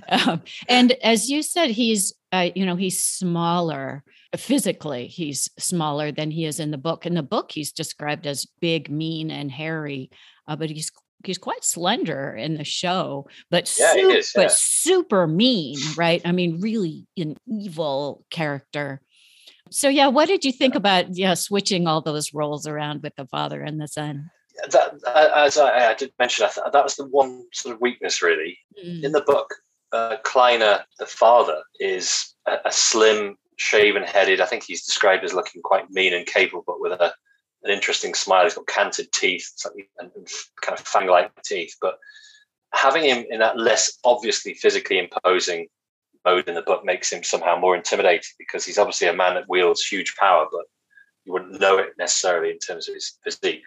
um, 0.09 0.41
and 0.67 0.93
as 1.03 1.29
you 1.29 1.43
said 1.43 1.69
he's 1.69 2.13
uh, 2.31 2.49
you 2.55 2.65
know 2.65 2.75
he's 2.75 3.03
smaller 3.03 4.03
physically 4.37 5.07
he's 5.07 5.49
smaller 5.57 6.11
than 6.11 6.31
he 6.31 6.45
is 6.45 6.59
in 6.59 6.71
the 6.71 6.77
book. 6.77 7.05
In 7.05 7.13
the 7.13 7.23
book 7.23 7.51
he's 7.51 7.71
described 7.71 8.27
as 8.27 8.45
big 8.59 8.89
mean 8.89 9.31
and 9.31 9.51
hairy 9.51 10.09
uh, 10.47 10.55
but 10.55 10.69
he's 10.69 10.91
he's 11.23 11.37
quite 11.37 11.63
slender 11.63 12.35
in 12.35 12.55
the 12.55 12.63
show 12.63 13.27
but 13.49 13.73
yeah, 13.79 13.93
super, 13.93 14.15
is, 14.15 14.33
yeah. 14.35 14.43
but 14.43 14.51
super 14.51 15.27
mean 15.27 15.77
right? 15.97 16.21
I 16.25 16.31
mean 16.31 16.61
really 16.61 17.07
an 17.17 17.35
evil 17.47 18.25
character. 18.29 19.01
So 19.71 19.89
yeah 19.89 20.07
what 20.07 20.27
did 20.27 20.45
you 20.45 20.51
think 20.51 20.75
about 20.75 21.15
yeah 21.15 21.33
switching 21.33 21.87
all 21.87 22.01
those 22.01 22.33
roles 22.33 22.67
around 22.67 23.03
with 23.03 23.15
the 23.15 23.25
father 23.27 23.61
and 23.61 23.79
the 23.79 23.87
son? 23.87 24.29
That 24.69 24.93
as 25.35 25.57
I, 25.57 25.91
I, 25.91 25.93
did 25.95 26.13
mention 26.17 26.45
I 26.45 26.49
th- 26.49 26.67
that 26.71 26.83
was 26.83 26.95
the 26.95 27.07
one 27.07 27.45
sort 27.51 27.75
of 27.75 27.81
weakness 27.81 28.21
really. 28.21 28.57
Mm. 28.81 29.03
in 29.03 29.11
the 29.11 29.21
book 29.21 29.53
uh, 29.91 30.17
kleiner 30.23 30.83
the 30.99 31.05
father 31.05 31.61
is 31.79 32.35
a, 32.47 32.57
a 32.65 32.71
slim 32.71 33.37
shaven 33.57 34.03
headed. 34.03 34.41
I 34.41 34.45
think 34.45 34.63
he's 34.63 34.85
described 34.85 35.23
as 35.23 35.33
looking 35.33 35.61
quite 35.61 35.89
mean 35.89 36.13
and 36.13 36.25
capable, 36.25 36.63
but 36.65 36.79
with 36.79 36.91
a, 36.93 37.13
an 37.63 37.71
interesting 37.71 38.13
smile. 38.13 38.43
He's 38.43 38.55
got 38.55 38.67
canted 38.67 39.11
teeth 39.11 39.51
and, 39.99 40.09
and 40.15 40.27
kind 40.61 40.79
of 40.79 40.85
fang 40.85 41.07
like 41.07 41.31
teeth. 41.43 41.75
But 41.81 41.97
having 42.73 43.03
him 43.03 43.25
in 43.29 43.39
that 43.39 43.57
less 43.57 43.97
obviously 44.03 44.53
physically 44.53 44.99
imposing 44.99 45.67
mode 46.25 46.47
in 46.47 46.55
the 46.55 46.61
book 46.61 46.83
makes 46.83 47.11
him 47.11 47.23
somehow 47.23 47.57
more 47.57 47.75
intimidating 47.75 48.33
because 48.37 48.65
he's 48.65 48.77
obviously 48.77 49.07
a 49.07 49.13
man 49.13 49.35
that 49.35 49.47
wields 49.47 49.85
huge 49.85 50.15
power, 50.15 50.47
but 50.51 50.65
you 51.23 51.33
wouldn't 51.33 51.59
know 51.59 51.77
it 51.77 51.93
necessarily 51.97 52.51
in 52.51 52.59
terms 52.59 52.87
of 52.87 52.95
his 52.95 53.17
physique. 53.23 53.61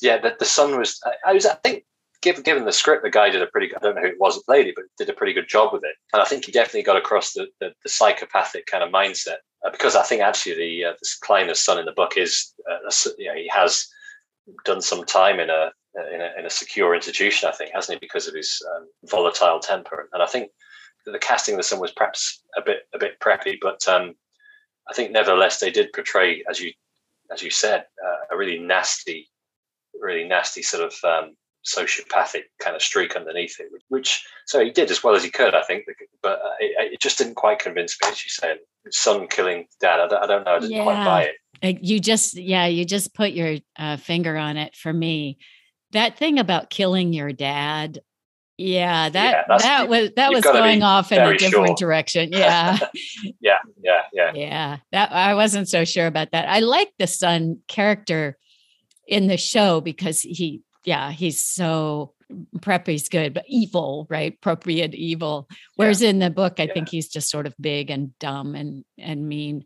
Yeah, 0.00 0.18
the, 0.18 0.34
the 0.38 0.44
son 0.44 0.78
was, 0.78 1.00
I, 1.04 1.30
I 1.30 1.32
was, 1.34 1.46
I 1.46 1.54
think 1.56 1.84
given 2.32 2.64
the 2.64 2.72
script, 2.72 3.02
the 3.02 3.10
guy 3.10 3.30
did 3.30 3.42
a 3.42 3.46
pretty. 3.46 3.74
I 3.74 3.78
don't 3.80 3.94
know 3.94 4.02
who 4.02 4.08
it 4.08 4.20
was 4.20 4.36
that 4.36 4.46
played 4.46 4.66
it, 4.66 4.74
but 4.74 4.84
did 4.98 5.08
a 5.08 5.16
pretty 5.16 5.32
good 5.32 5.48
job 5.48 5.72
with 5.72 5.84
it. 5.84 5.96
And 6.12 6.22
I 6.22 6.24
think 6.24 6.44
he 6.44 6.52
definitely 6.52 6.82
got 6.82 6.96
across 6.96 7.32
the 7.32 7.46
the, 7.60 7.72
the 7.82 7.88
psychopathic 7.88 8.66
kind 8.66 8.82
of 8.82 8.90
mindset 8.90 9.38
uh, 9.64 9.70
because 9.70 9.96
I 9.96 10.02
think 10.02 10.22
actually 10.22 10.56
the 10.56 10.84
uh, 10.86 10.92
this 11.00 11.18
Kleiner's 11.18 11.60
son 11.60 11.78
in 11.78 11.86
the 11.86 11.92
book 11.92 12.16
is 12.16 12.52
uh, 12.70 12.90
you 13.18 13.26
know, 13.26 13.34
he 13.34 13.48
has 13.48 13.86
done 14.64 14.80
some 14.80 15.04
time 15.04 15.40
in 15.40 15.50
a, 15.50 15.72
in 16.12 16.20
a 16.20 16.30
in 16.38 16.46
a 16.46 16.50
secure 16.50 16.94
institution. 16.94 17.48
I 17.48 17.52
think 17.52 17.72
hasn't 17.74 17.96
he 18.00 18.06
because 18.06 18.26
of 18.26 18.34
his 18.34 18.62
um, 18.74 18.88
volatile 19.04 19.60
temper. 19.60 20.08
And 20.12 20.22
I 20.22 20.26
think 20.26 20.50
the 21.06 21.18
casting 21.18 21.54
of 21.54 21.58
the 21.58 21.64
son 21.64 21.80
was 21.80 21.92
perhaps 21.92 22.42
a 22.56 22.62
bit 22.62 22.88
a 22.94 22.98
bit 22.98 23.20
preppy, 23.20 23.56
but 23.60 23.86
um, 23.88 24.14
I 24.88 24.94
think 24.94 25.12
nevertheless 25.12 25.60
they 25.60 25.70
did 25.70 25.92
portray 25.92 26.44
as 26.48 26.60
you 26.60 26.72
as 27.32 27.42
you 27.42 27.50
said 27.50 27.86
uh, 28.04 28.34
a 28.34 28.36
really 28.36 28.58
nasty 28.58 29.30
really 30.00 30.24
nasty 30.24 30.62
sort 30.62 30.84
of 30.84 30.94
um, 31.04 31.36
sociopathic 31.64 32.42
kind 32.58 32.76
of 32.76 32.82
streak 32.82 33.16
underneath 33.16 33.58
it, 33.58 33.68
which 33.88 34.24
so 34.46 34.62
he 34.62 34.70
did 34.70 34.90
as 34.90 35.02
well 35.02 35.14
as 35.14 35.24
he 35.24 35.30
could, 35.30 35.54
I 35.54 35.62
think, 35.62 35.84
but 36.22 36.40
uh, 36.44 36.50
it, 36.60 36.92
it 36.94 37.00
just 37.00 37.18
didn't 37.18 37.34
quite 37.36 37.58
convince 37.58 37.96
me, 38.02 38.08
as 38.10 38.24
you 38.24 38.30
said. 38.30 38.58
Son 38.90 39.26
killing 39.28 39.66
dad, 39.80 40.00
I 40.00 40.08
don't, 40.08 40.22
I 40.22 40.26
don't 40.26 40.44
know, 40.44 40.56
I 40.56 40.58
didn't 40.58 40.72
yeah. 40.72 40.82
quite 40.82 41.04
buy 41.04 41.22
it. 41.62 41.82
You 41.82 42.00
just, 42.00 42.34
yeah, 42.34 42.66
you 42.66 42.84
just 42.84 43.14
put 43.14 43.32
your 43.32 43.56
uh, 43.78 43.96
finger 43.96 44.36
on 44.36 44.56
it 44.56 44.76
for 44.76 44.92
me. 44.92 45.38
That 45.92 46.18
thing 46.18 46.38
about 46.38 46.68
killing 46.68 47.12
your 47.12 47.32
dad, 47.32 48.00
Yeah, 48.58 49.08
that 49.08 49.46
yeah, 49.48 49.58
that 49.58 49.88
was 49.88 50.10
that 50.16 50.32
was 50.32 50.44
going 50.44 50.82
off 50.82 51.10
in 51.12 51.20
a 51.20 51.36
different 51.36 51.78
sure. 51.78 51.88
direction. 51.88 52.30
Yeah. 52.32 52.78
yeah, 53.40 53.58
yeah, 53.82 54.00
yeah. 54.12 54.32
Yeah. 54.34 54.76
That 54.92 55.12
I 55.12 55.34
wasn't 55.34 55.68
so 55.68 55.84
sure 55.84 56.06
about 56.06 56.30
that. 56.32 56.48
I 56.48 56.60
like 56.60 56.92
the 56.98 57.06
son 57.06 57.60
character 57.68 58.36
in 59.08 59.26
the 59.26 59.36
show 59.36 59.80
because 59.80 60.20
he 60.20 60.62
yeah, 60.84 61.10
he's 61.10 61.42
so 61.42 62.14
preppy's 62.58 63.08
good, 63.08 63.34
but 63.34 63.44
evil, 63.48 64.06
right? 64.10 64.34
Appropriate 64.34 64.94
evil. 64.94 65.48
Whereas 65.76 66.02
yeah. 66.02 66.10
in 66.10 66.18
the 66.18 66.30
book, 66.30 66.54
I 66.58 66.64
yeah. 66.64 66.72
think 66.72 66.88
he's 66.88 67.08
just 67.08 67.30
sort 67.30 67.46
of 67.46 67.54
big 67.60 67.90
and 67.90 68.18
dumb 68.18 68.54
and 68.54 68.84
and 68.98 69.28
mean 69.28 69.64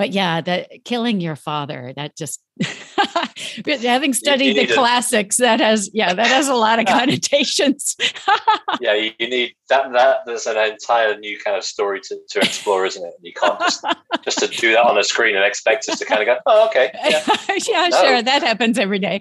but 0.00 0.12
yeah, 0.12 0.40
that 0.40 0.82
killing 0.86 1.20
your 1.20 1.36
father, 1.36 1.92
that 1.94 2.16
just 2.16 2.40
having 3.82 4.12
studied 4.12 4.56
the 4.56 4.72
classics, 4.72 5.38
a, 5.38 5.42
that 5.42 5.60
has 5.60 5.90
yeah, 5.92 6.14
that 6.14 6.26
has 6.26 6.48
a 6.48 6.54
lot 6.54 6.78
of 6.78 6.86
connotations. 6.86 7.96
yeah, 8.80 8.94
you, 8.94 9.12
you, 9.18 9.28
need 9.28 9.54
that 9.68 9.92
that 9.92 10.18
there's 10.26 10.46
an 10.46 10.56
entire 10.56 11.18
new 11.18 11.38
kind 11.38 11.56
of 11.56 11.64
story 11.64 12.00
to, 12.00 12.18
to 12.30 12.38
explore, 12.40 12.86
isn't 12.86 13.02
it? 13.02 13.12
And 13.16 13.24
you 13.24 13.32
can't 13.32 13.58
just 13.60 13.84
just 14.22 14.38
to 14.38 14.46
do 14.48 14.72
that 14.72 14.84
on 14.84 14.98
a 14.98 15.04
screen 15.04 15.36
and 15.36 15.44
expect 15.44 15.88
us 15.88 15.98
to 15.98 16.04
kind 16.04 16.20
of 16.20 16.26
go, 16.26 16.36
oh, 16.46 16.66
okay. 16.68 16.90
Yeah, 17.04 17.24
yeah 17.66 17.88
no. 17.88 18.02
sure. 18.02 18.22
That 18.22 18.42
happens 18.42 18.78
every 18.78 18.98
day. 18.98 19.20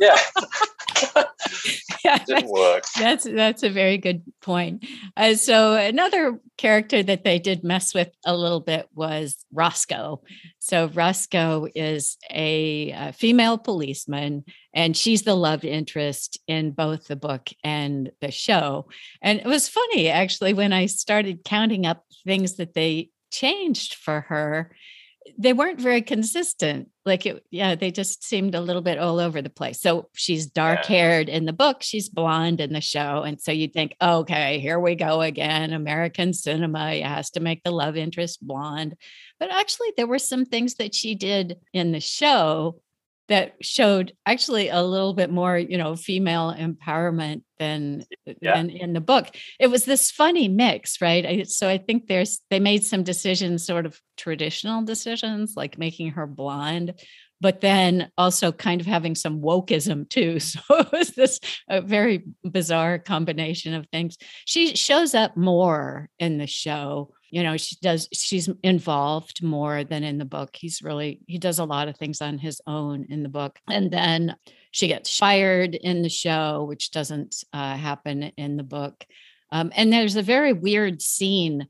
yeah. 0.00 0.18
yeah, 2.04 2.18
didn't 2.24 2.48
work. 2.48 2.84
That's 2.98 3.24
that's 3.24 3.62
a 3.62 3.70
very 3.70 3.98
good 3.98 4.22
point. 4.40 4.86
Uh, 5.16 5.34
so 5.34 5.74
another 5.74 6.38
character 6.56 7.02
that 7.02 7.24
they 7.24 7.38
did 7.38 7.64
mess 7.64 7.94
with 7.94 8.10
a 8.24 8.36
little 8.36 8.60
bit 8.60 8.88
was 8.94 9.44
Roscoe. 9.52 10.22
So 10.66 10.88
Roscoe 10.88 11.68
is 11.76 12.16
a, 12.28 12.90
a 12.90 13.12
female 13.12 13.56
policeman, 13.56 14.42
and 14.74 14.96
she's 14.96 15.22
the 15.22 15.36
love 15.36 15.64
interest 15.64 16.40
in 16.48 16.72
both 16.72 17.06
the 17.06 17.14
book 17.14 17.50
and 17.62 18.10
the 18.20 18.32
show. 18.32 18.88
And 19.22 19.38
it 19.38 19.46
was 19.46 19.68
funny 19.68 20.08
actually 20.08 20.54
when 20.54 20.72
I 20.72 20.86
started 20.86 21.44
counting 21.44 21.86
up 21.86 22.02
things 22.26 22.56
that 22.56 22.74
they 22.74 23.10
changed 23.30 23.94
for 23.94 24.22
her 24.22 24.74
they 25.38 25.52
weren't 25.52 25.80
very 25.80 26.02
consistent. 26.02 26.88
Like 27.04 27.26
it, 27.26 27.44
yeah, 27.50 27.74
they 27.74 27.90
just 27.90 28.24
seemed 28.24 28.54
a 28.54 28.60
little 28.60 28.82
bit 28.82 28.98
all 28.98 29.20
over 29.20 29.40
the 29.42 29.50
place. 29.50 29.80
So 29.80 30.08
she's 30.14 30.46
dark 30.46 30.84
haired 30.84 31.28
in 31.28 31.44
the 31.44 31.52
book, 31.52 31.82
she's 31.82 32.08
blonde 32.08 32.60
in 32.60 32.72
the 32.72 32.80
show. 32.80 33.22
And 33.22 33.40
so 33.40 33.52
you'd 33.52 33.72
think, 33.72 33.94
okay, 34.02 34.58
here 34.58 34.78
we 34.80 34.94
go 34.94 35.20
again. 35.20 35.72
American 35.72 36.32
cinema 36.32 36.96
has 37.00 37.30
to 37.30 37.40
make 37.40 37.62
the 37.62 37.70
love 37.70 37.96
interest 37.96 38.44
blonde. 38.44 38.96
But 39.38 39.52
actually, 39.52 39.92
there 39.96 40.06
were 40.06 40.18
some 40.18 40.44
things 40.44 40.74
that 40.74 40.94
she 40.94 41.14
did 41.14 41.58
in 41.72 41.92
the 41.92 42.00
show 42.00 42.80
that 43.28 43.54
showed 43.60 44.12
actually 44.24 44.68
a 44.68 44.82
little 44.82 45.12
bit 45.12 45.30
more, 45.30 45.58
you 45.58 45.78
know, 45.78 45.96
female 45.96 46.54
empowerment 46.56 47.42
than 47.58 48.04
yeah. 48.40 48.54
than 48.54 48.70
in 48.70 48.92
the 48.92 49.00
book. 49.00 49.28
It 49.58 49.68
was 49.68 49.84
this 49.84 50.10
funny 50.10 50.48
mix, 50.48 51.00
right? 51.00 51.26
I, 51.26 51.42
so 51.42 51.68
I 51.68 51.78
think 51.78 52.06
there's 52.06 52.40
they 52.50 52.60
made 52.60 52.84
some 52.84 53.02
decisions, 53.02 53.66
sort 53.66 53.86
of 53.86 54.00
traditional 54.16 54.82
decisions, 54.82 55.54
like 55.56 55.78
making 55.78 56.12
her 56.12 56.26
blonde, 56.26 56.94
but 57.40 57.60
then 57.60 58.10
also 58.16 58.52
kind 58.52 58.80
of 58.80 58.86
having 58.86 59.14
some 59.14 59.40
wokeism 59.40 60.08
too. 60.08 60.38
So 60.46 60.60
it 60.70 60.92
was 60.92 61.10
this 61.10 61.40
a 61.68 61.80
very 61.80 62.24
bizarre 62.44 62.98
combination 62.98 63.74
of 63.74 63.86
things. 63.88 64.16
She 64.44 64.76
shows 64.76 65.14
up 65.14 65.36
more 65.36 66.08
in 66.18 66.38
the 66.38 66.46
show 66.46 67.12
you 67.30 67.42
know 67.42 67.56
she 67.56 67.76
does 67.82 68.08
she's 68.12 68.48
involved 68.62 69.42
more 69.42 69.84
than 69.84 70.04
in 70.04 70.18
the 70.18 70.24
book 70.24 70.54
he's 70.54 70.82
really 70.82 71.20
he 71.26 71.38
does 71.38 71.58
a 71.58 71.64
lot 71.64 71.88
of 71.88 71.96
things 71.96 72.22
on 72.22 72.38
his 72.38 72.60
own 72.66 73.06
in 73.08 73.22
the 73.22 73.28
book 73.28 73.58
and 73.68 73.90
then 73.90 74.36
she 74.70 74.88
gets 74.88 75.16
fired 75.16 75.74
in 75.74 76.02
the 76.02 76.08
show 76.08 76.64
which 76.64 76.90
doesn't 76.90 77.44
uh, 77.52 77.76
happen 77.76 78.22
in 78.22 78.56
the 78.56 78.62
book 78.62 79.04
um, 79.52 79.70
and 79.76 79.92
there's 79.92 80.16
a 80.16 80.22
very 80.22 80.52
weird 80.52 81.02
scene 81.02 81.66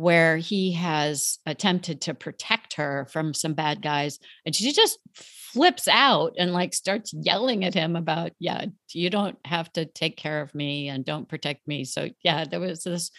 where 0.00 0.36
he 0.36 0.72
has 0.72 1.38
attempted 1.46 2.00
to 2.00 2.14
protect 2.14 2.74
her 2.74 3.06
from 3.10 3.34
some 3.34 3.54
bad 3.54 3.82
guys 3.82 4.18
and 4.46 4.54
she 4.54 4.72
just 4.72 4.98
flips 5.14 5.88
out 5.88 6.32
and 6.38 6.52
like 6.52 6.72
starts 6.72 7.12
yelling 7.12 7.64
at 7.64 7.74
him 7.74 7.96
about 7.96 8.30
yeah 8.38 8.64
you 8.92 9.10
don't 9.10 9.38
have 9.44 9.72
to 9.72 9.84
take 9.84 10.16
care 10.16 10.40
of 10.40 10.54
me 10.54 10.88
and 10.88 11.04
don't 11.04 11.28
protect 11.28 11.66
me 11.66 11.84
so 11.84 12.08
yeah 12.22 12.44
there 12.44 12.60
was 12.60 12.82
this 12.82 13.10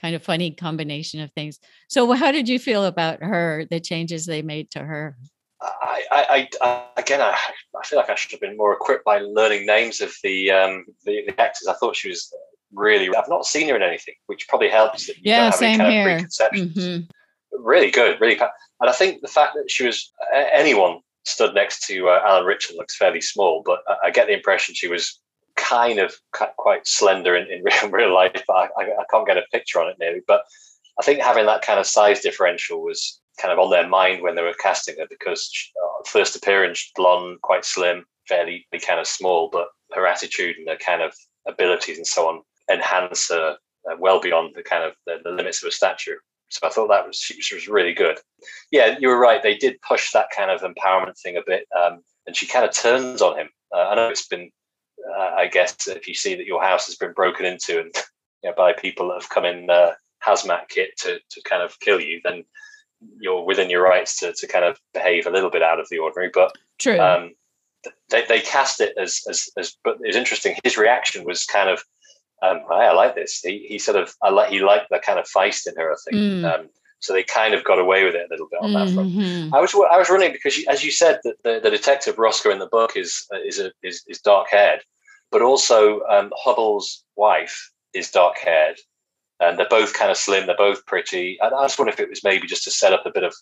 kind 0.00 0.16
of 0.16 0.22
funny 0.22 0.50
combination 0.50 1.20
of 1.20 1.30
things. 1.32 1.58
So, 1.88 2.12
how 2.12 2.32
did 2.32 2.48
you 2.48 2.58
feel 2.58 2.84
about 2.84 3.22
her? 3.22 3.66
The 3.70 3.80
changes 3.80 4.26
they 4.26 4.42
made 4.42 4.70
to 4.72 4.80
her? 4.80 5.16
I, 5.60 6.04
I, 6.10 6.48
I 6.62 6.84
again, 6.96 7.20
I, 7.20 7.36
I 7.78 7.86
feel 7.86 7.98
like 7.98 8.08
I 8.08 8.14
should 8.14 8.30
have 8.30 8.40
been 8.40 8.56
more 8.56 8.72
equipped 8.72 9.04
by 9.04 9.18
learning 9.18 9.66
names 9.66 10.00
of 10.00 10.14
the, 10.22 10.50
um, 10.50 10.86
the, 11.04 11.24
the 11.26 11.40
actors. 11.40 11.68
I 11.68 11.74
thought 11.74 11.96
she 11.96 12.08
was 12.08 12.32
really. 12.72 13.14
I've 13.14 13.28
not 13.28 13.46
seen 13.46 13.68
her 13.68 13.76
in 13.76 13.82
anything, 13.82 14.14
which 14.26 14.48
probably 14.48 14.68
helps. 14.68 15.06
That 15.06 15.16
you 15.16 15.22
yeah, 15.24 15.50
same 15.50 15.80
here. 15.80 16.18
Mm-hmm. 16.18 17.64
Really 17.64 17.90
good, 17.90 18.20
really. 18.20 18.38
And 18.38 18.88
I 18.88 18.92
think 18.92 19.20
the 19.20 19.28
fact 19.28 19.54
that 19.54 19.70
she 19.70 19.86
was 19.86 20.12
anyone 20.32 21.00
stood 21.24 21.54
next 21.54 21.86
to 21.86 22.08
uh, 22.08 22.20
Alan 22.24 22.46
Ritchson 22.46 22.76
looks 22.76 22.96
fairly 22.96 23.20
small, 23.20 23.62
but 23.64 23.80
I, 23.86 24.06
I 24.06 24.10
get 24.10 24.26
the 24.26 24.34
impression 24.34 24.74
she 24.74 24.88
was 24.88 25.20
kind 25.56 25.98
of 25.98 26.14
quite 26.56 26.86
slender 26.86 27.36
in, 27.36 27.50
in 27.50 27.62
real, 27.82 27.90
real 27.90 28.14
life, 28.14 28.42
but 28.46 28.54
I, 28.54 28.68
I, 28.78 29.04
can't 29.10 29.26
get 29.26 29.36
a 29.36 29.44
picture 29.52 29.80
on 29.80 29.88
it 29.88 29.96
nearly. 29.98 30.20
But 30.26 30.42
I 30.98 31.02
think 31.02 31.20
having 31.20 31.46
that 31.46 31.62
kind 31.62 31.78
of 31.78 31.86
size 31.86 32.20
differential 32.20 32.82
was 32.82 33.20
kind 33.40 33.52
of 33.52 33.58
on 33.58 33.70
their 33.70 33.86
mind 33.86 34.22
when 34.22 34.34
they 34.34 34.42
were 34.42 34.54
casting 34.54 34.96
her 34.98 35.06
because 35.08 35.50
uh, 35.82 36.08
first 36.08 36.36
appearance, 36.36 36.90
blonde, 36.96 37.40
quite 37.42 37.64
slim, 37.64 38.04
fairly 38.28 38.66
kind 38.86 39.00
of 39.00 39.06
small, 39.06 39.48
but 39.50 39.68
her 39.92 40.06
attitude 40.06 40.56
and 40.56 40.68
her 40.68 40.76
kind 40.76 41.02
of 41.02 41.14
abilities 41.46 41.96
and 41.96 42.06
so 42.06 42.28
on 42.28 42.42
enhance 42.70 43.28
her 43.28 43.56
uh, 43.90 43.96
well 43.98 44.20
beyond 44.20 44.54
the 44.54 44.62
kind 44.62 44.84
of 44.84 44.94
the, 45.06 45.18
the, 45.24 45.30
limits 45.30 45.62
of 45.62 45.66
her 45.66 45.70
stature. 45.70 46.22
So 46.50 46.66
I 46.66 46.70
thought 46.70 46.88
that 46.88 47.06
was 47.06 47.16
she, 47.16 47.40
she, 47.40 47.54
was 47.54 47.68
really 47.68 47.94
good. 47.94 48.18
Yeah, 48.70 48.96
you 48.98 49.08
were 49.08 49.18
right. 49.18 49.42
They 49.42 49.56
did 49.56 49.80
push 49.82 50.12
that 50.12 50.26
kind 50.36 50.50
of 50.50 50.62
empowerment 50.62 51.18
thing 51.18 51.36
a 51.36 51.42
bit, 51.46 51.66
um, 51.80 52.00
and 52.26 52.36
she 52.36 52.46
kind 52.46 52.64
of 52.64 52.74
turns 52.74 53.22
on 53.22 53.38
him. 53.38 53.48
Uh, 53.74 53.88
I 53.88 53.94
know 53.94 54.08
it's 54.08 54.26
been 54.26 54.50
uh, 55.08 55.30
I 55.36 55.46
guess 55.46 55.86
if 55.86 56.06
you 56.08 56.14
see 56.14 56.34
that 56.34 56.46
your 56.46 56.62
house 56.62 56.86
has 56.86 56.96
been 56.96 57.12
broken 57.12 57.46
into 57.46 57.80
and 57.80 57.90
you 58.42 58.50
know, 58.50 58.54
by 58.56 58.72
people 58.72 59.08
that 59.08 59.22
have 59.22 59.30
come 59.30 59.44
in 59.44 59.70
uh, 59.70 59.92
hazmat 60.26 60.68
kit 60.68 60.90
to, 60.98 61.18
to 61.30 61.42
kind 61.44 61.62
of 61.62 61.78
kill 61.80 62.00
you, 62.00 62.20
then 62.24 62.44
you're 63.18 63.44
within 63.44 63.70
your 63.70 63.82
rights 63.82 64.18
to, 64.18 64.32
to 64.32 64.46
kind 64.46 64.64
of 64.64 64.78
behave 64.92 65.26
a 65.26 65.30
little 65.30 65.50
bit 65.50 65.62
out 65.62 65.80
of 65.80 65.88
the 65.90 65.98
ordinary. 65.98 66.30
But 66.32 66.52
true. 66.78 66.98
Um, 66.98 67.32
they, 68.10 68.24
they 68.26 68.40
cast 68.40 68.80
it 68.80 68.94
as, 69.00 69.22
as, 69.28 69.48
as, 69.56 69.76
but 69.84 69.96
it's 70.02 70.16
interesting. 70.16 70.56
His 70.64 70.76
reaction 70.76 71.24
was 71.24 71.46
kind 71.46 71.70
of, 71.70 71.82
um, 72.42 72.60
I, 72.70 72.86
I 72.86 72.92
like 72.92 73.14
this. 73.14 73.40
He, 73.40 73.66
he 73.68 73.78
sort 73.78 73.96
of, 73.96 74.14
I 74.22 74.30
like, 74.30 74.50
he 74.50 74.60
liked 74.60 74.88
the 74.90 74.98
kind 74.98 75.18
of 75.18 75.26
feist 75.26 75.66
in 75.66 75.74
her, 75.76 75.92
I 75.92 75.96
think. 76.04 76.16
Mm. 76.16 76.44
Um, 76.44 76.68
so 77.00 77.12
they 77.12 77.22
kind 77.22 77.54
of 77.54 77.64
got 77.64 77.78
away 77.78 78.04
with 78.04 78.14
it 78.14 78.26
a 78.26 78.32
little 78.32 78.48
bit 78.50 78.60
on 78.60 78.74
that 78.74 78.90
front. 78.90 79.10
Mm-hmm. 79.10 79.54
I 79.54 79.60
was 79.60 79.74
I 79.74 79.96
was 79.96 80.10
running 80.10 80.32
because 80.32 80.58
you, 80.58 80.66
as 80.68 80.84
you 80.84 80.90
said 80.90 81.18
that 81.24 81.42
the, 81.42 81.58
the 81.62 81.70
detective 81.70 82.18
Roscoe 82.18 82.50
in 82.50 82.58
the 82.58 82.66
book 82.66 82.94
is 82.94 83.26
uh, 83.32 83.38
is 83.40 83.58
a, 83.58 83.72
is, 83.82 84.04
is 84.06 84.20
dark 84.20 84.48
haired, 84.50 84.80
but 85.30 85.40
also 85.40 86.02
um, 86.10 86.30
Hubble's 86.36 87.02
wife 87.16 87.70
is 87.94 88.10
dark 88.10 88.36
haired, 88.36 88.76
and 89.40 89.58
they're 89.58 89.66
both 89.70 89.94
kind 89.94 90.10
of 90.10 90.18
slim. 90.18 90.46
They're 90.46 90.56
both 90.56 90.84
pretty. 90.84 91.38
And 91.40 91.54
I 91.54 91.64
just 91.64 91.78
wonder 91.78 91.92
if 91.92 92.00
it 92.00 92.10
was 92.10 92.22
maybe 92.22 92.46
just 92.46 92.64
to 92.64 92.70
set 92.70 92.92
up 92.92 93.06
a 93.06 93.12
bit 93.12 93.24
of 93.24 93.34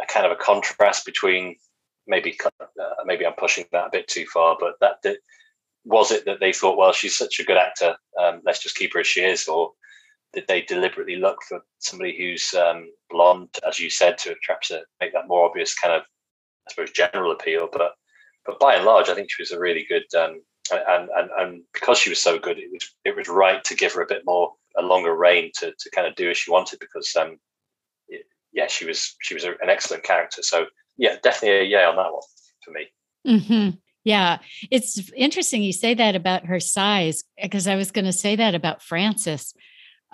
a 0.00 0.06
kind 0.06 0.24
of 0.24 0.32
a 0.32 0.36
contrast 0.36 1.04
between 1.04 1.56
maybe 2.06 2.38
uh, 2.60 3.04
maybe 3.04 3.26
I'm 3.26 3.34
pushing 3.34 3.66
that 3.72 3.88
a 3.88 3.90
bit 3.92 4.08
too 4.08 4.24
far, 4.32 4.56
but 4.58 4.76
that, 4.80 5.02
that 5.02 5.18
was 5.86 6.10
it 6.10 6.24
that 6.26 6.40
they 6.40 6.52
thought, 6.52 6.76
well, 6.76 6.92
she's 6.92 7.16
such 7.16 7.38
a 7.38 7.44
good 7.44 7.56
actor, 7.56 7.96
um, 8.20 8.42
let's 8.44 8.62
just 8.62 8.76
keep 8.76 8.92
her 8.92 9.00
as 9.00 9.06
she 9.06 9.20
is, 9.22 9.46
or 9.46 9.72
did 10.32 10.44
they 10.48 10.60
deliberately 10.62 11.16
look 11.16 11.38
for 11.48 11.60
somebody 11.78 12.16
who's 12.18 12.52
um, 12.54 12.90
blonde, 13.08 13.48
as 13.66 13.78
you 13.78 13.88
said, 13.88 14.18
to 14.18 14.34
perhaps 14.44 14.70
uh, 14.70 14.80
make 15.00 15.12
that 15.12 15.28
more 15.28 15.48
obvious 15.48 15.78
kind 15.78 15.94
of, 15.94 16.02
I 16.68 16.72
suppose, 16.72 16.90
general 16.90 17.32
appeal? 17.32 17.68
But 17.72 17.92
but 18.44 18.60
by 18.60 18.74
and 18.74 18.84
large, 18.84 19.08
I 19.08 19.14
think 19.14 19.30
she 19.30 19.42
was 19.42 19.52
a 19.52 19.58
really 19.58 19.86
good, 19.88 20.04
um, 20.18 20.42
and, 20.72 21.08
and 21.16 21.30
and 21.38 21.62
because 21.72 21.98
she 21.98 22.10
was 22.10 22.22
so 22.22 22.38
good, 22.38 22.58
it 22.58 22.70
was 22.70 22.94
it 23.04 23.16
was 23.16 23.28
right 23.28 23.62
to 23.64 23.74
give 23.74 23.92
her 23.94 24.02
a 24.02 24.06
bit 24.06 24.22
more, 24.26 24.52
a 24.76 24.82
longer 24.82 25.16
reign 25.16 25.52
to 25.60 25.72
to 25.78 25.90
kind 25.90 26.06
of 26.06 26.16
do 26.16 26.30
as 26.30 26.36
she 26.36 26.50
wanted 26.50 26.80
because, 26.80 27.14
um, 27.16 27.38
yeah, 28.52 28.66
she 28.66 28.84
was 28.84 29.16
she 29.20 29.34
was 29.34 29.44
an 29.44 29.54
excellent 29.68 30.02
character. 30.02 30.42
So 30.42 30.66
yeah, 30.96 31.16
definitely 31.22 31.60
a 31.60 31.62
yeah 31.62 31.88
on 31.88 31.96
that 31.96 32.12
one 32.12 32.22
for 32.64 32.70
me. 32.72 32.86
Mm-hmm. 33.26 33.76
Yeah, 34.06 34.38
it's 34.70 35.10
interesting 35.16 35.64
you 35.64 35.72
say 35.72 35.94
that 35.94 36.14
about 36.14 36.46
her 36.46 36.60
size 36.60 37.24
because 37.42 37.66
I 37.66 37.74
was 37.74 37.90
going 37.90 38.04
to 38.04 38.12
say 38.12 38.36
that 38.36 38.54
about 38.54 38.80
Frances. 38.80 39.52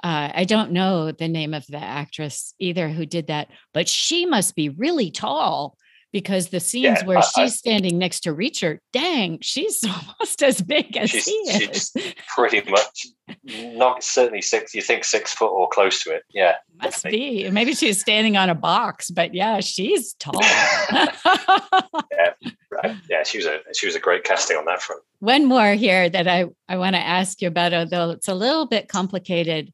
Uh, 0.02 0.30
I 0.34 0.44
don't 0.44 0.72
know 0.72 1.12
the 1.12 1.28
name 1.28 1.52
of 1.52 1.66
the 1.66 1.76
actress 1.76 2.54
either 2.58 2.88
who 2.88 3.04
did 3.04 3.26
that, 3.26 3.48
but 3.74 3.90
she 3.90 4.24
must 4.24 4.56
be 4.56 4.70
really 4.70 5.10
tall 5.10 5.76
because 6.12 6.48
the 6.48 6.60
scenes 6.60 6.98
yeah, 7.00 7.06
where 7.06 7.18
I, 7.18 7.22
she's 7.22 7.36
I, 7.36 7.46
standing 7.48 7.98
next 7.98 8.20
to 8.20 8.34
Reacher, 8.34 8.78
dang, 8.92 9.38
she's 9.40 9.82
almost 9.84 10.42
as 10.42 10.60
big 10.60 10.96
as 10.96 11.10
she's, 11.10 11.24
he 11.24 11.32
is. 11.32 11.90
She's 11.96 12.14
pretty 12.34 12.70
much 12.70 13.06
not 13.44 14.04
certainly 14.04 14.42
six. 14.42 14.74
You 14.74 14.82
think 14.82 15.04
six 15.04 15.32
foot 15.32 15.50
or 15.50 15.68
close 15.68 16.02
to 16.04 16.10
it? 16.10 16.24
Yeah, 16.30 16.56
must 16.80 17.02
definitely. 17.02 17.44
be. 17.44 17.50
Maybe 17.50 17.74
she's 17.74 18.00
standing 18.00 18.36
on 18.36 18.50
a 18.50 18.54
box, 18.54 19.10
but 19.10 19.34
yeah, 19.34 19.60
she's 19.60 20.12
tall. 20.14 20.34
yeah, 20.42 21.08
right. 22.70 22.96
Yeah, 23.08 23.22
she 23.24 23.38
was 23.38 23.46
a 23.46 23.60
she 23.74 23.86
was 23.86 23.94
a 23.94 24.00
great 24.00 24.24
casting 24.24 24.58
on 24.58 24.66
that 24.66 24.82
front. 24.82 25.02
One 25.20 25.46
more 25.46 25.72
here 25.72 26.08
that 26.08 26.28
I 26.28 26.46
I 26.68 26.76
want 26.76 26.94
to 26.94 27.02
ask 27.02 27.40
you 27.40 27.48
about, 27.48 27.72
although 27.72 28.10
it's 28.10 28.28
a 28.28 28.34
little 28.34 28.66
bit 28.66 28.88
complicated, 28.88 29.72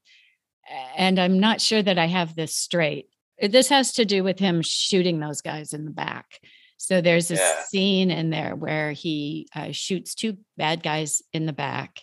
and 0.97 1.19
I'm 1.19 1.41
not 1.41 1.61
sure 1.61 1.83
that 1.83 1.99
I 1.99 2.07
have 2.07 2.37
this 2.37 2.55
straight 2.55 3.09
this 3.41 3.69
has 3.69 3.93
to 3.95 4.05
do 4.05 4.25
with 4.25 4.39
him 4.39 4.63
shooting 4.63 5.21
those 5.21 5.41
guys 5.41 5.73
in 5.73 5.85
the 5.85 5.91
back. 5.91 6.41
So 6.77 7.01
there's 7.01 7.31
a 7.31 7.35
yeah. 7.35 7.63
scene 7.65 8.11
in 8.11 8.31
there 8.31 8.55
where 8.55 8.93
he 8.93 9.49
uh, 9.55 9.73
shoots 9.73 10.15
two 10.15 10.39
bad 10.57 10.83
guys 10.83 11.23
in 11.33 11.45
the 11.47 11.53
back. 11.53 12.01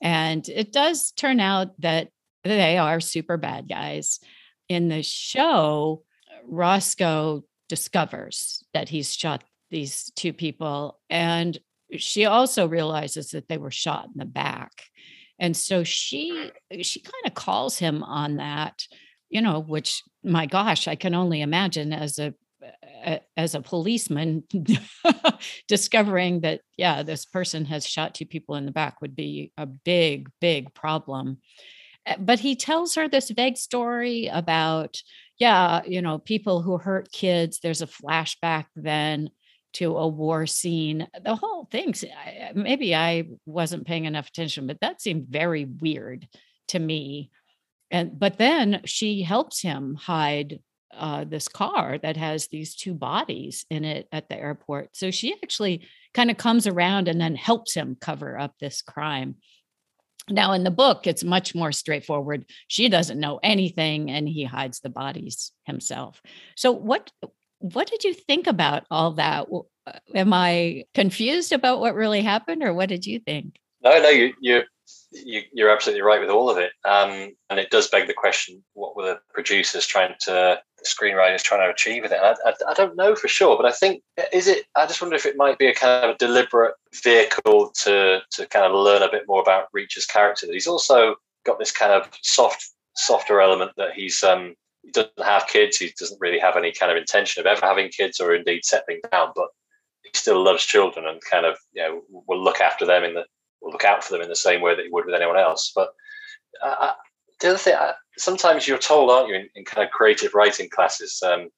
And 0.00 0.48
it 0.48 0.72
does 0.72 1.10
turn 1.12 1.40
out 1.40 1.80
that 1.80 2.08
they 2.44 2.78
are 2.78 3.00
super 3.00 3.36
bad 3.36 3.68
guys. 3.68 4.20
In 4.68 4.88
the 4.88 5.02
show, 5.02 6.04
Roscoe 6.44 7.44
discovers 7.68 8.64
that 8.72 8.88
he's 8.88 9.14
shot 9.14 9.42
these 9.70 10.12
two 10.14 10.32
people. 10.32 11.00
And 11.10 11.58
she 11.96 12.26
also 12.26 12.68
realizes 12.68 13.30
that 13.30 13.48
they 13.48 13.58
were 13.58 13.70
shot 13.70 14.06
in 14.06 14.18
the 14.18 14.24
back. 14.24 14.72
And 15.38 15.56
so 15.56 15.82
she 15.82 16.50
she 16.82 17.00
kind 17.00 17.26
of 17.26 17.34
calls 17.34 17.78
him 17.78 18.02
on 18.02 18.36
that 18.36 18.86
you 19.34 19.42
know, 19.42 19.58
which 19.58 20.02
my 20.22 20.46
gosh, 20.46 20.86
I 20.86 20.94
can 20.94 21.12
only 21.12 21.42
imagine 21.42 21.92
as 21.92 22.18
a 22.18 22.32
as 23.36 23.54
a 23.54 23.60
policeman 23.60 24.44
discovering 25.68 26.40
that 26.40 26.62
yeah 26.78 27.02
this 27.02 27.26
person 27.26 27.66
has 27.66 27.86
shot 27.86 28.14
two 28.14 28.24
people 28.24 28.54
in 28.54 28.64
the 28.64 28.72
back 28.72 29.02
would 29.02 29.14
be 29.14 29.52
a 29.58 29.66
big 29.66 30.30
big 30.40 30.72
problem. 30.72 31.38
Eh, 32.06 32.16
but 32.18 32.38
he 32.38 32.54
tells 32.54 32.94
her 32.94 33.08
this 33.08 33.28
vague 33.30 33.56
story 33.58 34.28
about 34.32 35.02
yeah 35.38 35.82
you 35.84 36.00
know 36.00 36.18
people 36.18 36.62
who 36.62 36.78
hurt 36.78 37.10
kids. 37.10 37.58
There's 37.60 37.82
a 37.82 37.88
flashback 37.88 38.66
then 38.76 39.30
to 39.74 39.96
a 39.96 40.06
war 40.06 40.46
scene. 40.46 41.08
The 41.24 41.34
whole 41.34 41.64
thing 41.72 41.92
maybe 42.54 42.94
i 42.94 43.24
wasn't 43.46 43.86
paying 43.86 44.04
enough 44.04 44.28
attention 44.28 44.68
but 44.68 44.80
that 44.80 45.00
seemed 45.00 45.26
very 45.28 45.64
weird 45.64 46.28
to 46.68 46.78
me 46.78 47.30
and 47.90 48.18
but 48.18 48.38
then 48.38 48.80
she 48.84 49.22
helps 49.22 49.60
him 49.60 49.94
hide 49.94 50.60
uh, 50.96 51.24
this 51.24 51.48
car 51.48 51.98
that 51.98 52.16
has 52.16 52.48
these 52.48 52.74
two 52.74 52.94
bodies 52.94 53.66
in 53.70 53.84
it 53.84 54.08
at 54.12 54.28
the 54.28 54.36
airport. 54.36 54.96
So 54.96 55.10
she 55.10 55.34
actually 55.42 55.86
kind 56.12 56.30
of 56.30 56.36
comes 56.36 56.66
around 56.66 57.08
and 57.08 57.20
then 57.20 57.34
helps 57.34 57.74
him 57.74 57.96
cover 58.00 58.38
up 58.38 58.54
this 58.60 58.82
crime. 58.82 59.36
Now, 60.28 60.52
in 60.52 60.64
the 60.64 60.70
book, 60.70 61.06
it's 61.06 61.22
much 61.22 61.54
more 61.54 61.72
straightforward. 61.72 62.46
She 62.68 62.88
doesn't 62.88 63.20
know 63.20 63.40
anything, 63.42 64.10
and 64.10 64.26
he 64.26 64.44
hides 64.44 64.80
the 64.80 64.88
bodies 64.88 65.52
himself. 65.64 66.22
So, 66.56 66.72
what 66.72 67.10
what 67.58 67.88
did 67.88 68.04
you 68.04 68.14
think 68.14 68.46
about 68.46 68.84
all 68.90 69.12
that? 69.12 69.48
Uh, 69.86 69.92
am 70.14 70.32
I 70.32 70.84
confused 70.94 71.52
about 71.52 71.80
what 71.80 71.94
really 71.94 72.22
happened, 72.22 72.62
or 72.62 72.72
what 72.72 72.88
did 72.88 73.04
you 73.04 73.18
think? 73.18 73.58
No, 73.82 74.00
no, 74.00 74.08
you 74.08 74.32
you 74.40 74.62
you, 75.12 75.66
are 75.66 75.70
absolutely 75.70 76.02
right 76.02 76.20
with 76.20 76.30
all 76.30 76.50
of 76.50 76.58
it. 76.58 76.72
Um, 76.84 77.34
and 77.50 77.58
it 77.58 77.70
does 77.70 77.88
beg 77.88 78.06
the 78.06 78.14
question: 78.14 78.62
What 78.74 78.96
were 78.96 79.04
the 79.04 79.20
producers 79.32 79.86
trying 79.86 80.14
to, 80.22 80.60
the 80.78 80.84
screenwriters 80.84 81.42
trying 81.42 81.66
to 81.66 81.72
achieve 81.72 82.02
with 82.02 82.12
it? 82.12 82.18
I, 82.20 82.34
I, 82.44 82.54
I, 82.68 82.74
don't 82.74 82.96
know 82.96 83.14
for 83.14 83.28
sure, 83.28 83.56
but 83.56 83.66
I 83.66 83.72
think 83.72 84.02
is 84.32 84.48
it. 84.48 84.66
I 84.76 84.86
just 84.86 85.00
wonder 85.00 85.16
if 85.16 85.26
it 85.26 85.36
might 85.36 85.58
be 85.58 85.66
a 85.66 85.74
kind 85.74 86.04
of 86.04 86.14
a 86.14 86.18
deliberate 86.18 86.74
vehicle 87.02 87.72
to 87.82 88.20
to 88.32 88.46
kind 88.46 88.66
of 88.66 88.72
learn 88.72 89.02
a 89.02 89.10
bit 89.10 89.24
more 89.28 89.40
about 89.40 89.68
Reacher's 89.72 90.06
character. 90.06 90.46
He's 90.50 90.66
also 90.66 91.16
got 91.44 91.58
this 91.58 91.72
kind 91.72 91.92
of 91.92 92.08
soft, 92.22 92.70
softer 92.96 93.40
element 93.40 93.72
that 93.76 93.92
he's 93.94 94.22
um, 94.22 94.54
he 94.82 94.90
doesn't 94.90 95.12
have 95.22 95.46
kids. 95.46 95.78
He 95.78 95.92
doesn't 95.98 96.20
really 96.20 96.38
have 96.38 96.56
any 96.56 96.72
kind 96.72 96.90
of 96.90 96.98
intention 96.98 97.40
of 97.40 97.46
ever 97.46 97.64
having 97.64 97.88
kids 97.88 98.20
or 98.20 98.34
indeed 98.34 98.64
settling 98.64 99.00
down, 99.10 99.32
but 99.34 99.48
he 100.02 100.10
still 100.14 100.42
loves 100.42 100.64
children 100.64 101.06
and 101.06 101.20
kind 101.30 101.46
of 101.46 101.56
you 101.72 101.82
know 101.82 102.02
will 102.10 102.42
look 102.42 102.60
after 102.60 102.84
them 102.84 103.04
in 103.04 103.14
the 103.14 103.24
look 103.72 103.84
out 103.84 104.04
for 104.04 104.12
them 104.12 104.22
in 104.22 104.28
the 104.28 104.36
same 104.36 104.60
way 104.60 104.74
that 104.74 104.84
you 104.84 104.92
would 104.92 105.06
with 105.06 105.14
anyone 105.14 105.38
else. 105.38 105.72
But 105.74 105.90
uh, 106.62 106.92
the 107.40 107.48
other 107.50 107.58
thing, 107.58 107.74
uh, 107.74 107.92
sometimes 108.16 108.66
you're 108.66 108.78
told, 108.78 109.10
aren't 109.10 109.28
you, 109.28 109.34
in, 109.34 109.48
in 109.54 109.64
kind 109.64 109.86
of 109.86 109.92
creative 109.92 110.34
writing 110.34 110.68
classes, 110.68 111.22
um, 111.22 111.48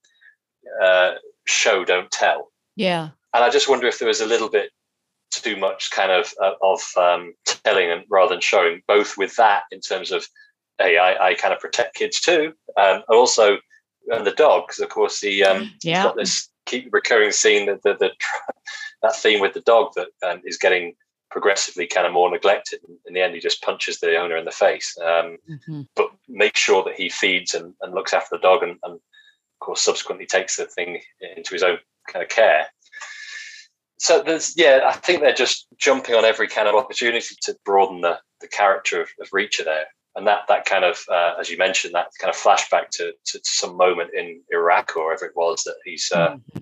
uh, 0.83 1.13
show 1.45 1.85
don't 1.85 2.11
tell. 2.11 2.53
Yeah. 2.77 3.11
And 3.35 3.45
I 3.45 3.51
just 3.51 3.69
wonder 3.69 3.87
if 3.87 3.99
there 3.99 4.09
was 4.09 4.21
a 4.21 4.27
little 4.27 4.49
bit 4.49 4.71
too 5.31 5.57
much 5.57 5.91
kind 5.91 6.11
of 6.11 6.33
uh, 6.41 6.53
of 6.63 6.81
um, 6.97 7.35
telling 7.45 7.91
and 7.91 8.05
rather 8.09 8.35
than 8.35 8.41
showing, 8.41 8.83
both 8.87 9.17
with 9.19 9.37
that 9.37 9.65
in 9.71 9.81
terms 9.81 10.11
of, 10.11 10.27
hey, 10.79 10.99
I, 10.99 11.29
I 11.29 11.35
kind 11.35 11.53
of 11.53 11.61
protect 11.61 11.97
kids 11.97 12.21
too, 12.21 12.53
um, 12.77 13.03
and 13.09 13.17
also 13.17 13.59
and 14.09 14.27
the 14.27 14.33
dog, 14.33 14.67
because 14.67 14.81
of 14.81 14.89
course 14.89 15.21
he 15.21 15.43
um, 15.43 15.71
yeah. 15.83 16.05
got 16.05 16.17
this 16.17 16.49
keep 16.65 16.93
recurring 16.93 17.33
scene 17.33 17.67
that 17.67 17.83
the, 17.83 17.95
the, 17.95 18.11
that 19.03 19.17
theme 19.17 19.41
with 19.41 19.55
the 19.55 19.61
dog 19.61 19.93
that 19.95 20.09
um, 20.29 20.43
is 20.45 20.59
getting 20.59 20.95
progressively 21.31 21.87
kind 21.87 22.07
of 22.07 22.13
more 22.13 22.31
neglected. 22.31 22.81
In 23.07 23.15
the 23.15 23.23
end, 23.23 23.35
he 23.35 23.41
just 23.41 23.63
punches 23.63 23.99
the 23.99 24.17
owner 24.17 24.37
in 24.37 24.45
the 24.45 24.51
face. 24.51 24.97
Um, 25.01 25.39
mm-hmm. 25.49 25.83
But 25.95 26.11
make 26.29 26.57
sure 26.57 26.85
that 26.85 26.95
he 26.95 27.09
feeds 27.09 27.55
and, 27.55 27.75
and 27.83 27.95
looks 27.95 28.13
after 28.13 28.37
the 28.37 28.43
dog, 28.43 28.63
and, 28.63 28.79
and, 28.83 28.95
of 28.95 29.01
course, 29.61 29.81
subsequently 29.81 30.27
takes 30.27 30.57
the 30.57 30.67
thing 30.67 31.01
into 31.37 31.55
his 31.55 31.63
own 31.63 31.79
kind 32.11 32.23
of 32.23 32.29
care. 32.29 32.67
So 33.99 34.23
there's, 34.23 34.57
yeah, 34.57 34.81
I 34.87 34.93
think 34.93 35.21
they're 35.21 35.33
just 35.33 35.67
jumping 35.79 36.15
on 36.15 36.25
every 36.25 36.49
kind 36.49 36.69
of 36.69 36.75
opportunity 36.75 37.35
to 37.43 37.57
broaden 37.65 38.03
the, 38.03 38.19
the 38.41 38.49
character 38.49 39.01
of, 39.01 39.09
of 39.21 39.31
Reacher 39.31 39.65
there. 39.65 39.87
And 40.15 40.27
that, 40.27 40.43
that 40.49 40.65
kind 40.65 40.85
of, 40.85 41.03
uh, 41.11 41.35
as 41.41 41.51
you 41.51 41.59
mentioned, 41.59 41.95
that 41.95 42.09
kind 42.21 42.35
of 42.35 42.41
flashback 42.41 42.89
to, 42.93 43.13
to, 43.27 43.41
some 43.43 43.77
moment 43.77 44.11
in 44.15 44.41
Iraq 44.51 44.97
or 44.97 45.07
wherever 45.07 45.27
it 45.27 45.37
was 45.37 45.63
that 45.65 45.77
he's 45.85 46.11
uh, 46.15 46.31
mm-hmm 46.31 46.59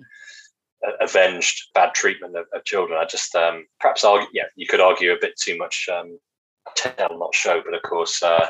avenged 1.01 1.69
bad 1.73 1.93
treatment 1.93 2.35
of, 2.35 2.45
of 2.53 2.63
children. 2.65 2.99
I 2.99 3.05
just 3.05 3.35
um, 3.35 3.65
perhaps 3.79 4.03
argue, 4.03 4.27
yeah, 4.33 4.45
you 4.55 4.67
could 4.67 4.79
argue 4.79 5.11
a 5.11 5.17
bit 5.19 5.37
too 5.39 5.57
much 5.57 5.87
um, 5.91 6.19
tell, 6.75 7.17
not 7.17 7.35
show, 7.35 7.61
but 7.63 7.73
of 7.73 7.81
course. 7.83 8.21
Uh, 8.21 8.49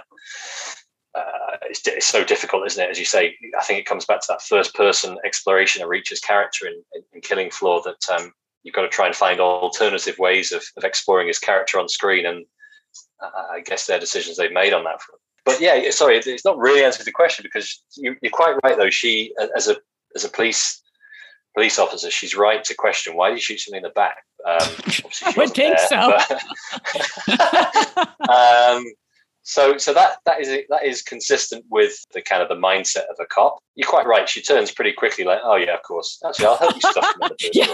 uh, 1.15 1.57
it's, 1.69 1.87
it's, 1.87 2.05
so 2.05 2.25
difficult, 2.25 2.65
isn't 2.67 2.83
it? 2.83 2.89
As 2.89 2.99
you 2.99 3.05
say, 3.05 3.35
I 3.57 3.63
think 3.63 3.79
it 3.79 3.85
comes 3.85 4.05
back 4.05 4.19
to 4.21 4.27
that 4.29 4.41
first-person 4.41 5.17
exploration 5.25 5.81
of 5.81 5.87
Reacher's 5.87 6.19
character 6.19 6.67
in, 6.67 6.83
in, 6.93 7.03
in 7.13 7.21
Killing 7.21 7.49
Floor. 7.49 7.81
That 7.85 8.19
um, 8.19 8.33
you've 8.63 8.75
got 8.75 8.81
to 8.81 8.89
try 8.89 9.07
and 9.07 9.15
find 9.15 9.39
alternative 9.39 10.17
ways 10.19 10.51
of, 10.51 10.63
of 10.75 10.83
exploring 10.83 11.27
his 11.27 11.39
character 11.39 11.79
on 11.79 11.87
screen, 11.87 12.25
and 12.25 12.45
uh, 13.21 13.29
I 13.53 13.61
guess 13.61 13.87
their 13.87 13.99
decisions 13.99 14.35
they've 14.35 14.51
made 14.51 14.73
on 14.73 14.83
that 14.83 15.01
front. 15.01 15.21
But 15.45 15.61
yeah, 15.61 15.89
sorry, 15.91 16.17
it's 16.17 16.45
not 16.45 16.57
really 16.57 16.83
answering 16.83 17.05
the 17.05 17.11
question 17.11 17.43
because 17.43 17.81
you, 17.95 18.11
are 18.11 18.29
quite 18.31 18.57
right 18.63 18.77
though. 18.77 18.89
She, 18.89 19.33
as 19.55 19.69
a 19.69 19.77
as 20.15 20.25
a 20.25 20.29
police 20.29 20.81
police 21.55 21.79
officer, 21.79 22.11
she's 22.11 22.35
right 22.35 22.63
to 22.63 22.75
question 22.75 23.15
why 23.15 23.29
did 23.29 23.37
you 23.37 23.41
shoot 23.41 23.59
somebody 23.59 23.79
in 23.79 23.83
the 23.83 23.89
back? 23.89 24.17
Um, 24.45 24.57
I 25.25 25.33
would 25.37 25.51
think 25.51 25.77
there, 25.77 25.87
so. 25.87 26.17
But, 27.27 28.29
um, 28.29 28.85
so, 29.47 29.77
so 29.77 29.93
that 29.93 30.17
that 30.25 30.41
is 30.41 30.49
that 30.69 30.83
is 30.83 31.01
consistent 31.01 31.65
with 31.69 32.03
the 32.13 32.21
kind 32.21 32.41
of 32.41 32.49
the 32.49 32.55
mindset 32.55 33.05
of 33.11 33.17
a 33.19 33.25
cop. 33.25 33.59
You're 33.75 33.87
quite 33.87 34.07
right. 34.07 34.27
She 34.27 34.41
turns 34.41 34.71
pretty 34.71 34.91
quickly, 34.91 35.23
like, 35.23 35.39
"Oh 35.43 35.55
yeah, 35.55 35.75
of 35.75 35.83
course. 35.83 36.19
Actually, 36.27 36.45
I'll 36.47 36.57
help 36.57 36.75
you 36.75 36.81
stuff 36.81 37.15
yeah. 37.53 37.67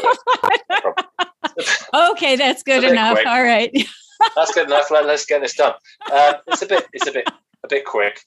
okay, 2.11 2.35
that's 2.35 2.61
good 2.63 2.83
enough. 2.83 3.15
Quick. 3.15 3.25
All 3.27 3.41
right, 3.41 3.71
that's 4.35 4.53
good 4.53 4.67
enough. 4.67 4.91
Let, 4.91 5.05
us 5.05 5.25
get 5.25 5.41
this 5.41 5.55
done. 5.55 5.73
Um, 6.11 6.35
it's 6.47 6.61
a 6.61 6.65
bit, 6.65 6.85
it's 6.91 7.07
a 7.07 7.11
bit, 7.13 7.29
a 7.63 7.67
bit 7.69 7.85
quick. 7.85 8.19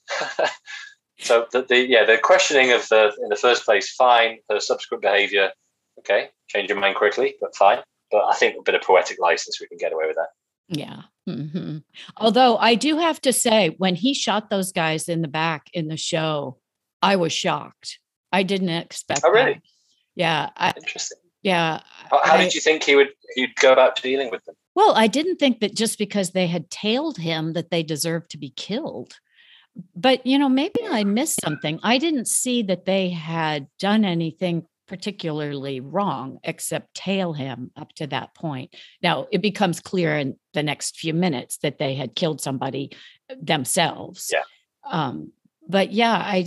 So 1.19 1.47
the, 1.51 1.61
the, 1.61 1.87
yeah, 1.87 2.03
the 2.05 2.17
questioning 2.17 2.71
of 2.71 2.87
the 2.89 3.13
in 3.21 3.29
the 3.29 3.35
first 3.35 3.65
place, 3.65 3.93
fine. 3.93 4.39
The 4.49 4.59
subsequent 4.59 5.01
behaviour, 5.01 5.51
okay, 5.99 6.29
change 6.47 6.69
your 6.69 6.79
mind 6.79 6.95
quickly, 6.95 7.35
but 7.39 7.55
fine. 7.55 7.79
But 8.11 8.25
I 8.25 8.35
think 8.35 8.55
a 8.59 8.63
bit 8.63 8.75
of 8.75 8.81
poetic 8.81 9.19
license, 9.19 9.59
we 9.59 9.67
can 9.67 9.77
get 9.77 9.93
away 9.93 10.07
with 10.07 10.17
that. 10.17 10.27
Yeah. 10.67 11.01
Mm-hmm. 11.27 11.77
Although 12.17 12.57
I 12.57 12.75
do 12.75 12.97
have 12.97 13.21
to 13.21 13.33
say, 13.33 13.75
when 13.77 13.95
he 13.95 14.13
shot 14.13 14.49
those 14.49 14.71
guys 14.71 15.09
in 15.09 15.21
the 15.21 15.27
back 15.27 15.69
in 15.73 15.87
the 15.87 15.97
show, 15.97 16.57
I 17.01 17.15
was 17.15 17.33
shocked. 17.33 17.99
I 18.31 18.43
didn't 18.43 18.69
expect. 18.69 19.21
Oh, 19.23 19.31
really? 19.31 19.53
That. 19.53 19.61
Yeah. 20.15 20.49
I, 20.57 20.73
Interesting. 20.77 21.17
Yeah. 21.41 21.81
How, 22.09 22.21
how 22.23 22.33
I, 22.35 22.43
did 22.43 22.55
you 22.55 22.61
think 22.61 22.83
he 22.83 22.95
would 22.95 23.09
he'd 23.35 23.55
go 23.55 23.71
about 23.71 24.01
dealing 24.01 24.31
with 24.31 24.43
them? 24.45 24.55
Well, 24.75 24.93
I 24.95 25.07
didn't 25.07 25.37
think 25.37 25.61
that 25.61 25.75
just 25.75 25.97
because 25.97 26.31
they 26.31 26.47
had 26.47 26.69
tailed 26.69 27.17
him 27.17 27.53
that 27.53 27.71
they 27.71 27.83
deserved 27.83 28.31
to 28.31 28.37
be 28.37 28.49
killed 28.49 29.19
but 29.95 30.25
you 30.25 30.37
know 30.37 30.49
maybe 30.49 30.79
i 30.89 31.03
missed 31.03 31.39
something 31.41 31.79
i 31.83 31.97
didn't 31.97 32.27
see 32.27 32.61
that 32.61 32.85
they 32.85 33.09
had 33.09 33.67
done 33.79 34.05
anything 34.05 34.65
particularly 34.87 35.79
wrong 35.79 36.37
except 36.43 36.93
tail 36.93 37.33
him 37.33 37.71
up 37.75 37.91
to 37.93 38.05
that 38.07 38.33
point 38.35 38.73
now 39.01 39.27
it 39.31 39.41
becomes 39.41 39.79
clear 39.79 40.17
in 40.17 40.35
the 40.53 40.63
next 40.63 40.97
few 40.97 41.13
minutes 41.13 41.57
that 41.57 41.79
they 41.79 41.95
had 41.95 42.15
killed 42.15 42.39
somebody 42.39 42.91
uh, 43.29 43.35
themselves 43.41 44.31
yeah 44.31 44.43
um 44.89 45.31
but 45.67 45.91
yeah 45.91 46.13
i 46.13 46.45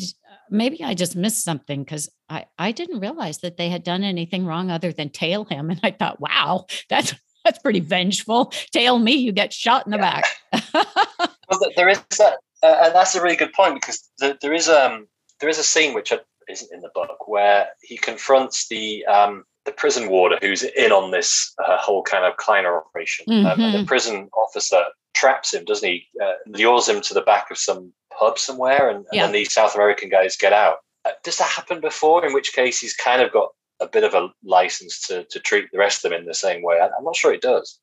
maybe 0.50 0.82
i 0.84 0.94
just 0.94 1.16
missed 1.16 1.42
something 1.42 1.82
because 1.82 2.08
I, 2.30 2.46
I 2.58 2.72
didn't 2.72 3.00
realize 3.00 3.38
that 3.38 3.56
they 3.56 3.70
had 3.70 3.82
done 3.82 4.04
anything 4.04 4.44
wrong 4.44 4.70
other 4.70 4.92
than 4.92 5.10
tail 5.10 5.44
him. 5.44 5.70
And 5.70 5.80
I 5.82 5.90
thought, 5.90 6.20
wow, 6.20 6.66
that's 6.88 7.14
that's 7.44 7.58
pretty 7.60 7.80
vengeful. 7.80 8.52
Tail 8.72 8.98
me, 8.98 9.12
you 9.12 9.32
get 9.32 9.52
shot 9.52 9.86
in 9.86 9.92
the 9.92 9.98
yeah. 9.98 10.22
back. 10.52 10.74
well, 11.50 11.70
there 11.76 11.88
is 11.88 12.02
that, 12.18 12.38
uh, 12.62 12.82
and 12.84 12.94
that's 12.94 13.14
a 13.14 13.22
really 13.22 13.36
good 13.36 13.52
point 13.52 13.74
because 13.74 14.08
there, 14.18 14.36
there 14.40 14.52
is 14.52 14.68
um 14.68 15.06
there 15.40 15.48
is 15.48 15.58
a 15.58 15.64
scene 15.64 15.94
which 15.94 16.12
isn't 16.48 16.72
in 16.72 16.80
the 16.80 16.90
book 16.94 17.28
where 17.28 17.68
he 17.82 17.96
confronts 17.96 18.68
the 18.68 19.04
um 19.06 19.44
the 19.68 19.72
prison 19.72 20.08
warder 20.08 20.38
who's 20.40 20.62
in 20.62 20.92
on 20.92 21.10
this 21.10 21.52
uh, 21.64 21.76
whole 21.76 22.02
kind 22.02 22.24
of 22.24 22.36
Kleiner 22.38 22.74
operation, 22.74 23.26
mm-hmm. 23.28 23.46
um, 23.46 23.60
and 23.60 23.74
the 23.74 23.78
mm-hmm. 23.78 23.86
prison 23.86 24.28
officer 24.36 24.82
traps 25.14 25.52
him, 25.52 25.64
doesn't 25.64 25.88
he? 25.88 26.06
Uh, 26.22 26.32
lures 26.46 26.88
him 26.88 27.02
to 27.02 27.12
the 27.12 27.20
back 27.20 27.50
of 27.50 27.58
some 27.58 27.92
pub 28.18 28.38
somewhere, 28.38 28.88
and, 28.88 29.04
yeah. 29.12 29.26
and 29.26 29.34
these 29.34 29.52
South 29.52 29.74
American 29.74 30.08
guys 30.08 30.36
get 30.36 30.54
out. 30.54 30.78
Uh, 31.04 31.10
does 31.22 31.36
that 31.36 31.50
happen 31.50 31.80
before? 31.82 32.24
In 32.26 32.32
which 32.32 32.54
case, 32.54 32.80
he's 32.80 32.94
kind 32.94 33.20
of 33.20 33.30
got 33.30 33.50
a 33.80 33.86
bit 33.86 34.04
of 34.04 34.14
a 34.14 34.30
license 34.42 35.06
to 35.06 35.24
to 35.24 35.38
treat 35.38 35.70
the 35.70 35.78
rest 35.78 36.04
of 36.04 36.10
them 36.10 36.20
in 36.20 36.26
the 36.26 36.34
same 36.34 36.62
way. 36.62 36.78
I, 36.80 36.86
am 36.86 37.04
not 37.04 37.16
sure 37.16 37.34
it 37.34 37.42
does. 37.42 37.78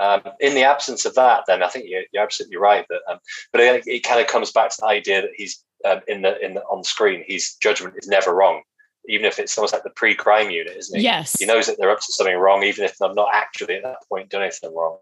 Um, 0.00 0.22
in 0.40 0.54
the 0.54 0.62
absence 0.62 1.04
of 1.04 1.14
that, 1.16 1.44
then 1.46 1.62
I 1.62 1.68
think 1.68 1.84
you're, 1.86 2.04
you're 2.10 2.22
absolutely 2.22 2.56
right. 2.56 2.86
That, 2.88 3.00
um, 3.06 3.18
but 3.52 3.60
it, 3.60 3.86
it, 3.86 4.02
kind 4.02 4.18
of 4.18 4.28
comes 4.28 4.50
back 4.50 4.70
to 4.70 4.76
the 4.80 4.86
idea 4.86 5.20
that 5.20 5.32
he's 5.36 5.62
um, 5.84 6.00
in 6.08 6.22
the 6.22 6.42
in 6.44 6.54
the 6.54 6.62
on 6.62 6.82
screen. 6.84 7.22
His 7.26 7.54
judgment 7.56 7.94
is 7.98 8.08
never 8.08 8.34
wrong, 8.34 8.62
even 9.08 9.26
if 9.26 9.38
it's 9.38 9.56
almost 9.58 9.74
like 9.74 9.82
the 9.82 9.90
pre-crime 9.90 10.48
unit, 10.48 10.74
isn't 10.74 10.98
it? 10.98 11.02
Yes. 11.02 11.36
He 11.38 11.44
knows 11.44 11.66
that 11.66 11.76
they're 11.78 11.90
up 11.90 12.00
to 12.00 12.12
something 12.12 12.36
wrong, 12.36 12.62
even 12.62 12.84
if 12.84 12.96
they're 12.96 13.12
not 13.12 13.28
actually 13.34 13.76
at 13.76 13.82
that 13.82 13.98
point 14.08 14.30
doing 14.30 14.44
anything 14.44 14.74
wrong. 14.74 14.98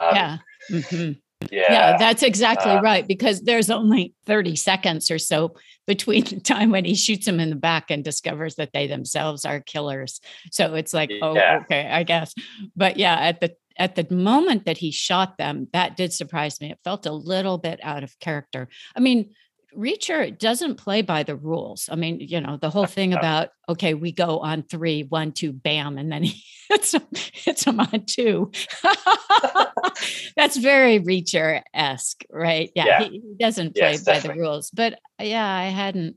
Um, 0.00 0.14
yeah. 0.14 0.38
Mm-hmm. 0.70 1.12
Yeah. 1.50 1.72
yeah, 1.72 1.96
that's 1.96 2.22
exactly 2.22 2.70
uh, 2.70 2.82
right. 2.82 3.06
Because 3.06 3.40
there's 3.40 3.70
only 3.70 4.14
30 4.26 4.54
seconds 4.56 5.10
or 5.10 5.18
so 5.18 5.56
between 5.86 6.24
the 6.26 6.40
time 6.40 6.70
when 6.70 6.84
he 6.84 6.94
shoots 6.94 7.26
him 7.26 7.40
in 7.40 7.50
the 7.50 7.56
back 7.56 7.90
and 7.90 8.04
discovers 8.04 8.56
that 8.56 8.72
they 8.72 8.86
themselves 8.86 9.44
are 9.44 9.60
killers. 9.60 10.20
So 10.50 10.74
it's 10.74 10.94
like, 10.94 11.10
oh, 11.20 11.34
yeah. 11.34 11.60
okay, 11.62 11.88
I 11.90 12.02
guess. 12.02 12.34
But 12.76 12.96
yeah, 12.96 13.14
at 13.14 13.40
the 13.40 13.54
at 13.76 13.94
the 13.94 14.06
moment 14.12 14.64
that 14.66 14.78
he 14.78 14.90
shot 14.90 15.38
them, 15.38 15.68
that 15.72 15.96
did 15.96 16.12
surprise 16.12 16.60
me. 16.60 16.70
It 16.70 16.78
felt 16.84 17.06
a 17.06 17.12
little 17.12 17.58
bit 17.58 17.80
out 17.82 18.02
of 18.02 18.18
character. 18.18 18.68
I 18.96 19.00
mean, 19.00 19.30
Reacher 19.76 20.36
doesn't 20.36 20.76
play 20.76 21.02
by 21.02 21.22
the 21.22 21.36
rules. 21.36 21.88
I 21.90 21.96
mean, 21.96 22.20
you 22.20 22.40
know, 22.40 22.56
the 22.56 22.70
whole 22.70 22.86
thing 22.86 23.12
about 23.18 23.50
okay, 23.68 23.94
we 23.94 24.12
go 24.12 24.40
on 24.40 24.62
three, 24.62 25.04
one, 25.04 25.32
two, 25.32 25.52
bam, 25.52 25.98
and 25.98 26.12
then 26.12 26.22
he 26.24 26.42
hits 26.68 26.94
him, 26.94 27.06
hits 27.12 27.64
him 27.64 27.80
on 27.80 28.04
two. 28.06 28.50
That's 30.36 30.56
very 30.56 31.00
Reacher 31.00 31.62
esque, 31.72 32.24
right? 32.30 32.70
Yeah, 32.74 32.84
yeah. 32.84 33.08
He, 33.08 33.22
doesn't 33.38 33.74
play 33.74 33.92
yes, 33.92 34.04
by 34.04 34.14
definitely. 34.14 34.42
the 34.42 34.48
rules. 34.48 34.70
But 34.70 34.94
uh, 35.20 35.24
yeah, 35.24 35.46
I 35.46 35.64
hadn't 35.64 36.16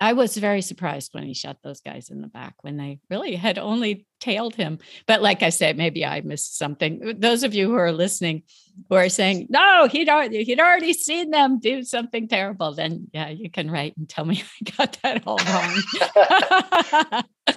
I 0.00 0.14
was 0.14 0.36
very 0.36 0.62
surprised 0.62 1.12
when 1.12 1.24
he 1.24 1.34
shot 1.34 1.58
those 1.62 1.80
guys 1.80 2.08
in 2.08 2.22
the 2.22 2.28
back 2.28 2.54
when 2.62 2.78
they 2.78 2.98
really 3.10 3.36
had 3.36 3.58
only 3.58 4.06
tailed 4.20 4.54
him. 4.54 4.78
But 5.06 5.20
like 5.20 5.42
I 5.42 5.50
said, 5.50 5.76
maybe 5.76 6.04
I 6.04 6.22
missed 6.22 6.56
something. 6.56 7.16
Those 7.18 7.42
of 7.42 7.52
you 7.54 7.68
who 7.68 7.74
are 7.74 7.92
listening 7.92 8.44
who 8.88 8.94
are 8.94 9.08
saying, 9.08 9.48
no, 9.50 9.86
he'd 9.86 10.08
already, 10.08 10.44
he'd 10.44 10.60
already 10.60 10.92
seen 10.92 11.30
them 11.30 11.58
do 11.58 11.82
something 11.82 12.26
terrible, 12.28 12.74
then 12.74 13.08
yeah, 13.12 13.28
you 13.28 13.50
can 13.50 13.70
write 13.70 13.96
and 13.96 14.08
tell 14.08 14.24
me 14.24 14.42
I 14.66 14.70
got 14.76 14.98
that 15.02 15.22
all 15.26 15.38
wrong. 15.38 17.24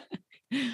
it's 0.52 0.72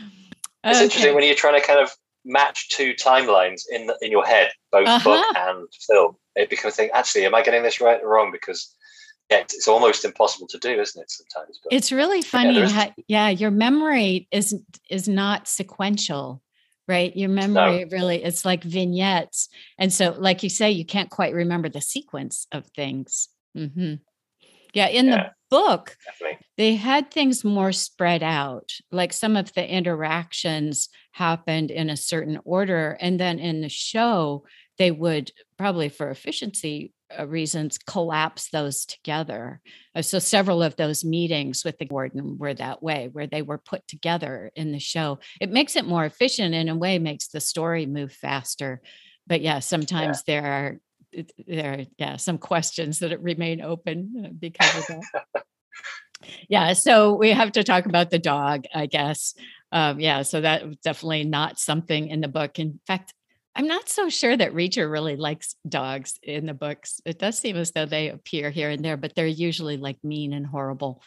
okay. 0.66 0.84
interesting 0.84 1.16
when 1.16 1.24
you're 1.24 1.36
trying 1.36 1.60
to 1.60 1.66
kind 1.66 1.80
of 1.80 1.92
match 2.26 2.70
two 2.70 2.94
timelines 2.96 3.62
in 3.72 3.90
in 4.02 4.12
your 4.12 4.26
head, 4.26 4.50
both 4.72 4.88
uh-huh. 4.88 5.04
book 5.04 5.26
and 5.38 5.68
film. 5.88 6.16
It 6.36 6.50
becomes 6.50 6.76
think. 6.76 6.92
Actually, 6.94 7.26
am 7.26 7.36
I 7.36 7.44
getting 7.44 7.64
this 7.64 7.80
right 7.80 8.02
or 8.02 8.10
wrong? 8.10 8.32
Because 8.32 8.76
it's 9.30 9.68
almost 9.68 10.06
impossible 10.06 10.48
to 10.48 10.58
do, 10.60 10.80
isn't 10.80 11.02
it? 11.02 11.10
Sometimes. 11.10 11.60
But, 11.64 11.74
it's 11.74 11.92
really 11.92 12.22
funny. 12.22 12.60
Yeah, 12.60 12.70
how, 12.70 12.94
yeah, 13.08 13.30
your 13.30 13.52
memory 13.52 14.28
is 14.32 14.56
is 14.90 15.08
not 15.08 15.48
sequential, 15.48 16.42
right? 16.88 17.16
Your 17.16 17.30
memory 17.30 17.86
no. 17.86 17.90
really 17.92 18.24
it's 18.24 18.46
like 18.46 18.64
vignettes, 18.64 19.50
and 19.78 19.92
so, 19.92 20.16
like 20.18 20.44
you 20.44 20.50
say, 20.50 20.72
you 20.72 20.86
can't 20.86 21.10
quite 21.10 21.34
remember 21.34 21.70
the 21.70 21.82
sequence 21.82 22.48
of 22.52 22.68
things. 22.68 23.30
Mm-hmm. 23.58 23.96
Yeah, 24.74 24.88
in 24.88 25.08
yeah, 25.08 25.16
the 25.16 25.32
book, 25.50 25.98
definitely. 26.06 26.46
they 26.58 26.76
had 26.76 27.10
things 27.10 27.46
more 27.46 27.72
spread 27.72 28.22
out. 28.22 28.74
Like 28.92 29.14
some 29.14 29.38
of 29.38 29.54
the 29.54 29.68
interactions 29.68 30.90
happened 31.14 31.72
in 31.72 31.90
a 31.90 31.98
certain 31.98 32.40
order, 32.44 32.98
and 33.00 33.20
then 33.20 33.40
in 33.40 33.62
the 33.62 33.70
show, 33.70 34.44
they 34.78 34.92
would 34.92 35.32
probably 35.58 35.90
for 35.90 36.10
efficiency 36.10 36.92
reasons 37.26 37.78
collapse 37.78 38.50
those 38.50 38.86
together. 38.86 39.62
Uh, 39.96 40.02
so 40.02 40.20
several 40.20 40.64
of 40.64 40.76
those 40.76 41.06
meetings 41.06 41.64
with 41.64 41.78
the 41.78 41.88
warden 41.90 42.38
were 42.38 42.54
that 42.54 42.82
way, 42.82 43.10
where 43.12 43.28
they 43.28 43.42
were 43.42 43.58
put 43.58 43.88
together 43.88 44.52
in 44.56 44.72
the 44.72 44.80
show. 44.80 45.20
It 45.40 45.52
makes 45.52 45.76
it 45.76 45.86
more 45.86 46.06
efficient 46.06 46.56
in 46.56 46.70
a 46.70 46.76
way, 46.76 47.00
makes 47.00 47.28
the 47.28 47.42
story 47.42 47.86
move 47.86 48.12
faster. 48.12 48.82
But 49.28 49.42
yeah, 49.42 49.60
sometimes 49.60 50.24
yeah. 50.28 50.42
there 50.42 50.52
are 50.52 50.80
there 51.48 51.74
are 51.74 51.86
yeah 51.98 52.18
some 52.18 52.38
questions 52.38 53.00
that 53.00 53.22
remain 53.22 53.62
open 53.62 54.26
uh, 54.26 54.30
because 54.38 54.90
of 54.90 55.04
that. 55.14 55.44
yeah, 56.50 56.74
so 56.74 57.14
we 57.14 57.32
have 57.32 57.54
to 57.54 57.64
talk 57.64 57.86
about 57.86 58.10
the 58.10 58.20
dog, 58.20 58.66
I 58.74 58.86
guess. 58.86 59.34
Um, 59.72 60.00
yeah, 60.00 60.22
so 60.24 60.42
that 60.42 60.68
was 60.68 60.78
definitely 60.78 61.24
not 61.24 61.60
something 61.60 62.08
in 62.08 62.22
the 62.22 62.28
book. 62.28 62.60
In 62.60 62.80
fact, 62.88 63.14
I'm 63.56 63.68
not 63.68 63.88
so 63.88 64.10
sure 64.10 64.36
that 64.36 64.54
Reacher 64.54 64.92
really 64.92 65.16
likes 65.16 65.56
dogs 65.68 66.20
in 66.22 66.46
the 66.46 66.54
books. 66.54 67.00
It 67.06 67.20
does 67.20 67.40
seem 67.40 67.56
as 67.56 67.72
though 67.72 67.86
they 67.86 68.10
appear 68.10 68.50
here 68.50 68.70
and 68.70 68.84
there, 68.84 68.98
but 68.98 69.16
they're 69.16 69.28
usually 69.28 69.78
like 69.78 70.04
mean 70.04 70.34
and 70.34 70.46
horrible. 70.46 71.02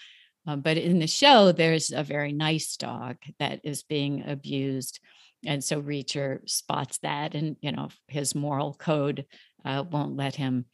Uh, 0.46 0.56
but 0.56 0.78
in 0.78 0.98
the 0.98 1.06
show, 1.06 1.52
there's 1.52 1.92
a 1.92 2.02
very 2.02 2.32
nice 2.32 2.76
dog 2.76 3.16
that 3.38 3.60
is 3.64 3.82
being 3.82 4.24
abused. 4.26 4.98
And 5.44 5.62
so 5.62 5.82
Reacher 5.82 6.48
spots 6.48 6.98
that, 6.98 7.34
and 7.34 7.56
you 7.60 7.70
know 7.70 7.90
his 8.06 8.34
moral 8.34 8.74
code 8.74 9.26
uh, 9.64 9.84
won't 9.88 10.16
let 10.16 10.34
him 10.34 10.64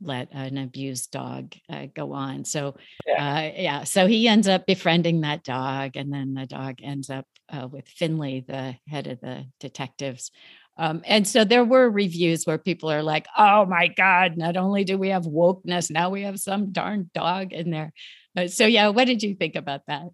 let 0.00 0.28
an 0.32 0.56
abused 0.58 1.10
dog 1.10 1.54
uh, 1.68 1.86
go 1.94 2.12
on. 2.12 2.44
So 2.44 2.76
yeah. 3.06 3.36
Uh, 3.36 3.52
yeah. 3.60 3.84
so 3.84 4.06
he 4.06 4.28
ends 4.28 4.48
up 4.48 4.66
befriending 4.66 5.20
that 5.20 5.44
dog, 5.44 5.96
and 5.96 6.12
then 6.12 6.34
the 6.34 6.46
dog 6.46 6.78
ends 6.82 7.10
up 7.10 7.26
uh, 7.52 7.68
with 7.68 7.86
Finley, 7.86 8.44
the 8.46 8.76
head 8.86 9.06
of 9.06 9.20
the 9.20 9.44
detectives, 9.60 10.30
um, 10.78 11.02
and 11.04 11.26
so 11.26 11.44
there 11.44 11.64
were 11.64 11.90
reviews 11.90 12.44
where 12.44 12.56
people 12.56 12.90
are 12.90 13.02
like, 13.02 13.26
oh 13.36 13.66
my 13.66 13.88
God, 13.88 14.36
not 14.36 14.56
only 14.56 14.84
do 14.84 14.96
we 14.96 15.08
have 15.08 15.24
wokeness, 15.24 15.90
now 15.90 16.10
we 16.10 16.22
have 16.22 16.38
some 16.38 16.70
darn 16.70 17.10
dog 17.12 17.52
in 17.52 17.70
there. 17.70 17.92
Uh, 18.36 18.46
so, 18.46 18.64
yeah, 18.64 18.88
what 18.88 19.06
did 19.06 19.22
you 19.22 19.34
think 19.34 19.56
about 19.56 19.80
that? 19.88 20.04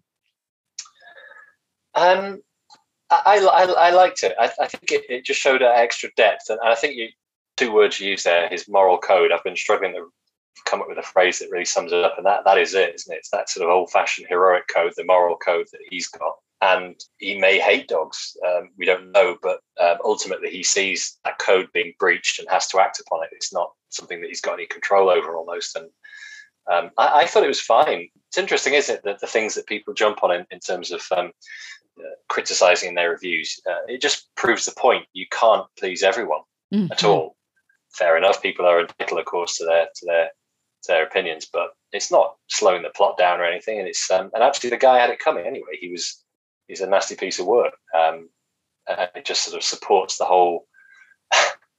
Um, 1.93 2.41
I, 3.11 3.47
I, 3.53 3.65
I 3.65 3.89
liked 3.91 4.23
it. 4.23 4.35
I, 4.39 4.51
I 4.59 4.67
think 4.67 4.91
it, 4.91 5.03
it 5.07 5.25
just 5.25 5.39
showed 5.39 5.61
an 5.61 5.71
extra 5.75 6.09
depth. 6.17 6.49
And 6.49 6.59
I 6.63 6.73
think 6.73 6.95
you 6.95 7.09
two 7.57 7.71
words 7.71 7.99
you 7.99 8.09
used 8.09 8.25
there, 8.25 8.49
his 8.49 8.67
moral 8.67 8.97
code. 8.97 9.31
I've 9.31 9.43
been 9.43 9.55
struggling 9.55 9.93
to 9.93 10.07
come 10.65 10.81
up 10.81 10.89
with 10.89 10.97
a 10.97 11.03
phrase 11.03 11.39
that 11.39 11.51
really 11.51 11.65
sums 11.65 11.93
it 11.93 12.03
up. 12.03 12.15
And 12.17 12.25
that, 12.25 12.43
that 12.45 12.57
is 12.57 12.73
it, 12.73 12.95
isn't 12.95 13.13
it? 13.13 13.19
It's 13.19 13.29
that 13.29 13.49
sort 13.49 13.69
of 13.69 13.71
old 13.71 13.91
fashioned 13.91 14.27
heroic 14.29 14.63
code, 14.67 14.93
the 14.97 15.05
moral 15.05 15.37
code 15.37 15.67
that 15.71 15.81
he's 15.91 16.07
got 16.07 16.33
and 16.61 16.95
he 17.17 17.37
may 17.37 17.59
hate 17.59 17.87
dogs. 17.87 18.37
Um, 18.45 18.69
we 18.77 18.85
don't 18.85 19.11
know, 19.11 19.37
but 19.41 19.59
um, 19.79 19.97
ultimately 20.03 20.49
he 20.49 20.63
sees 20.63 21.17
that 21.25 21.39
code 21.39 21.67
being 21.73 21.93
breached 21.99 22.39
and 22.39 22.47
has 22.49 22.67
to 22.67 22.79
act 22.79 22.99
upon 22.99 23.23
it. 23.23 23.29
It's 23.31 23.53
not 23.53 23.73
something 23.89 24.21
that 24.21 24.27
he's 24.27 24.41
got 24.41 24.53
any 24.53 24.65
control 24.65 25.09
over, 25.09 25.35
almost. 25.35 25.75
And 25.75 25.89
um, 26.71 26.91
I, 26.97 27.21
I, 27.21 27.25
thought 27.25 27.43
it 27.43 27.47
was 27.47 27.61
fine. 27.61 28.09
It's 28.27 28.37
interesting, 28.37 28.73
isn't 28.73 28.95
it, 28.95 29.03
that 29.03 29.19
the 29.19 29.27
things 29.27 29.53
that 29.55 29.67
people 29.67 29.93
jump 29.93 30.23
on 30.23 30.33
in, 30.33 30.45
in 30.49 30.59
terms 30.59 30.91
of 30.91 31.05
um, 31.15 31.31
uh, 31.99 32.15
criticizing 32.29 32.95
their 32.95 33.11
reviews, 33.11 33.59
uh, 33.69 33.85
it 33.87 34.01
just 34.01 34.33
proves 34.35 34.65
the 34.65 34.73
point. 34.77 35.05
You 35.13 35.25
can't 35.31 35.67
please 35.77 36.03
everyone 36.03 36.41
mm-hmm. 36.73 36.91
at 36.91 37.03
all. 37.03 37.35
Fair 37.93 38.17
enough. 38.17 38.41
People 38.41 38.65
are 38.65 38.81
entitled, 38.81 39.19
of 39.19 39.25
course, 39.25 39.57
to 39.57 39.65
their 39.65 39.87
to 39.95 40.05
their 40.05 40.29
to 40.83 40.91
their 40.91 41.03
opinions, 41.05 41.47
but 41.51 41.69
it's 41.93 42.11
not 42.11 42.35
slowing 42.47 42.81
the 42.81 42.89
plot 42.89 43.17
down 43.17 43.39
or 43.39 43.45
anything. 43.45 43.79
And 43.79 43.87
it's 43.87 44.09
um, 44.11 44.31
and 44.33 44.43
actually 44.43 44.71
the 44.71 44.77
guy 44.77 44.99
had 44.99 45.09
it 45.09 45.19
coming 45.19 45.45
anyway. 45.45 45.77
He 45.79 45.89
was 45.89 46.24
is 46.67 46.81
a 46.81 46.87
nasty 46.87 47.15
piece 47.15 47.39
of 47.39 47.45
work. 47.45 47.73
Um, 47.97 48.29
and 48.87 49.09
it 49.15 49.25
just 49.25 49.43
sort 49.43 49.57
of 49.57 49.63
supports 49.63 50.17
the 50.17 50.25
whole. 50.25 50.67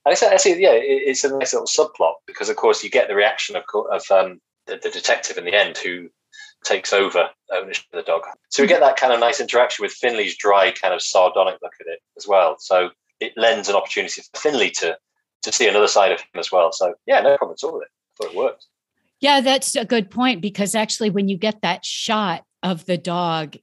I 0.05 0.13
say, 0.13 0.27
I 0.27 0.37
see, 0.37 0.61
yeah, 0.61 0.71
it, 0.71 1.03
it's 1.05 1.23
a 1.23 1.37
nice 1.37 1.53
little 1.53 1.67
subplot 1.67 2.13
because, 2.25 2.49
of 2.49 2.55
course, 2.55 2.83
you 2.83 2.89
get 2.89 3.07
the 3.07 3.15
reaction 3.15 3.55
of, 3.55 3.63
of 3.91 4.03
um, 4.09 4.39
the, 4.65 4.79
the, 4.81 4.89
detective 4.89 5.37
in 5.37 5.43
the 5.43 5.53
end 5.53 5.77
who 5.77 6.09
takes 6.63 6.93
over 6.93 7.29
ownership 7.53 7.85
of 7.91 7.97
the 7.97 8.09
dog. 8.09 8.21
So 8.49 8.63
we 8.63 8.67
get 8.67 8.79
that 8.79 8.97
kind 8.97 9.11
of 9.11 9.19
nice 9.19 9.39
interaction 9.39 9.83
with 9.83 9.91
Finley's 9.91 10.37
dry, 10.37 10.71
kind 10.71 10.93
of 10.93 11.01
sardonic 11.01 11.57
look 11.61 11.73
at 11.81 11.87
it 11.87 11.99
as 12.17 12.25
well. 12.27 12.55
So 12.59 12.89
it 13.19 13.33
lends 13.35 13.67
an 13.69 13.75
opportunity 13.75 14.21
for 14.21 14.39
Finley 14.39 14.69
to 14.71 14.97
to 15.43 15.51
see 15.51 15.67
another 15.67 15.87
side 15.87 16.11
of 16.11 16.19
him 16.19 16.39
as 16.39 16.51
well. 16.51 16.71
So 16.71 16.93
yeah, 17.05 17.21
no 17.21 17.37
problem 17.37 17.55
at 17.61 17.65
all 17.65 17.73
with 17.73 17.83
it. 17.83 17.89
I 17.89 18.23
thought 18.23 18.31
it 18.33 18.37
worked. 18.37 18.65
Yeah, 19.19 19.41
that's 19.41 19.75
a 19.75 19.85
good 19.85 20.11
point 20.11 20.41
because 20.41 20.75
actually, 20.75 21.09
when 21.09 21.27
you 21.27 21.37
get 21.37 21.61
that 21.61 21.85
shot 21.85 22.43
of 22.63 22.85
the 22.85 22.97
dog 22.97 23.55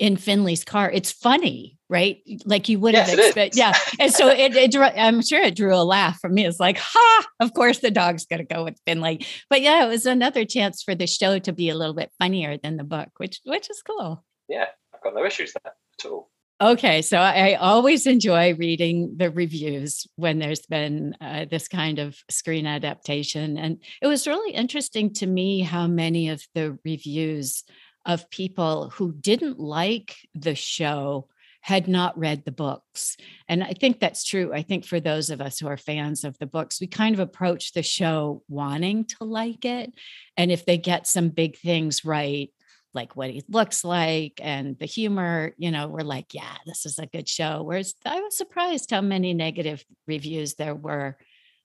in 0.00 0.16
Finley's 0.16 0.64
car. 0.64 0.90
It's 0.90 1.12
funny, 1.12 1.78
right? 1.90 2.22
Like 2.46 2.70
you 2.70 2.80
wouldn't 2.80 3.06
yes, 3.06 3.18
expect. 3.18 3.54
Yeah. 3.54 3.74
And 4.00 4.10
so 4.12 4.28
it, 4.28 4.56
it, 4.56 4.74
I'm 4.74 5.20
sure 5.20 5.42
it 5.42 5.54
drew 5.54 5.74
a 5.74 5.84
laugh 5.84 6.18
from 6.20 6.34
me. 6.34 6.46
It's 6.46 6.58
like, 6.58 6.78
ha, 6.80 7.26
of 7.38 7.52
course 7.52 7.78
the 7.78 7.90
dog's 7.90 8.24
going 8.24 8.44
to 8.44 8.54
go 8.54 8.64
with 8.64 8.80
Finley. 8.86 9.24
But 9.50 9.60
yeah, 9.60 9.84
it 9.84 9.88
was 9.88 10.06
another 10.06 10.46
chance 10.46 10.82
for 10.82 10.94
the 10.94 11.06
show 11.06 11.38
to 11.40 11.52
be 11.52 11.68
a 11.68 11.76
little 11.76 11.94
bit 11.94 12.10
funnier 12.18 12.56
than 12.56 12.78
the 12.78 12.84
book, 12.84 13.10
which, 13.18 13.40
which 13.44 13.68
is 13.68 13.82
cool. 13.82 14.24
yeah, 14.48 14.66
I've 14.94 15.02
got 15.02 15.14
no 15.14 15.24
issues 15.24 15.52
there 15.52 15.72
at 15.72 16.10
all. 16.10 16.30
Okay, 16.62 17.00
so 17.00 17.16
I 17.16 17.54
always 17.54 18.06
enjoy 18.06 18.54
reading 18.54 19.14
the 19.16 19.30
reviews 19.30 20.06
when 20.16 20.38
there's 20.38 20.60
been 20.66 21.14
uh, 21.18 21.46
this 21.50 21.68
kind 21.68 21.98
of 21.98 22.18
screen 22.30 22.66
adaptation. 22.66 23.56
And 23.56 23.78
it 24.02 24.06
was 24.06 24.26
really 24.26 24.52
interesting 24.52 25.12
to 25.14 25.26
me 25.26 25.60
how 25.60 25.86
many 25.86 26.28
of 26.28 26.42
the 26.54 26.78
reviews 26.84 27.64
of 28.06 28.30
people 28.30 28.90
who 28.90 29.12
didn't 29.12 29.58
like 29.58 30.16
the 30.34 30.54
show 30.54 31.28
had 31.62 31.88
not 31.88 32.18
read 32.18 32.44
the 32.44 32.52
books. 32.52 33.16
And 33.46 33.62
I 33.62 33.72
think 33.72 34.00
that's 34.00 34.24
true. 34.24 34.52
I 34.52 34.62
think 34.62 34.86
for 34.86 34.98
those 34.98 35.28
of 35.28 35.40
us 35.40 35.58
who 35.58 35.68
are 35.68 35.76
fans 35.76 36.24
of 36.24 36.38
the 36.38 36.46
books, 36.46 36.80
we 36.80 36.86
kind 36.86 37.14
of 37.14 37.20
approach 37.20 37.72
the 37.72 37.82
show 37.82 38.42
wanting 38.48 39.04
to 39.04 39.24
like 39.24 39.64
it. 39.64 39.92
And 40.36 40.50
if 40.50 40.64
they 40.64 40.78
get 40.78 41.06
some 41.06 41.28
big 41.28 41.58
things 41.58 42.04
right, 42.04 42.50
like 42.94 43.14
what 43.14 43.30
he 43.30 43.42
looks 43.48 43.84
like 43.84 44.40
and 44.42 44.78
the 44.78 44.86
humor, 44.86 45.52
you 45.58 45.70
know, 45.70 45.86
we're 45.86 46.00
like, 46.00 46.32
yeah, 46.34 46.56
this 46.66 46.86
is 46.86 46.98
a 46.98 47.06
good 47.06 47.28
show. 47.28 47.62
Whereas 47.62 47.94
I 48.04 48.20
was 48.20 48.36
surprised 48.36 48.90
how 48.90 49.00
many 49.00 49.34
negative 49.34 49.84
reviews 50.06 50.54
there 50.54 50.74
were 50.74 51.16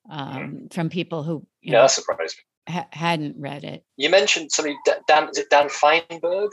um, 0.09 0.67
from 0.71 0.89
people 0.89 1.23
who, 1.23 1.47
yeah, 1.61 1.73
know, 1.73 1.81
that 1.81 1.91
surprised 1.91 2.38
me. 2.38 2.43
Ha- 2.68 2.88
hadn't 2.91 3.36
read 3.38 3.63
it. 3.63 3.84
You 3.97 4.09
mentioned 4.09 4.51
somebody, 4.51 4.78
Dan, 5.07 5.30
is 5.30 5.38
it 5.38 5.49
Dan 5.49 5.68
Fienberg? 5.68 6.49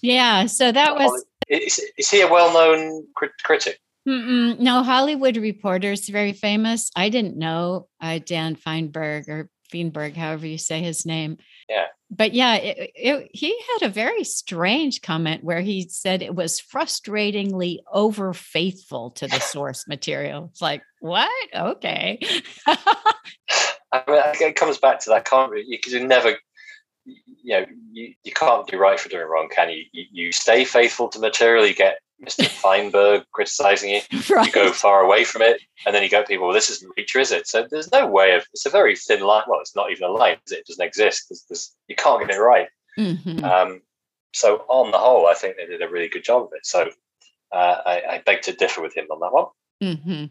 Yeah, 0.00 0.46
so 0.46 0.72
that 0.72 0.96
was. 0.96 1.24
Is, 1.48 1.80
is 1.98 2.10
he 2.10 2.20
a 2.20 2.30
well-known 2.30 3.06
crit- 3.14 3.42
critic? 3.42 3.78
Mm-mm. 4.08 4.58
No, 4.58 4.82
Hollywood 4.82 5.36
Reporter 5.36 5.92
is 5.92 6.08
very 6.08 6.32
famous. 6.32 6.90
I 6.96 7.08
didn't 7.08 7.36
know 7.36 7.88
uh, 8.00 8.18
Dan 8.24 8.56
Fienberg 8.56 9.28
or 9.28 9.48
Fienberg, 9.72 10.16
however 10.16 10.46
you 10.46 10.58
say 10.58 10.80
his 10.80 11.06
name. 11.06 11.38
Yeah 11.68 11.86
but 12.14 12.34
yeah, 12.34 12.56
it, 12.56 12.90
it, 12.94 13.30
he 13.32 13.58
had 13.72 13.88
a 13.88 13.92
very 13.92 14.22
strange 14.22 15.00
comment 15.00 15.42
where 15.42 15.62
he 15.62 15.88
said 15.88 16.20
it 16.20 16.34
was 16.34 16.60
frustratingly 16.60 17.78
over 17.90 18.34
faithful 18.34 19.12
to 19.12 19.26
the 19.26 19.40
source 19.40 19.88
material. 19.88 20.50
It's 20.50 20.60
like, 20.60 20.82
what? 21.00 21.30
Okay. 21.54 22.20
I 23.92 24.02
mean, 24.08 24.48
it 24.48 24.56
comes 24.56 24.78
back 24.78 25.00
to 25.00 25.10
that, 25.10 25.24
can't 25.24 25.52
you? 25.56 25.76
Because 25.76 25.92
you 25.92 26.06
never, 26.06 26.36
you 27.04 27.16
know, 27.44 27.66
you, 27.92 28.14
you 28.24 28.32
can't 28.32 28.66
do 28.66 28.78
right 28.78 28.98
for 28.98 29.08
doing 29.08 29.26
wrong, 29.26 29.48
can 29.54 29.70
you? 29.70 29.84
You, 29.92 30.04
you 30.10 30.32
stay 30.32 30.64
faithful 30.64 31.08
to 31.10 31.18
material, 31.18 31.66
you 31.66 31.74
get 31.74 31.98
Mr. 32.24 32.44
Fienberg 32.62 33.24
criticizing 33.32 33.90
you. 33.90 34.00
Right. 34.30 34.46
You 34.46 34.52
go 34.52 34.72
far 34.72 35.00
away 35.00 35.24
from 35.24 35.42
it, 35.42 35.60
and 35.84 35.94
then 35.94 36.02
you 36.02 36.08
go, 36.08 36.22
people, 36.22 36.46
well, 36.46 36.54
this 36.54 36.70
isn't 36.70 36.92
Reacher, 36.96 37.20
is 37.20 37.32
it? 37.32 37.46
So 37.46 37.66
there's 37.70 37.92
no 37.92 38.06
way 38.06 38.34
of. 38.34 38.46
It's 38.52 38.66
a 38.66 38.70
very 38.70 38.96
thin 38.96 39.20
line. 39.20 39.44
Well, 39.48 39.60
it's 39.60 39.76
not 39.76 39.90
even 39.90 40.04
a 40.04 40.12
line. 40.12 40.38
It? 40.46 40.52
it 40.52 40.66
doesn't 40.66 40.84
exist. 40.84 41.26
There's, 41.28 41.44
there's, 41.48 41.76
you 41.88 41.96
can't 41.96 42.26
get 42.26 42.34
it 42.34 42.40
right. 42.40 42.68
Mm-hmm. 42.98 43.44
Um, 43.44 43.82
so 44.32 44.64
on 44.68 44.90
the 44.90 44.98
whole, 44.98 45.26
I 45.26 45.34
think 45.34 45.56
they 45.56 45.66
did 45.66 45.82
a 45.82 45.88
really 45.88 46.08
good 46.08 46.24
job 46.24 46.44
of 46.44 46.50
it. 46.54 46.64
So 46.64 46.90
uh, 47.52 47.76
I, 47.84 48.02
I, 48.10 48.22
beg 48.24 48.42
to 48.42 48.52
differ 48.52 48.80
with 48.80 48.96
him 48.96 49.06
on 49.10 49.20
that 49.20 49.32
one. 49.32 49.46
Mm-hmm. 49.82 50.24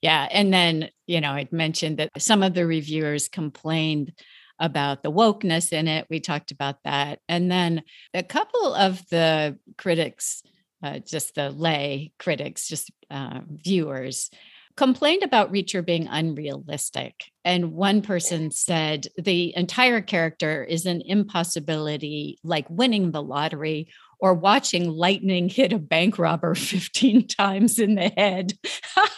Yeah, 0.00 0.28
and 0.30 0.52
then 0.52 0.90
you 1.06 1.20
know 1.20 1.32
I'd 1.32 1.52
mentioned 1.52 1.98
that 1.98 2.10
some 2.18 2.42
of 2.42 2.54
the 2.54 2.66
reviewers 2.66 3.28
complained 3.28 4.12
about 4.58 5.02
the 5.02 5.10
wokeness 5.10 5.72
in 5.72 5.88
it. 5.88 6.06
We 6.08 6.20
talked 6.20 6.50
about 6.50 6.76
that, 6.84 7.20
and 7.28 7.50
then 7.50 7.82
a 8.12 8.22
couple 8.22 8.74
of 8.74 9.02
the 9.10 9.58
critics 9.76 10.42
uh, 10.82 10.98
just 10.98 11.34
the 11.34 11.50
lay 11.50 12.12
critics, 12.18 12.68
just 12.68 12.90
uh, 13.10 13.40
viewers, 13.48 14.30
complained 14.76 15.22
about 15.22 15.52
Reacher 15.52 15.84
being 15.84 16.08
unrealistic. 16.08 17.14
And 17.44 17.72
one 17.72 18.02
person 18.02 18.50
said 18.50 19.06
the 19.16 19.56
entire 19.56 20.02
character 20.02 20.62
is 20.62 20.84
an 20.84 21.00
impossibility, 21.04 22.38
like 22.44 22.68
winning 22.68 23.12
the 23.12 23.22
lottery 23.22 23.88
or 24.18 24.34
watching 24.34 24.90
lightning 24.90 25.48
hit 25.48 25.72
a 25.72 25.78
bank 25.78 26.18
robber 26.18 26.54
15 26.54 27.26
times 27.28 27.78
in 27.78 27.94
the 27.94 28.12
head. 28.16 28.54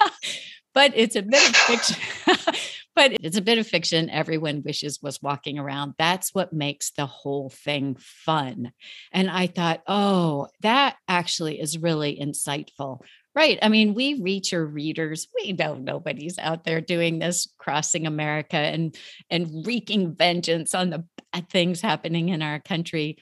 but 0.74 0.92
it's 0.94 1.16
a 1.16 1.22
bit 1.22 1.48
of 1.48 1.56
fiction. 1.56 1.96
but 2.94 3.12
it's 3.22 3.36
a 3.36 3.42
bit 3.42 3.58
of 3.58 3.66
fiction 3.66 4.10
everyone 4.10 4.62
wishes 4.64 5.00
was 5.02 5.22
walking 5.22 5.58
around. 5.58 5.94
That's 5.98 6.34
what 6.34 6.52
makes 6.52 6.90
the 6.92 7.06
whole 7.06 7.50
thing 7.50 7.96
fun. 7.98 8.72
And 9.12 9.30
I 9.30 9.46
thought, 9.46 9.82
oh, 9.86 10.48
that 10.62 10.96
actually 11.06 11.60
is 11.60 11.78
really 11.78 12.18
insightful. 12.20 13.00
Right. 13.34 13.58
I 13.60 13.68
mean, 13.68 13.92
we 13.92 14.18
Reacher 14.18 14.66
readers. 14.72 15.28
We 15.34 15.52
know 15.52 15.74
nobody's 15.74 16.38
out 16.38 16.64
there 16.64 16.80
doing 16.80 17.18
this, 17.18 17.46
crossing 17.58 18.06
America 18.06 18.56
and 18.56 18.96
and 19.28 19.66
wreaking 19.66 20.14
vengeance 20.14 20.74
on 20.74 20.88
the 20.88 21.04
bad 21.32 21.50
things 21.50 21.82
happening 21.82 22.30
in 22.30 22.40
our 22.40 22.60
country 22.60 23.18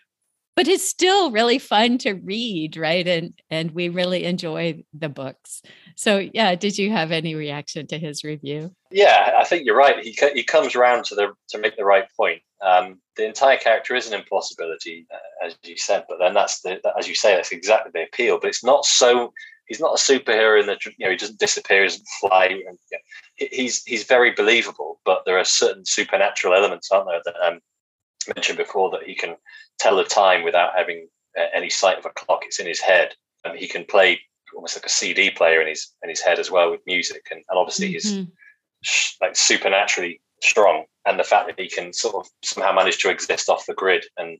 but 0.56 0.68
it's 0.68 0.88
still 0.88 1.30
really 1.30 1.58
fun 1.58 1.98
to 1.98 2.12
read 2.14 2.76
right 2.76 3.06
and 3.06 3.32
and 3.50 3.72
we 3.72 3.88
really 3.88 4.24
enjoy 4.24 4.82
the 4.92 5.08
books. 5.08 5.62
So 5.96 6.28
yeah 6.32 6.54
did 6.54 6.78
you 6.78 6.90
have 6.90 7.12
any 7.12 7.34
reaction 7.34 7.86
to 7.88 7.98
his 7.98 8.24
review? 8.24 8.74
Yeah 8.90 9.34
i 9.38 9.44
think 9.44 9.64
you're 9.64 9.76
right. 9.76 10.02
He, 10.04 10.16
he 10.34 10.44
comes 10.44 10.74
around 10.74 11.04
to 11.06 11.14
the 11.14 11.32
to 11.50 11.58
make 11.58 11.76
the 11.76 11.84
right 11.84 12.06
point. 12.16 12.42
Um, 12.62 13.00
the 13.16 13.26
entire 13.26 13.58
character 13.58 13.94
is 13.94 14.06
an 14.06 14.14
impossibility 14.14 15.06
uh, 15.12 15.46
as 15.46 15.56
you 15.64 15.76
said 15.76 16.04
but 16.08 16.18
then 16.18 16.34
that's 16.34 16.60
the 16.62 16.80
as 16.98 17.06
you 17.06 17.14
say 17.14 17.34
that's 17.34 17.52
exactly 17.52 17.90
the 17.94 18.04
appeal 18.04 18.38
but 18.40 18.48
it's 18.48 18.64
not 18.64 18.84
so 18.84 19.32
he's 19.66 19.80
not 19.80 19.98
a 19.98 20.02
superhero 20.02 20.60
in 20.60 20.66
the 20.66 20.76
you 20.98 21.06
know 21.06 21.10
he 21.10 21.16
doesn't 21.16 21.38
disappear 21.38 21.82
he 21.82 21.88
doesn't 21.88 22.08
fly 22.20 22.46
and, 22.46 22.58
you 22.58 22.64
know, 22.64 23.48
he's 23.52 23.82
he's 23.84 24.04
very 24.04 24.30
believable 24.32 25.00
but 25.04 25.22
there 25.26 25.38
are 25.38 25.44
certain 25.44 25.84
supernatural 25.84 26.54
elements 26.54 26.90
aren't 26.90 27.08
there 27.08 27.20
that 27.24 27.46
um, 27.46 27.60
mentioned 28.28 28.58
before 28.58 28.90
that 28.90 29.04
he 29.04 29.14
can 29.14 29.36
tell 29.78 29.96
the 29.96 30.04
time 30.04 30.42
without 30.42 30.72
having 30.76 31.08
uh, 31.38 31.46
any 31.54 31.70
sight 31.70 31.98
of 31.98 32.06
a 32.06 32.10
clock. 32.10 32.42
It's 32.44 32.60
in 32.60 32.66
his 32.66 32.80
head, 32.80 33.14
and 33.44 33.58
he 33.58 33.68
can 33.68 33.84
play 33.84 34.20
almost 34.54 34.76
like 34.76 34.86
a 34.86 34.90
CD 34.90 35.30
player 35.30 35.60
in 35.60 35.68
his 35.68 35.92
in 36.02 36.10
his 36.10 36.20
head 36.20 36.38
as 36.38 36.50
well 36.50 36.70
with 36.70 36.80
music, 36.86 37.26
and, 37.30 37.42
and 37.48 37.58
obviously 37.58 37.94
mm-hmm. 37.94 38.24
he's 38.82 39.16
like 39.20 39.36
supernaturally 39.36 40.20
strong. 40.42 40.84
And 41.06 41.18
the 41.18 41.24
fact 41.24 41.48
that 41.48 41.60
he 41.60 41.68
can 41.68 41.92
sort 41.92 42.14
of 42.14 42.26
somehow 42.42 42.72
manage 42.72 42.98
to 43.02 43.10
exist 43.10 43.50
off 43.50 43.66
the 43.66 43.74
grid 43.74 44.06
and 44.16 44.38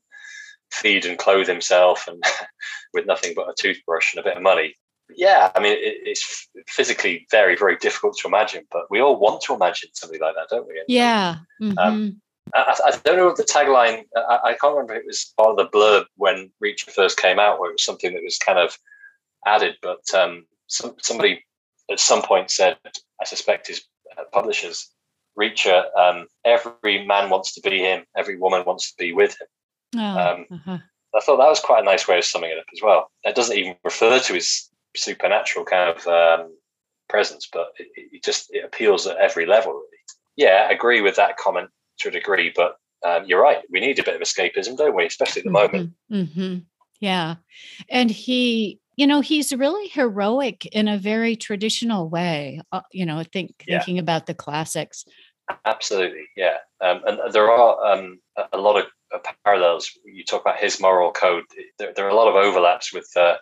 feed 0.71 1.05
and 1.05 1.19
clothe 1.19 1.47
himself, 1.47 2.09
and 2.09 2.23
with 2.95 3.07
nothing 3.07 3.35
but 3.35 3.49
a 3.49 3.55
toothbrush 3.59 4.15
and 4.15 4.21
a 4.21 4.29
bit 4.29 4.37
of 4.37 4.43
money. 4.43 4.75
Yeah, 5.15 5.51
I 5.55 5.61
mean, 5.61 5.73
it, 5.73 5.99
it's 6.07 6.49
physically 6.67 7.27
very, 7.31 7.57
very 7.57 7.77
difficult 7.77 8.17
to 8.19 8.29
imagine, 8.29 8.65
but 8.71 8.85
we 8.91 9.01
all 9.01 9.19
want 9.19 9.43
to 9.43 9.55
imagine 9.55 9.91
something 9.93 10.21
like 10.21 10.35
that, 10.35 10.49
don't 10.49 10.67
we? 10.67 10.83
Yeah. 10.89 11.37
Um, 11.61 11.69
mm-hmm. 11.69 11.79
Um, 11.79 12.23
I, 12.55 12.77
I, 12.87 12.91
don't 13.05 13.17
know 13.17 13.27
what 13.27 13.37
the 13.37 13.43
tagline. 13.43 14.05
I, 14.17 14.39
I, 14.45 14.55
can't 14.55 14.75
remember. 14.75 14.95
It 14.95 15.07
was 15.07 15.33
part 15.37 15.51
of 15.51 15.57
the 15.57 15.77
blurb 15.77 16.05
when 16.17 16.51
Reacher 16.63 16.91
first 16.91 17.19
came 17.19 17.39
out, 17.39 17.59
where 17.59 17.71
it 17.71 17.75
was 17.75 17.85
something 17.85 18.13
that 18.15 18.23
was 18.23 18.39
kind 18.39 18.59
of 18.59 18.79
added. 19.45 19.77
But 19.83 20.03
um, 20.15 20.47
some, 20.69 20.95
somebody 21.03 21.45
at 21.91 21.99
some 22.01 22.23
point 22.23 22.51
said, 22.51 22.77
I 23.21 23.25
suspect 23.25 23.67
his 23.67 23.83
uh, 24.17 24.23
publishers, 24.33 24.91
Reacher, 25.39 25.85
um, 25.99 26.29
every 26.45 27.05
man 27.05 27.29
wants 27.29 27.55
to 27.55 27.61
be 27.61 27.81
him, 27.81 28.05
every 28.17 28.39
woman 28.39 28.65
wants 28.65 28.91
to 28.91 28.97
be 28.97 29.13
with 29.13 29.37
him. 29.41 29.49
Oh, 29.97 30.19
um, 30.19 30.47
uh-huh. 30.51 30.79
I 31.15 31.21
thought 31.21 31.37
that 31.37 31.49
was 31.49 31.61
quite 31.61 31.83
a 31.83 31.85
nice 31.85 32.09
way 32.09 32.19
of 32.19 32.25
summing 32.25 32.51
it 32.51 32.59
up 32.59 32.67
as 32.73 32.83
well. 32.83 33.11
It 33.25 33.35
doesn't 33.35 33.57
even 33.57 33.77
refer 33.85 34.19
to 34.19 34.35
his 34.35 34.69
supernatural 34.97 35.65
kind 35.65 35.97
of 35.97 36.07
um, 36.07 36.57
presence, 37.09 37.49
but 37.53 37.69
it, 37.79 37.89
it, 37.97 38.25
just 38.25 38.53
it 38.53 38.65
appeals 38.65 39.07
at 39.07 39.17
every 39.17 39.47
level. 39.47 39.73
Really. 39.73 39.87
Yeah, 40.37 40.67
I 40.69 40.73
agree 40.73 41.01
with 41.01 41.17
that 41.17 41.37
comment 41.37 41.71
to 41.99 42.09
a 42.09 42.13
degree, 42.13 42.53
but 42.55 42.77
um, 43.05 43.25
you're 43.27 43.43
right. 43.43 43.59
We 43.71 43.81
need 43.81 43.99
a 43.99 44.03
bit 44.03 44.17
of 44.17 44.23
escapism, 44.23 44.77
don't 44.77 44.97
we? 44.97 45.07
Especially 45.07 45.41
at 45.41 45.45
the 45.45 45.51
mm-hmm. 45.51 45.73
moment. 45.73 45.93
Mm-hmm. 46.11 46.59
Yeah. 47.01 47.37
And 47.91 48.11
he, 48.11 48.81
you 48.97 49.07
know, 49.07 49.21
he's 49.21 49.53
really 49.55 49.89
heroic 49.89 50.67
in 50.67 50.89
a 50.89 50.97
very 50.97 51.37
traditional 51.37 52.09
way. 52.09 52.61
Uh, 52.73 52.81
you 52.93 53.05
know, 53.05 53.23
think 53.23 53.65
yeah. 53.67 53.79
thinking 53.79 53.99
about 53.99 54.27
the 54.27 54.35
classics. 54.35 55.05
Absolutely, 55.67 56.25
yeah. 56.37 56.57
Um, 56.81 57.03
and 57.07 57.33
there 57.33 57.51
are 57.51 57.93
um, 57.93 58.19
a 58.53 58.59
lot 58.59 58.79
of 58.79 58.87
parallels. 59.45 59.91
You 60.05 60.25
talk 60.25 60.41
about 60.41 60.59
his 60.59 60.81
moral 60.81 61.13
code. 61.13 61.45
There, 61.79 61.93
there 61.95 62.07
are 62.07 62.11
a 62.11 62.15
lot 62.15 62.29
of 62.29 62.35
overlaps 62.35 62.95
with 62.95 63.11
uh, 63.15 63.37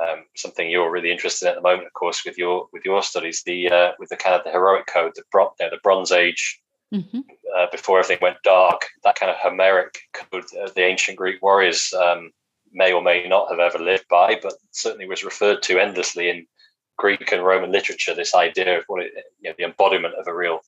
um, 0.00 0.24
something 0.34 0.70
you're 0.70 0.90
really 0.90 1.10
interested 1.10 1.46
in 1.46 1.50
at 1.50 1.56
the 1.56 1.60
moment, 1.60 1.86
of 1.86 1.92
course, 1.92 2.24
with 2.24 2.38
your 2.38 2.68
with 2.72 2.84
your 2.86 3.02
studies. 3.02 3.42
The 3.44 3.70
uh, 3.70 3.92
with 3.98 4.08
the 4.08 4.16
kind 4.16 4.34
of 4.34 4.44
the 4.44 4.50
heroic 4.50 4.86
code, 4.86 5.12
the, 5.14 5.24
bron- 5.30 5.50
you 5.60 5.66
know, 5.66 5.70
the 5.70 5.80
Bronze 5.82 6.12
Age 6.12 6.58
mm-hmm. 7.02 7.20
uh, 7.56 7.66
before 7.70 7.98
everything 7.98 8.18
went 8.22 8.42
dark. 8.42 8.82
That 9.04 9.16
kind 9.18 9.30
of 9.30 9.36
Homeric 9.36 9.98
code 10.12 10.44
uh, 10.60 10.70
the 10.74 10.82
ancient 10.82 11.16
Greek 11.16 11.42
warriors 11.42 11.92
um, 11.94 12.30
may 12.72 12.92
or 12.92 13.02
may 13.02 13.26
not 13.28 13.50
have 13.50 13.60
ever 13.60 13.78
lived 13.78 14.06
by, 14.08 14.38
but 14.42 14.54
certainly 14.72 15.08
was 15.08 15.24
referred 15.24 15.62
to 15.62 15.78
endlessly 15.78 16.28
in 16.28 16.46
Greek 16.98 17.30
and 17.32 17.44
Roman 17.44 17.72
literature. 17.72 18.14
This 18.14 18.34
idea 18.34 18.78
of 18.78 18.84
what 18.86 19.02
it, 19.02 19.12
you 19.40 19.50
know, 19.50 19.54
the 19.58 19.64
embodiment 19.64 20.14
of 20.14 20.26
a 20.26 20.34
real 20.34 20.60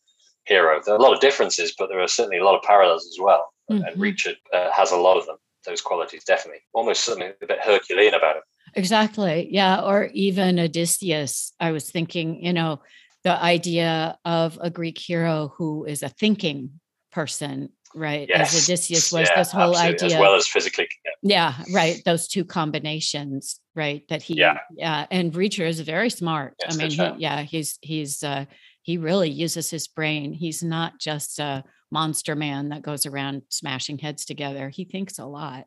hero. 0.44 0.80
There 0.84 0.94
are 0.94 0.98
a 0.98 1.02
lot 1.02 1.14
of 1.14 1.20
differences, 1.20 1.74
but 1.78 1.88
there 1.88 2.00
are 2.00 2.08
certainly 2.08 2.38
a 2.38 2.44
lot 2.44 2.56
of 2.56 2.62
parallels 2.62 3.06
as 3.06 3.18
well. 3.20 3.52
Mm-hmm. 3.70 3.84
And 3.84 3.96
Reacher 3.96 4.34
uh, 4.52 4.70
has 4.72 4.90
a 4.90 4.96
lot 4.96 5.18
of 5.18 5.26
them. 5.26 5.36
Those 5.66 5.82
qualities 5.82 6.24
definitely, 6.24 6.60
almost 6.72 7.04
something 7.04 7.32
a 7.42 7.46
bit 7.46 7.58
Herculean 7.62 8.14
about 8.14 8.36
him. 8.36 8.42
Exactly. 8.74 9.48
Yeah. 9.50 9.82
Or 9.82 10.08
even 10.14 10.58
Odysseus. 10.58 11.52
I 11.60 11.72
was 11.72 11.90
thinking, 11.90 12.42
you 12.42 12.52
know, 12.52 12.80
the 13.28 13.42
idea 13.42 14.18
of 14.24 14.58
a 14.60 14.70
Greek 14.70 14.98
hero 14.98 15.52
who 15.56 15.84
is 15.84 16.02
a 16.02 16.08
thinking 16.08 16.80
person 17.12 17.70
right? 17.94 18.28
Yes. 18.28 18.54
As 18.54 18.64
Odysseus 18.64 19.10
was 19.10 19.28
yeah, 19.30 19.36
this 19.36 19.50
whole 19.50 19.74
idea, 19.74 20.08
as 20.08 20.20
well 20.20 20.34
as 20.34 20.46
physically. 20.46 20.86
Yeah. 21.22 21.54
yeah. 21.58 21.74
right. 21.74 22.02
Those 22.04 22.28
two 22.28 22.44
combinations, 22.44 23.60
right? 23.74 24.06
That 24.08 24.22
he, 24.22 24.34
yeah, 24.34 24.58
yeah. 24.76 25.06
And 25.10 25.32
Reacher 25.32 25.66
is 25.66 25.80
very 25.80 26.10
smart. 26.10 26.54
Yes, 26.60 26.74
I 26.74 26.76
mean, 26.76 26.90
he, 26.90 27.22
yeah, 27.22 27.42
he's 27.42 27.78
he's 27.80 28.22
uh, 28.22 28.44
he 28.82 28.98
really 28.98 29.30
uses 29.30 29.70
his 29.70 29.88
brain. 29.88 30.34
He's 30.34 30.62
not 30.62 31.00
just 31.00 31.38
a 31.38 31.64
monster 31.90 32.36
man 32.36 32.68
that 32.68 32.82
goes 32.82 33.06
around 33.06 33.42
smashing 33.48 33.98
heads 33.98 34.26
together. 34.26 34.68
He 34.68 34.84
thinks 34.84 35.18
a 35.18 35.24
lot. 35.24 35.64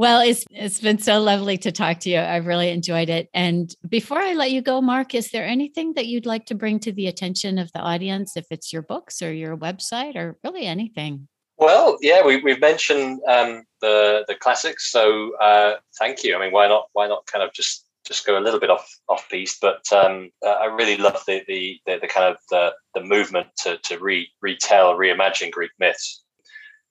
Well, 0.00 0.22
it's 0.22 0.46
it's 0.50 0.80
been 0.80 0.96
so 0.96 1.20
lovely 1.20 1.58
to 1.58 1.70
talk 1.70 2.00
to 2.00 2.08
you. 2.08 2.20
I've 2.20 2.46
really 2.46 2.70
enjoyed 2.70 3.10
it. 3.10 3.28
And 3.34 3.70
before 3.86 4.18
I 4.18 4.32
let 4.32 4.50
you 4.50 4.62
go, 4.62 4.80
Mark, 4.80 5.14
is 5.14 5.30
there 5.30 5.44
anything 5.44 5.92
that 5.92 6.06
you'd 6.06 6.24
like 6.24 6.46
to 6.46 6.54
bring 6.54 6.80
to 6.80 6.90
the 6.90 7.06
attention 7.06 7.58
of 7.58 7.70
the 7.72 7.80
audience, 7.80 8.34
if 8.34 8.46
it's 8.50 8.72
your 8.72 8.80
books 8.80 9.20
or 9.20 9.30
your 9.30 9.58
website 9.58 10.16
or 10.16 10.38
really 10.42 10.64
anything? 10.64 11.28
Well, 11.58 11.98
yeah, 12.00 12.24
we, 12.24 12.40
we've 12.40 12.62
mentioned 12.62 13.20
um, 13.28 13.64
the 13.82 14.24
the 14.26 14.36
classics, 14.36 14.90
so 14.90 15.36
uh, 15.36 15.74
thank 15.98 16.24
you. 16.24 16.34
I 16.34 16.40
mean, 16.40 16.52
why 16.52 16.66
not? 16.66 16.86
Why 16.94 17.06
not 17.06 17.26
kind 17.26 17.44
of 17.44 17.52
just 17.52 17.84
just 18.06 18.24
go 18.24 18.38
a 18.38 18.40
little 18.40 18.58
bit 18.58 18.70
off 18.70 18.88
off 19.10 19.28
piece? 19.28 19.58
But 19.60 19.84
um, 19.92 20.30
I 20.42 20.64
really 20.64 20.96
love 20.96 21.22
the, 21.26 21.42
the 21.46 21.78
the, 21.84 21.98
the 22.00 22.08
kind 22.08 22.24
of 22.24 22.38
the, 22.48 22.72
the 22.94 23.04
movement 23.04 23.48
to 23.64 23.76
to 23.76 23.98
re, 23.98 24.26
retell, 24.40 24.96
reimagine 24.96 25.50
Greek 25.50 25.72
myths 25.78 26.22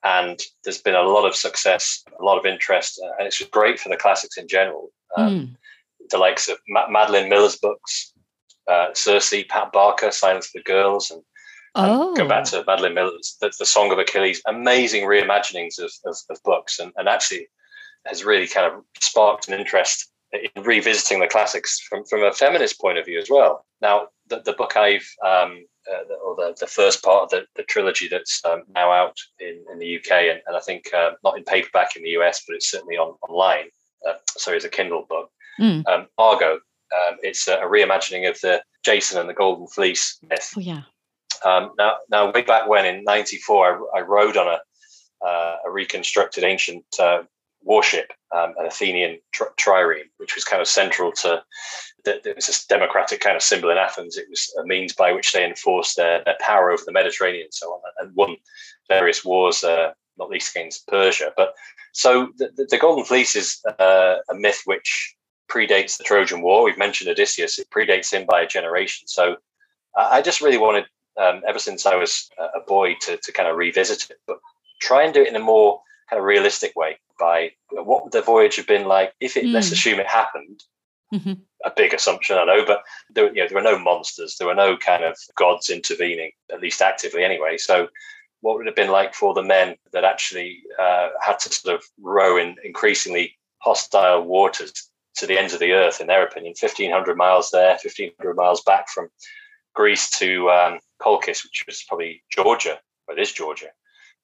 and 0.03 0.39
there's 0.63 0.81
been 0.81 0.95
a 0.95 1.01
lot 1.01 1.25
of 1.27 1.35
success, 1.35 2.03
a 2.19 2.23
lot 2.23 2.37
of 2.37 2.45
interest, 2.45 3.01
uh, 3.03 3.11
and 3.17 3.27
it's 3.27 3.41
great 3.51 3.79
for 3.79 3.89
the 3.89 3.97
classics 3.97 4.37
in 4.37 4.47
general. 4.47 4.91
Um, 5.17 5.39
mm. 5.39 5.55
The 6.09 6.17
likes 6.17 6.47
of 6.49 6.57
Ma- 6.67 6.89
Madeline 6.89 7.29
Miller's 7.29 7.57
books, 7.57 8.13
uh, 8.67 8.87
Circe, 8.93 9.43
Pat 9.49 9.71
Barker, 9.71 10.11
Silence 10.11 10.47
of 10.47 10.53
the 10.53 10.63
Girls, 10.63 11.11
and, 11.11 11.21
oh. 11.75 12.15
go 12.15 12.27
back 12.27 12.45
to 12.45 12.63
Madeline 12.65 12.93
Miller's 12.93 13.37
the, 13.41 13.51
the 13.59 13.65
Song 13.65 13.91
of 13.91 13.99
Achilles. 13.99 14.41
Amazing 14.47 15.03
reimaginings 15.03 15.79
of, 15.79 15.91
of, 16.05 16.15
of 16.29 16.41
books, 16.43 16.79
and, 16.79 16.91
and 16.95 17.09
actually 17.09 17.47
has 18.05 18.23
really 18.23 18.47
kind 18.47 18.71
of 18.71 18.81
sparked 19.01 19.47
an 19.47 19.59
interest 19.59 20.11
in 20.31 20.63
revisiting 20.63 21.19
the 21.19 21.27
classics 21.27 21.79
from, 21.89 22.05
from 22.05 22.23
a 22.23 22.31
feminist 22.31 22.79
point 22.79 22.97
of 22.97 23.05
view 23.05 23.19
as 23.19 23.29
well. 23.29 23.65
Now, 23.81 24.07
the, 24.27 24.41
the 24.41 24.53
book 24.53 24.77
I've 24.77 25.07
um, 25.25 25.65
uh, 25.91 26.13
or 26.23 26.35
the, 26.35 26.55
the 26.59 26.67
first 26.67 27.03
part 27.03 27.23
of 27.23 27.29
the, 27.29 27.45
the 27.55 27.63
trilogy 27.63 28.07
that's 28.07 28.43
um, 28.45 28.63
now 28.73 28.91
out 28.91 29.17
in, 29.39 29.63
in 29.71 29.79
the 29.79 29.97
UK 29.97 30.11
and, 30.11 30.41
and 30.47 30.55
I 30.55 30.59
think 30.59 30.93
uh, 30.93 31.11
not 31.23 31.37
in 31.37 31.43
paperback 31.43 31.95
in 31.95 32.03
the 32.03 32.11
US, 32.11 32.43
but 32.47 32.55
it's 32.55 32.69
certainly 32.69 32.97
on 32.97 33.15
online. 33.27 33.65
Uh, 34.07 34.13
so 34.37 34.53
it's 34.53 34.65
a 34.65 34.69
Kindle 34.69 35.05
book. 35.09 35.31
Mm. 35.59 35.87
Um, 35.87 36.07
Argo. 36.17 36.53
Um, 36.53 37.17
it's 37.21 37.47
a, 37.47 37.57
a, 37.57 37.69
reimagining 37.69 38.27
of 38.27 38.39
the 38.41 38.63
Jason 38.83 39.19
and 39.19 39.29
the 39.29 39.33
Golden 39.33 39.67
Fleece 39.67 40.17
myth. 40.27 40.53
Oh 40.57 40.59
yeah. 40.59 40.81
Um, 41.45 41.71
now, 41.77 41.97
now 42.09 42.31
way 42.31 42.41
back 42.41 42.67
when 42.67 42.85
in 42.85 43.03
'94, 43.03 43.89
I, 43.93 43.99
I, 43.99 44.01
rode 44.01 44.37
on 44.37 44.47
a, 44.47 45.25
uh, 45.25 45.57
a 45.67 45.71
reconstructed 45.71 46.43
ancient 46.43 46.85
uh, 46.99 47.23
warship, 47.61 48.11
um, 48.35 48.55
an 48.57 48.65
Athenian 48.65 49.19
tri- 49.31 49.47
trireme, 49.59 50.09
which 50.17 50.33
was 50.33 50.43
kind 50.43 50.61
of 50.61 50.67
central 50.67 51.11
to 51.11 51.43
that 52.05 52.25
it 52.25 52.35
was 52.35 52.47
this 52.47 52.65
democratic 52.65 53.19
kind 53.19 53.35
of 53.35 53.43
symbol 53.43 53.69
in 53.69 53.77
Athens. 53.77 54.17
It 54.17 54.27
was 54.29 54.53
a 54.59 54.65
means 54.65 54.93
by 54.93 55.11
which 55.11 55.31
they 55.31 55.45
enforced 55.45 55.97
their, 55.97 56.23
their 56.23 56.37
power 56.39 56.71
over 56.71 56.83
the 56.85 56.91
Mediterranean 56.91 57.45
and 57.45 57.53
so 57.53 57.67
on, 57.67 57.81
and 57.99 58.15
won 58.15 58.37
various 58.87 59.23
wars, 59.23 59.63
uh, 59.63 59.91
not 60.17 60.29
least 60.29 60.55
against 60.55 60.87
Persia. 60.87 61.31
But 61.35 61.53
so 61.93 62.29
the, 62.37 62.67
the 62.69 62.77
Golden 62.77 63.05
Fleece 63.05 63.35
is 63.35 63.61
uh, 63.79 64.17
a 64.29 64.35
myth 64.35 64.61
which 64.65 65.15
predates 65.49 65.97
the 65.97 66.03
Trojan 66.03 66.41
War. 66.41 66.63
We've 66.63 66.77
mentioned 66.77 67.09
Odysseus; 67.09 67.57
it 67.59 67.69
predates 67.69 68.11
him 68.11 68.25
by 68.25 68.41
a 68.41 68.47
generation. 68.47 69.07
So 69.07 69.37
I 69.95 70.21
just 70.21 70.41
really 70.41 70.57
wanted, 70.57 70.85
um, 71.17 71.41
ever 71.47 71.59
since 71.59 71.85
I 71.85 71.95
was 71.95 72.29
a 72.37 72.59
boy, 72.67 72.95
to 73.01 73.17
to 73.17 73.31
kind 73.31 73.49
of 73.49 73.57
revisit 73.57 74.09
it, 74.09 74.17
but 74.27 74.39
try 74.79 75.03
and 75.03 75.13
do 75.13 75.21
it 75.21 75.27
in 75.27 75.35
a 75.35 75.39
more 75.39 75.81
kind 76.09 76.19
of 76.19 76.25
realistic 76.25 76.75
way 76.75 76.97
by 77.19 77.51
what 77.71 78.03
would 78.03 78.13
the 78.13 78.21
voyage 78.21 78.55
have 78.55 78.67
been 78.67 78.87
like 78.87 79.13
if 79.19 79.37
it 79.37 79.45
mm. 79.45 79.53
let's 79.53 79.67
hmm. 79.67 79.73
assume 79.73 79.99
it 79.99 80.07
happened 80.07 80.63
mm-hmm. 81.13 81.33
a 81.65 81.71
big 81.75 81.93
assumption 81.93 82.37
i 82.37 82.45
know 82.45 82.65
but 82.65 82.83
there, 83.09 83.27
you 83.27 83.41
know, 83.41 83.47
there 83.47 83.55
were 83.55 83.61
no 83.61 83.79
monsters. 83.79 84.37
There 84.37 84.47
were 84.47 84.55
no 84.55 84.77
kind 84.77 85.03
of 85.03 85.17
gods 85.35 85.69
intervening 85.69 86.31
at 86.51 86.61
least 86.61 86.81
actively 86.81 87.23
anyway. 87.23 87.57
So 87.57 87.87
what 88.41 88.55
would 88.55 88.67
it 88.67 88.69
have 88.69 88.75
been 88.75 88.91
like 88.91 89.13
for 89.13 89.33
the 89.33 89.43
men 89.43 89.75
that 89.91 90.03
actually 90.03 90.61
uh, 90.79 91.09
had 91.21 91.39
to 91.39 91.49
sort 91.51 91.75
of 91.75 91.83
row 92.01 92.37
in 92.37 92.55
increasingly 92.63 93.37
hostile 93.59 94.23
waters 94.23 94.89
to 95.17 95.27
the 95.27 95.37
ends 95.37 95.53
of 95.53 95.59
the 95.59 95.73
earth 95.73 95.99
in 95.99 96.07
their 96.07 96.25
opinion? 96.25 96.53
1500 96.59 97.17
miles 97.17 97.51
there 97.51 97.71
1500 97.71 98.35
miles 98.35 98.61
back 98.61 98.87
from 98.89 99.09
greece 99.75 100.09
to 100.09 100.49
um, 100.49 100.79
colchis 101.01 101.43
which 101.43 101.63
was 101.67 101.83
probably 101.87 102.23
georgia 102.31 102.79
but 103.07 103.17
it 103.17 103.21
is 103.21 103.31
georgia 103.31 103.67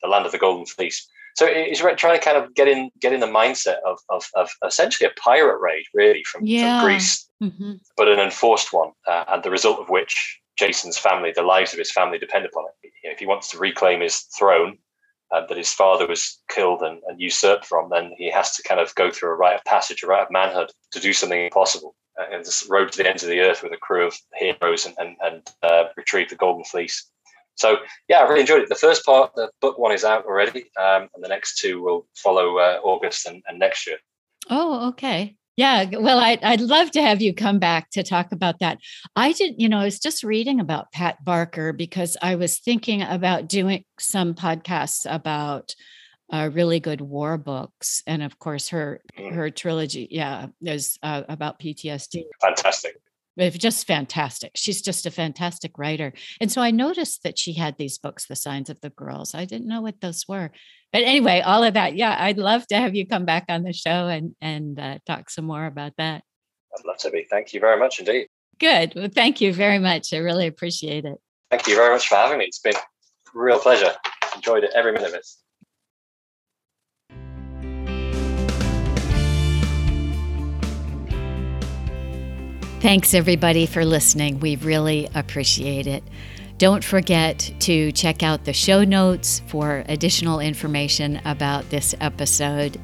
the 0.01 0.07
land 0.07 0.25
of 0.25 0.31
the 0.31 0.38
golden 0.38 0.65
fleece 0.65 1.07
so 1.36 1.45
it's 1.45 1.79
trying 1.79 2.17
to 2.17 2.23
kind 2.23 2.38
of 2.38 2.53
get 2.55 2.67
in 2.67 2.89
get 2.99 3.13
in 3.13 3.19
the 3.19 3.27
mindset 3.27 3.77
of 3.86 3.99
of, 4.09 4.25
of 4.36 4.49
essentially 4.65 5.07
a 5.07 5.19
pirate 5.19 5.59
raid, 5.59 5.83
really, 5.93 6.23
from, 6.23 6.45
yeah. 6.45 6.79
from 6.79 6.88
Greece, 6.88 7.29
mm-hmm. 7.43 7.73
but 7.97 8.07
an 8.07 8.19
enforced 8.19 8.71
one, 8.71 8.91
uh, 9.05 9.25
and 9.27 9.43
the 9.43 9.51
result 9.51 9.79
of 9.79 9.89
which 9.89 10.39
Jason's 10.57 10.97
family, 10.97 11.33
the 11.36 11.41
lives 11.41 11.73
of 11.73 11.79
his 11.79 11.91
family, 11.91 12.17
depend 12.17 12.45
upon 12.45 12.65
it. 12.65 12.91
You 13.03 13.09
know, 13.09 13.13
if 13.13 13.19
he 13.19 13.25
wants 13.25 13.49
to 13.49 13.57
reclaim 13.57 13.99
his 13.99 14.21
throne 14.38 14.77
uh, 15.31 15.45
that 15.47 15.57
his 15.57 15.73
father 15.73 16.07
was 16.07 16.41
killed 16.49 16.81
and, 16.81 17.01
and, 17.07 17.19
usurped 17.19 17.65
from, 17.65 17.89
then 17.89 18.13
he 18.17 18.31
has 18.31 18.55
to 18.55 18.63
kind 18.63 18.79
of 18.79 18.95
go 18.95 19.11
through 19.11 19.29
a 19.29 19.36
rite 19.36 19.55
of 19.55 19.63
passage, 19.65 20.03
a 20.03 20.07
rite 20.07 20.23
of 20.23 20.31
manhood, 20.31 20.71
to 20.91 20.99
do 21.01 21.11
something 21.11 21.45
impossible. 21.45 21.95
Uh, 22.17 22.25
and 22.31 22.45
this 22.45 22.65
road 22.69 22.91
to 22.91 22.97
the 22.97 23.09
ends 23.09 23.23
of 23.23 23.29
the 23.29 23.41
earth 23.41 23.61
with 23.61 23.73
a 23.73 23.77
crew 23.77 24.07
of 24.07 24.15
heroes 24.36 24.86
and, 24.86 24.95
and, 24.97 25.17
and 25.21 25.49
uh, 25.63 25.86
retrieve 25.97 26.29
the 26.29 26.36
golden 26.36 26.63
fleece. 26.63 27.09
So 27.56 27.78
yeah, 28.08 28.20
I 28.20 28.24
really 28.24 28.41
enjoyed 28.41 28.62
it. 28.62 28.70
The 28.70 28.76
first 28.76 29.06
part, 29.06 29.32
the 29.36 29.49
book 29.62 29.78
one, 29.78 29.93
is 29.93 30.03
out 30.03 30.26
already, 30.26 30.66
um, 30.80 31.10
and 31.14 31.24
the 31.24 31.28
next 31.28 31.58
two 31.58 31.82
will 31.82 32.08
follow 32.16 32.58
uh, 32.58 32.80
August 32.84 33.26
and, 33.26 33.41
and, 33.47 33.60
next 33.60 33.88
year. 33.88 33.97
Oh, 34.49 34.89
okay. 34.89 35.36
Yeah, 35.58 35.86
well, 35.86 36.20
I'd, 36.20 36.43
I'd 36.43 36.60
love 36.60 36.91
to 36.91 37.01
have 37.01 37.22
you 37.22 37.34
come 37.34 37.60
back 37.60 37.89
to 37.91 38.03
talk 38.03 38.34
about 38.34 38.60
that. 38.60 38.80
I 39.16 39.32
did, 39.32 39.56
you 39.58 39.70
know, 39.70 39.80
I 39.80 39.86
was 39.86 39.99
just 39.99 40.22
reading 40.22 40.60
about 40.60 40.91
Pat 40.91 41.24
Barker 41.24 41.72
because 41.72 42.18
I 42.22 42.36
was 42.36 42.60
thinking 42.60 43.01
about 43.01 43.47
doing 43.47 43.86
some 43.97 44.34
podcasts 44.34 45.06
about 45.10 45.74
uh, 46.34 46.49
really 46.51 46.82
good 46.82 46.99
war 46.99 47.38
books, 47.38 48.03
and 48.06 48.22
of 48.22 48.38
course, 48.39 48.70
her 48.70 48.99
mm. 49.18 49.32
her 49.32 49.51
trilogy, 49.51 50.08
yeah, 50.10 50.47
is 50.62 50.97
uh, 51.03 51.22
about 51.30 51.60
PTSD. 51.60 52.24
Fantastic 52.41 52.99
just 53.38 53.88
fantastic. 53.88 54.51
She's 54.55 54.81
just 54.81 55.05
a 55.05 55.11
fantastic 55.11 55.77
writer. 55.77 56.13
And 56.39 56.51
so 56.51 56.61
I 56.61 56.71
noticed 56.71 57.23
that 57.23 57.38
she 57.38 57.53
had 57.53 57.77
these 57.77 57.97
books, 57.97 58.25
The 58.25 58.36
Silence 58.36 58.69
of 58.69 58.81
the 58.81 58.89
Girls. 58.89 59.36
I 59.36 59.45
didn't 59.45 59.67
know 59.67 59.81
what 59.81 60.01
those 60.01 60.25
were. 60.27 60.51
But 60.93 61.03
anyway, 61.03 61.41
all 61.41 61.63
of 61.63 61.73
that. 61.73 61.95
Yeah, 61.95 62.15
I'd 62.17 62.38
love 62.38 62.65
to 62.67 62.77
have 62.77 62.95
you 62.95 63.05
come 63.05 63.25
back 63.25 63.45
on 63.49 63.63
the 63.63 63.73
show 63.73 64.07
and 64.07 64.36
and 64.39 64.79
uh, 64.79 64.99
talk 65.05 65.29
some 65.29 65.45
more 65.45 65.65
about 65.65 65.93
that. 65.97 66.23
I'd 66.77 66.86
love 66.86 66.97
to 66.99 67.11
be. 67.11 67.25
Thank 67.29 67.53
you 67.53 67.59
very 67.59 67.79
much 67.79 67.99
indeed. 67.99 68.27
Good. 68.59 68.93
Well, 68.95 69.09
thank 69.13 69.41
you 69.41 69.53
very 69.53 69.79
much. 69.79 70.13
I 70.13 70.17
really 70.17 70.47
appreciate 70.47 71.05
it. 71.05 71.17
Thank 71.51 71.67
you 71.67 71.75
very 71.75 71.93
much 71.93 72.07
for 72.07 72.15
having 72.15 72.38
me. 72.38 72.45
It's 72.45 72.59
been 72.59 72.75
a 72.75 72.79
real 73.33 73.59
pleasure. 73.59 73.93
Enjoyed 74.36 74.63
it 74.63 74.71
every 74.73 74.93
minute 74.93 75.09
of 75.09 75.13
it. 75.15 75.27
Thanks, 82.86 83.15
everybody, 83.15 83.65
for 83.65 83.83
listening. 83.83 84.39
We 84.39 84.57
really 84.57 85.09
appreciate 85.15 85.88
it. 85.88 86.03
Don't 86.59 86.83
forget 86.83 87.51
to 87.61 87.91
check 87.91 88.21
out 88.21 88.45
the 88.45 88.53
show 88.53 88.83
notes 88.83 89.41
for 89.47 89.83
additional 89.88 90.39
information 90.39 91.19
about 91.25 91.67
this 91.71 91.95
episode. 91.99 92.79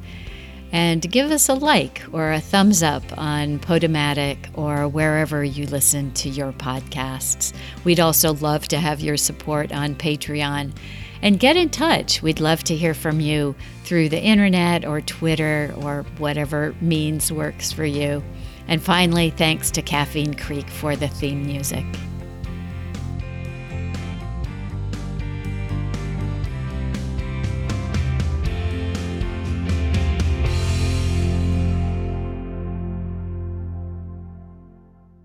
And 0.72 1.04
give 1.12 1.30
us 1.30 1.50
a 1.50 1.54
like 1.54 2.02
or 2.12 2.32
a 2.32 2.40
thumbs 2.40 2.82
up 2.82 3.04
on 3.16 3.60
Podomatic 3.60 4.38
or 4.56 4.88
wherever 4.88 5.44
you 5.44 5.68
listen 5.68 6.12
to 6.14 6.30
your 6.30 6.52
podcasts. 6.52 7.54
We'd 7.84 8.00
also 8.00 8.34
love 8.34 8.68
to 8.70 8.80
have 8.80 9.02
your 9.02 9.18
support 9.18 9.72
on 9.72 9.94
Patreon. 9.94 10.76
And 11.22 11.40
get 11.40 11.58
in 11.58 11.70
touch. 11.70 12.24
We'd 12.24 12.40
love 12.40 12.64
to 12.64 12.76
hear 12.76 12.96
from 12.96 13.20
you 13.20 13.56
through 13.84 14.10
the 14.10 14.20
internet 14.20 14.84
or 14.84 15.02
Twitter 15.02 15.72
or 15.78 16.06
whatever 16.18 16.74
means 16.82 17.32
works 17.32 17.72
for 17.72 17.86
you. 17.86 18.24
And 18.68 18.82
finally, 18.82 19.32
thanks 19.32 19.72
to 19.72 19.82
Caffeine 19.82 20.34
Creek 20.34 20.68
for 20.68 20.96
the 20.96 21.08
theme 21.08 21.46
music. 21.46 21.86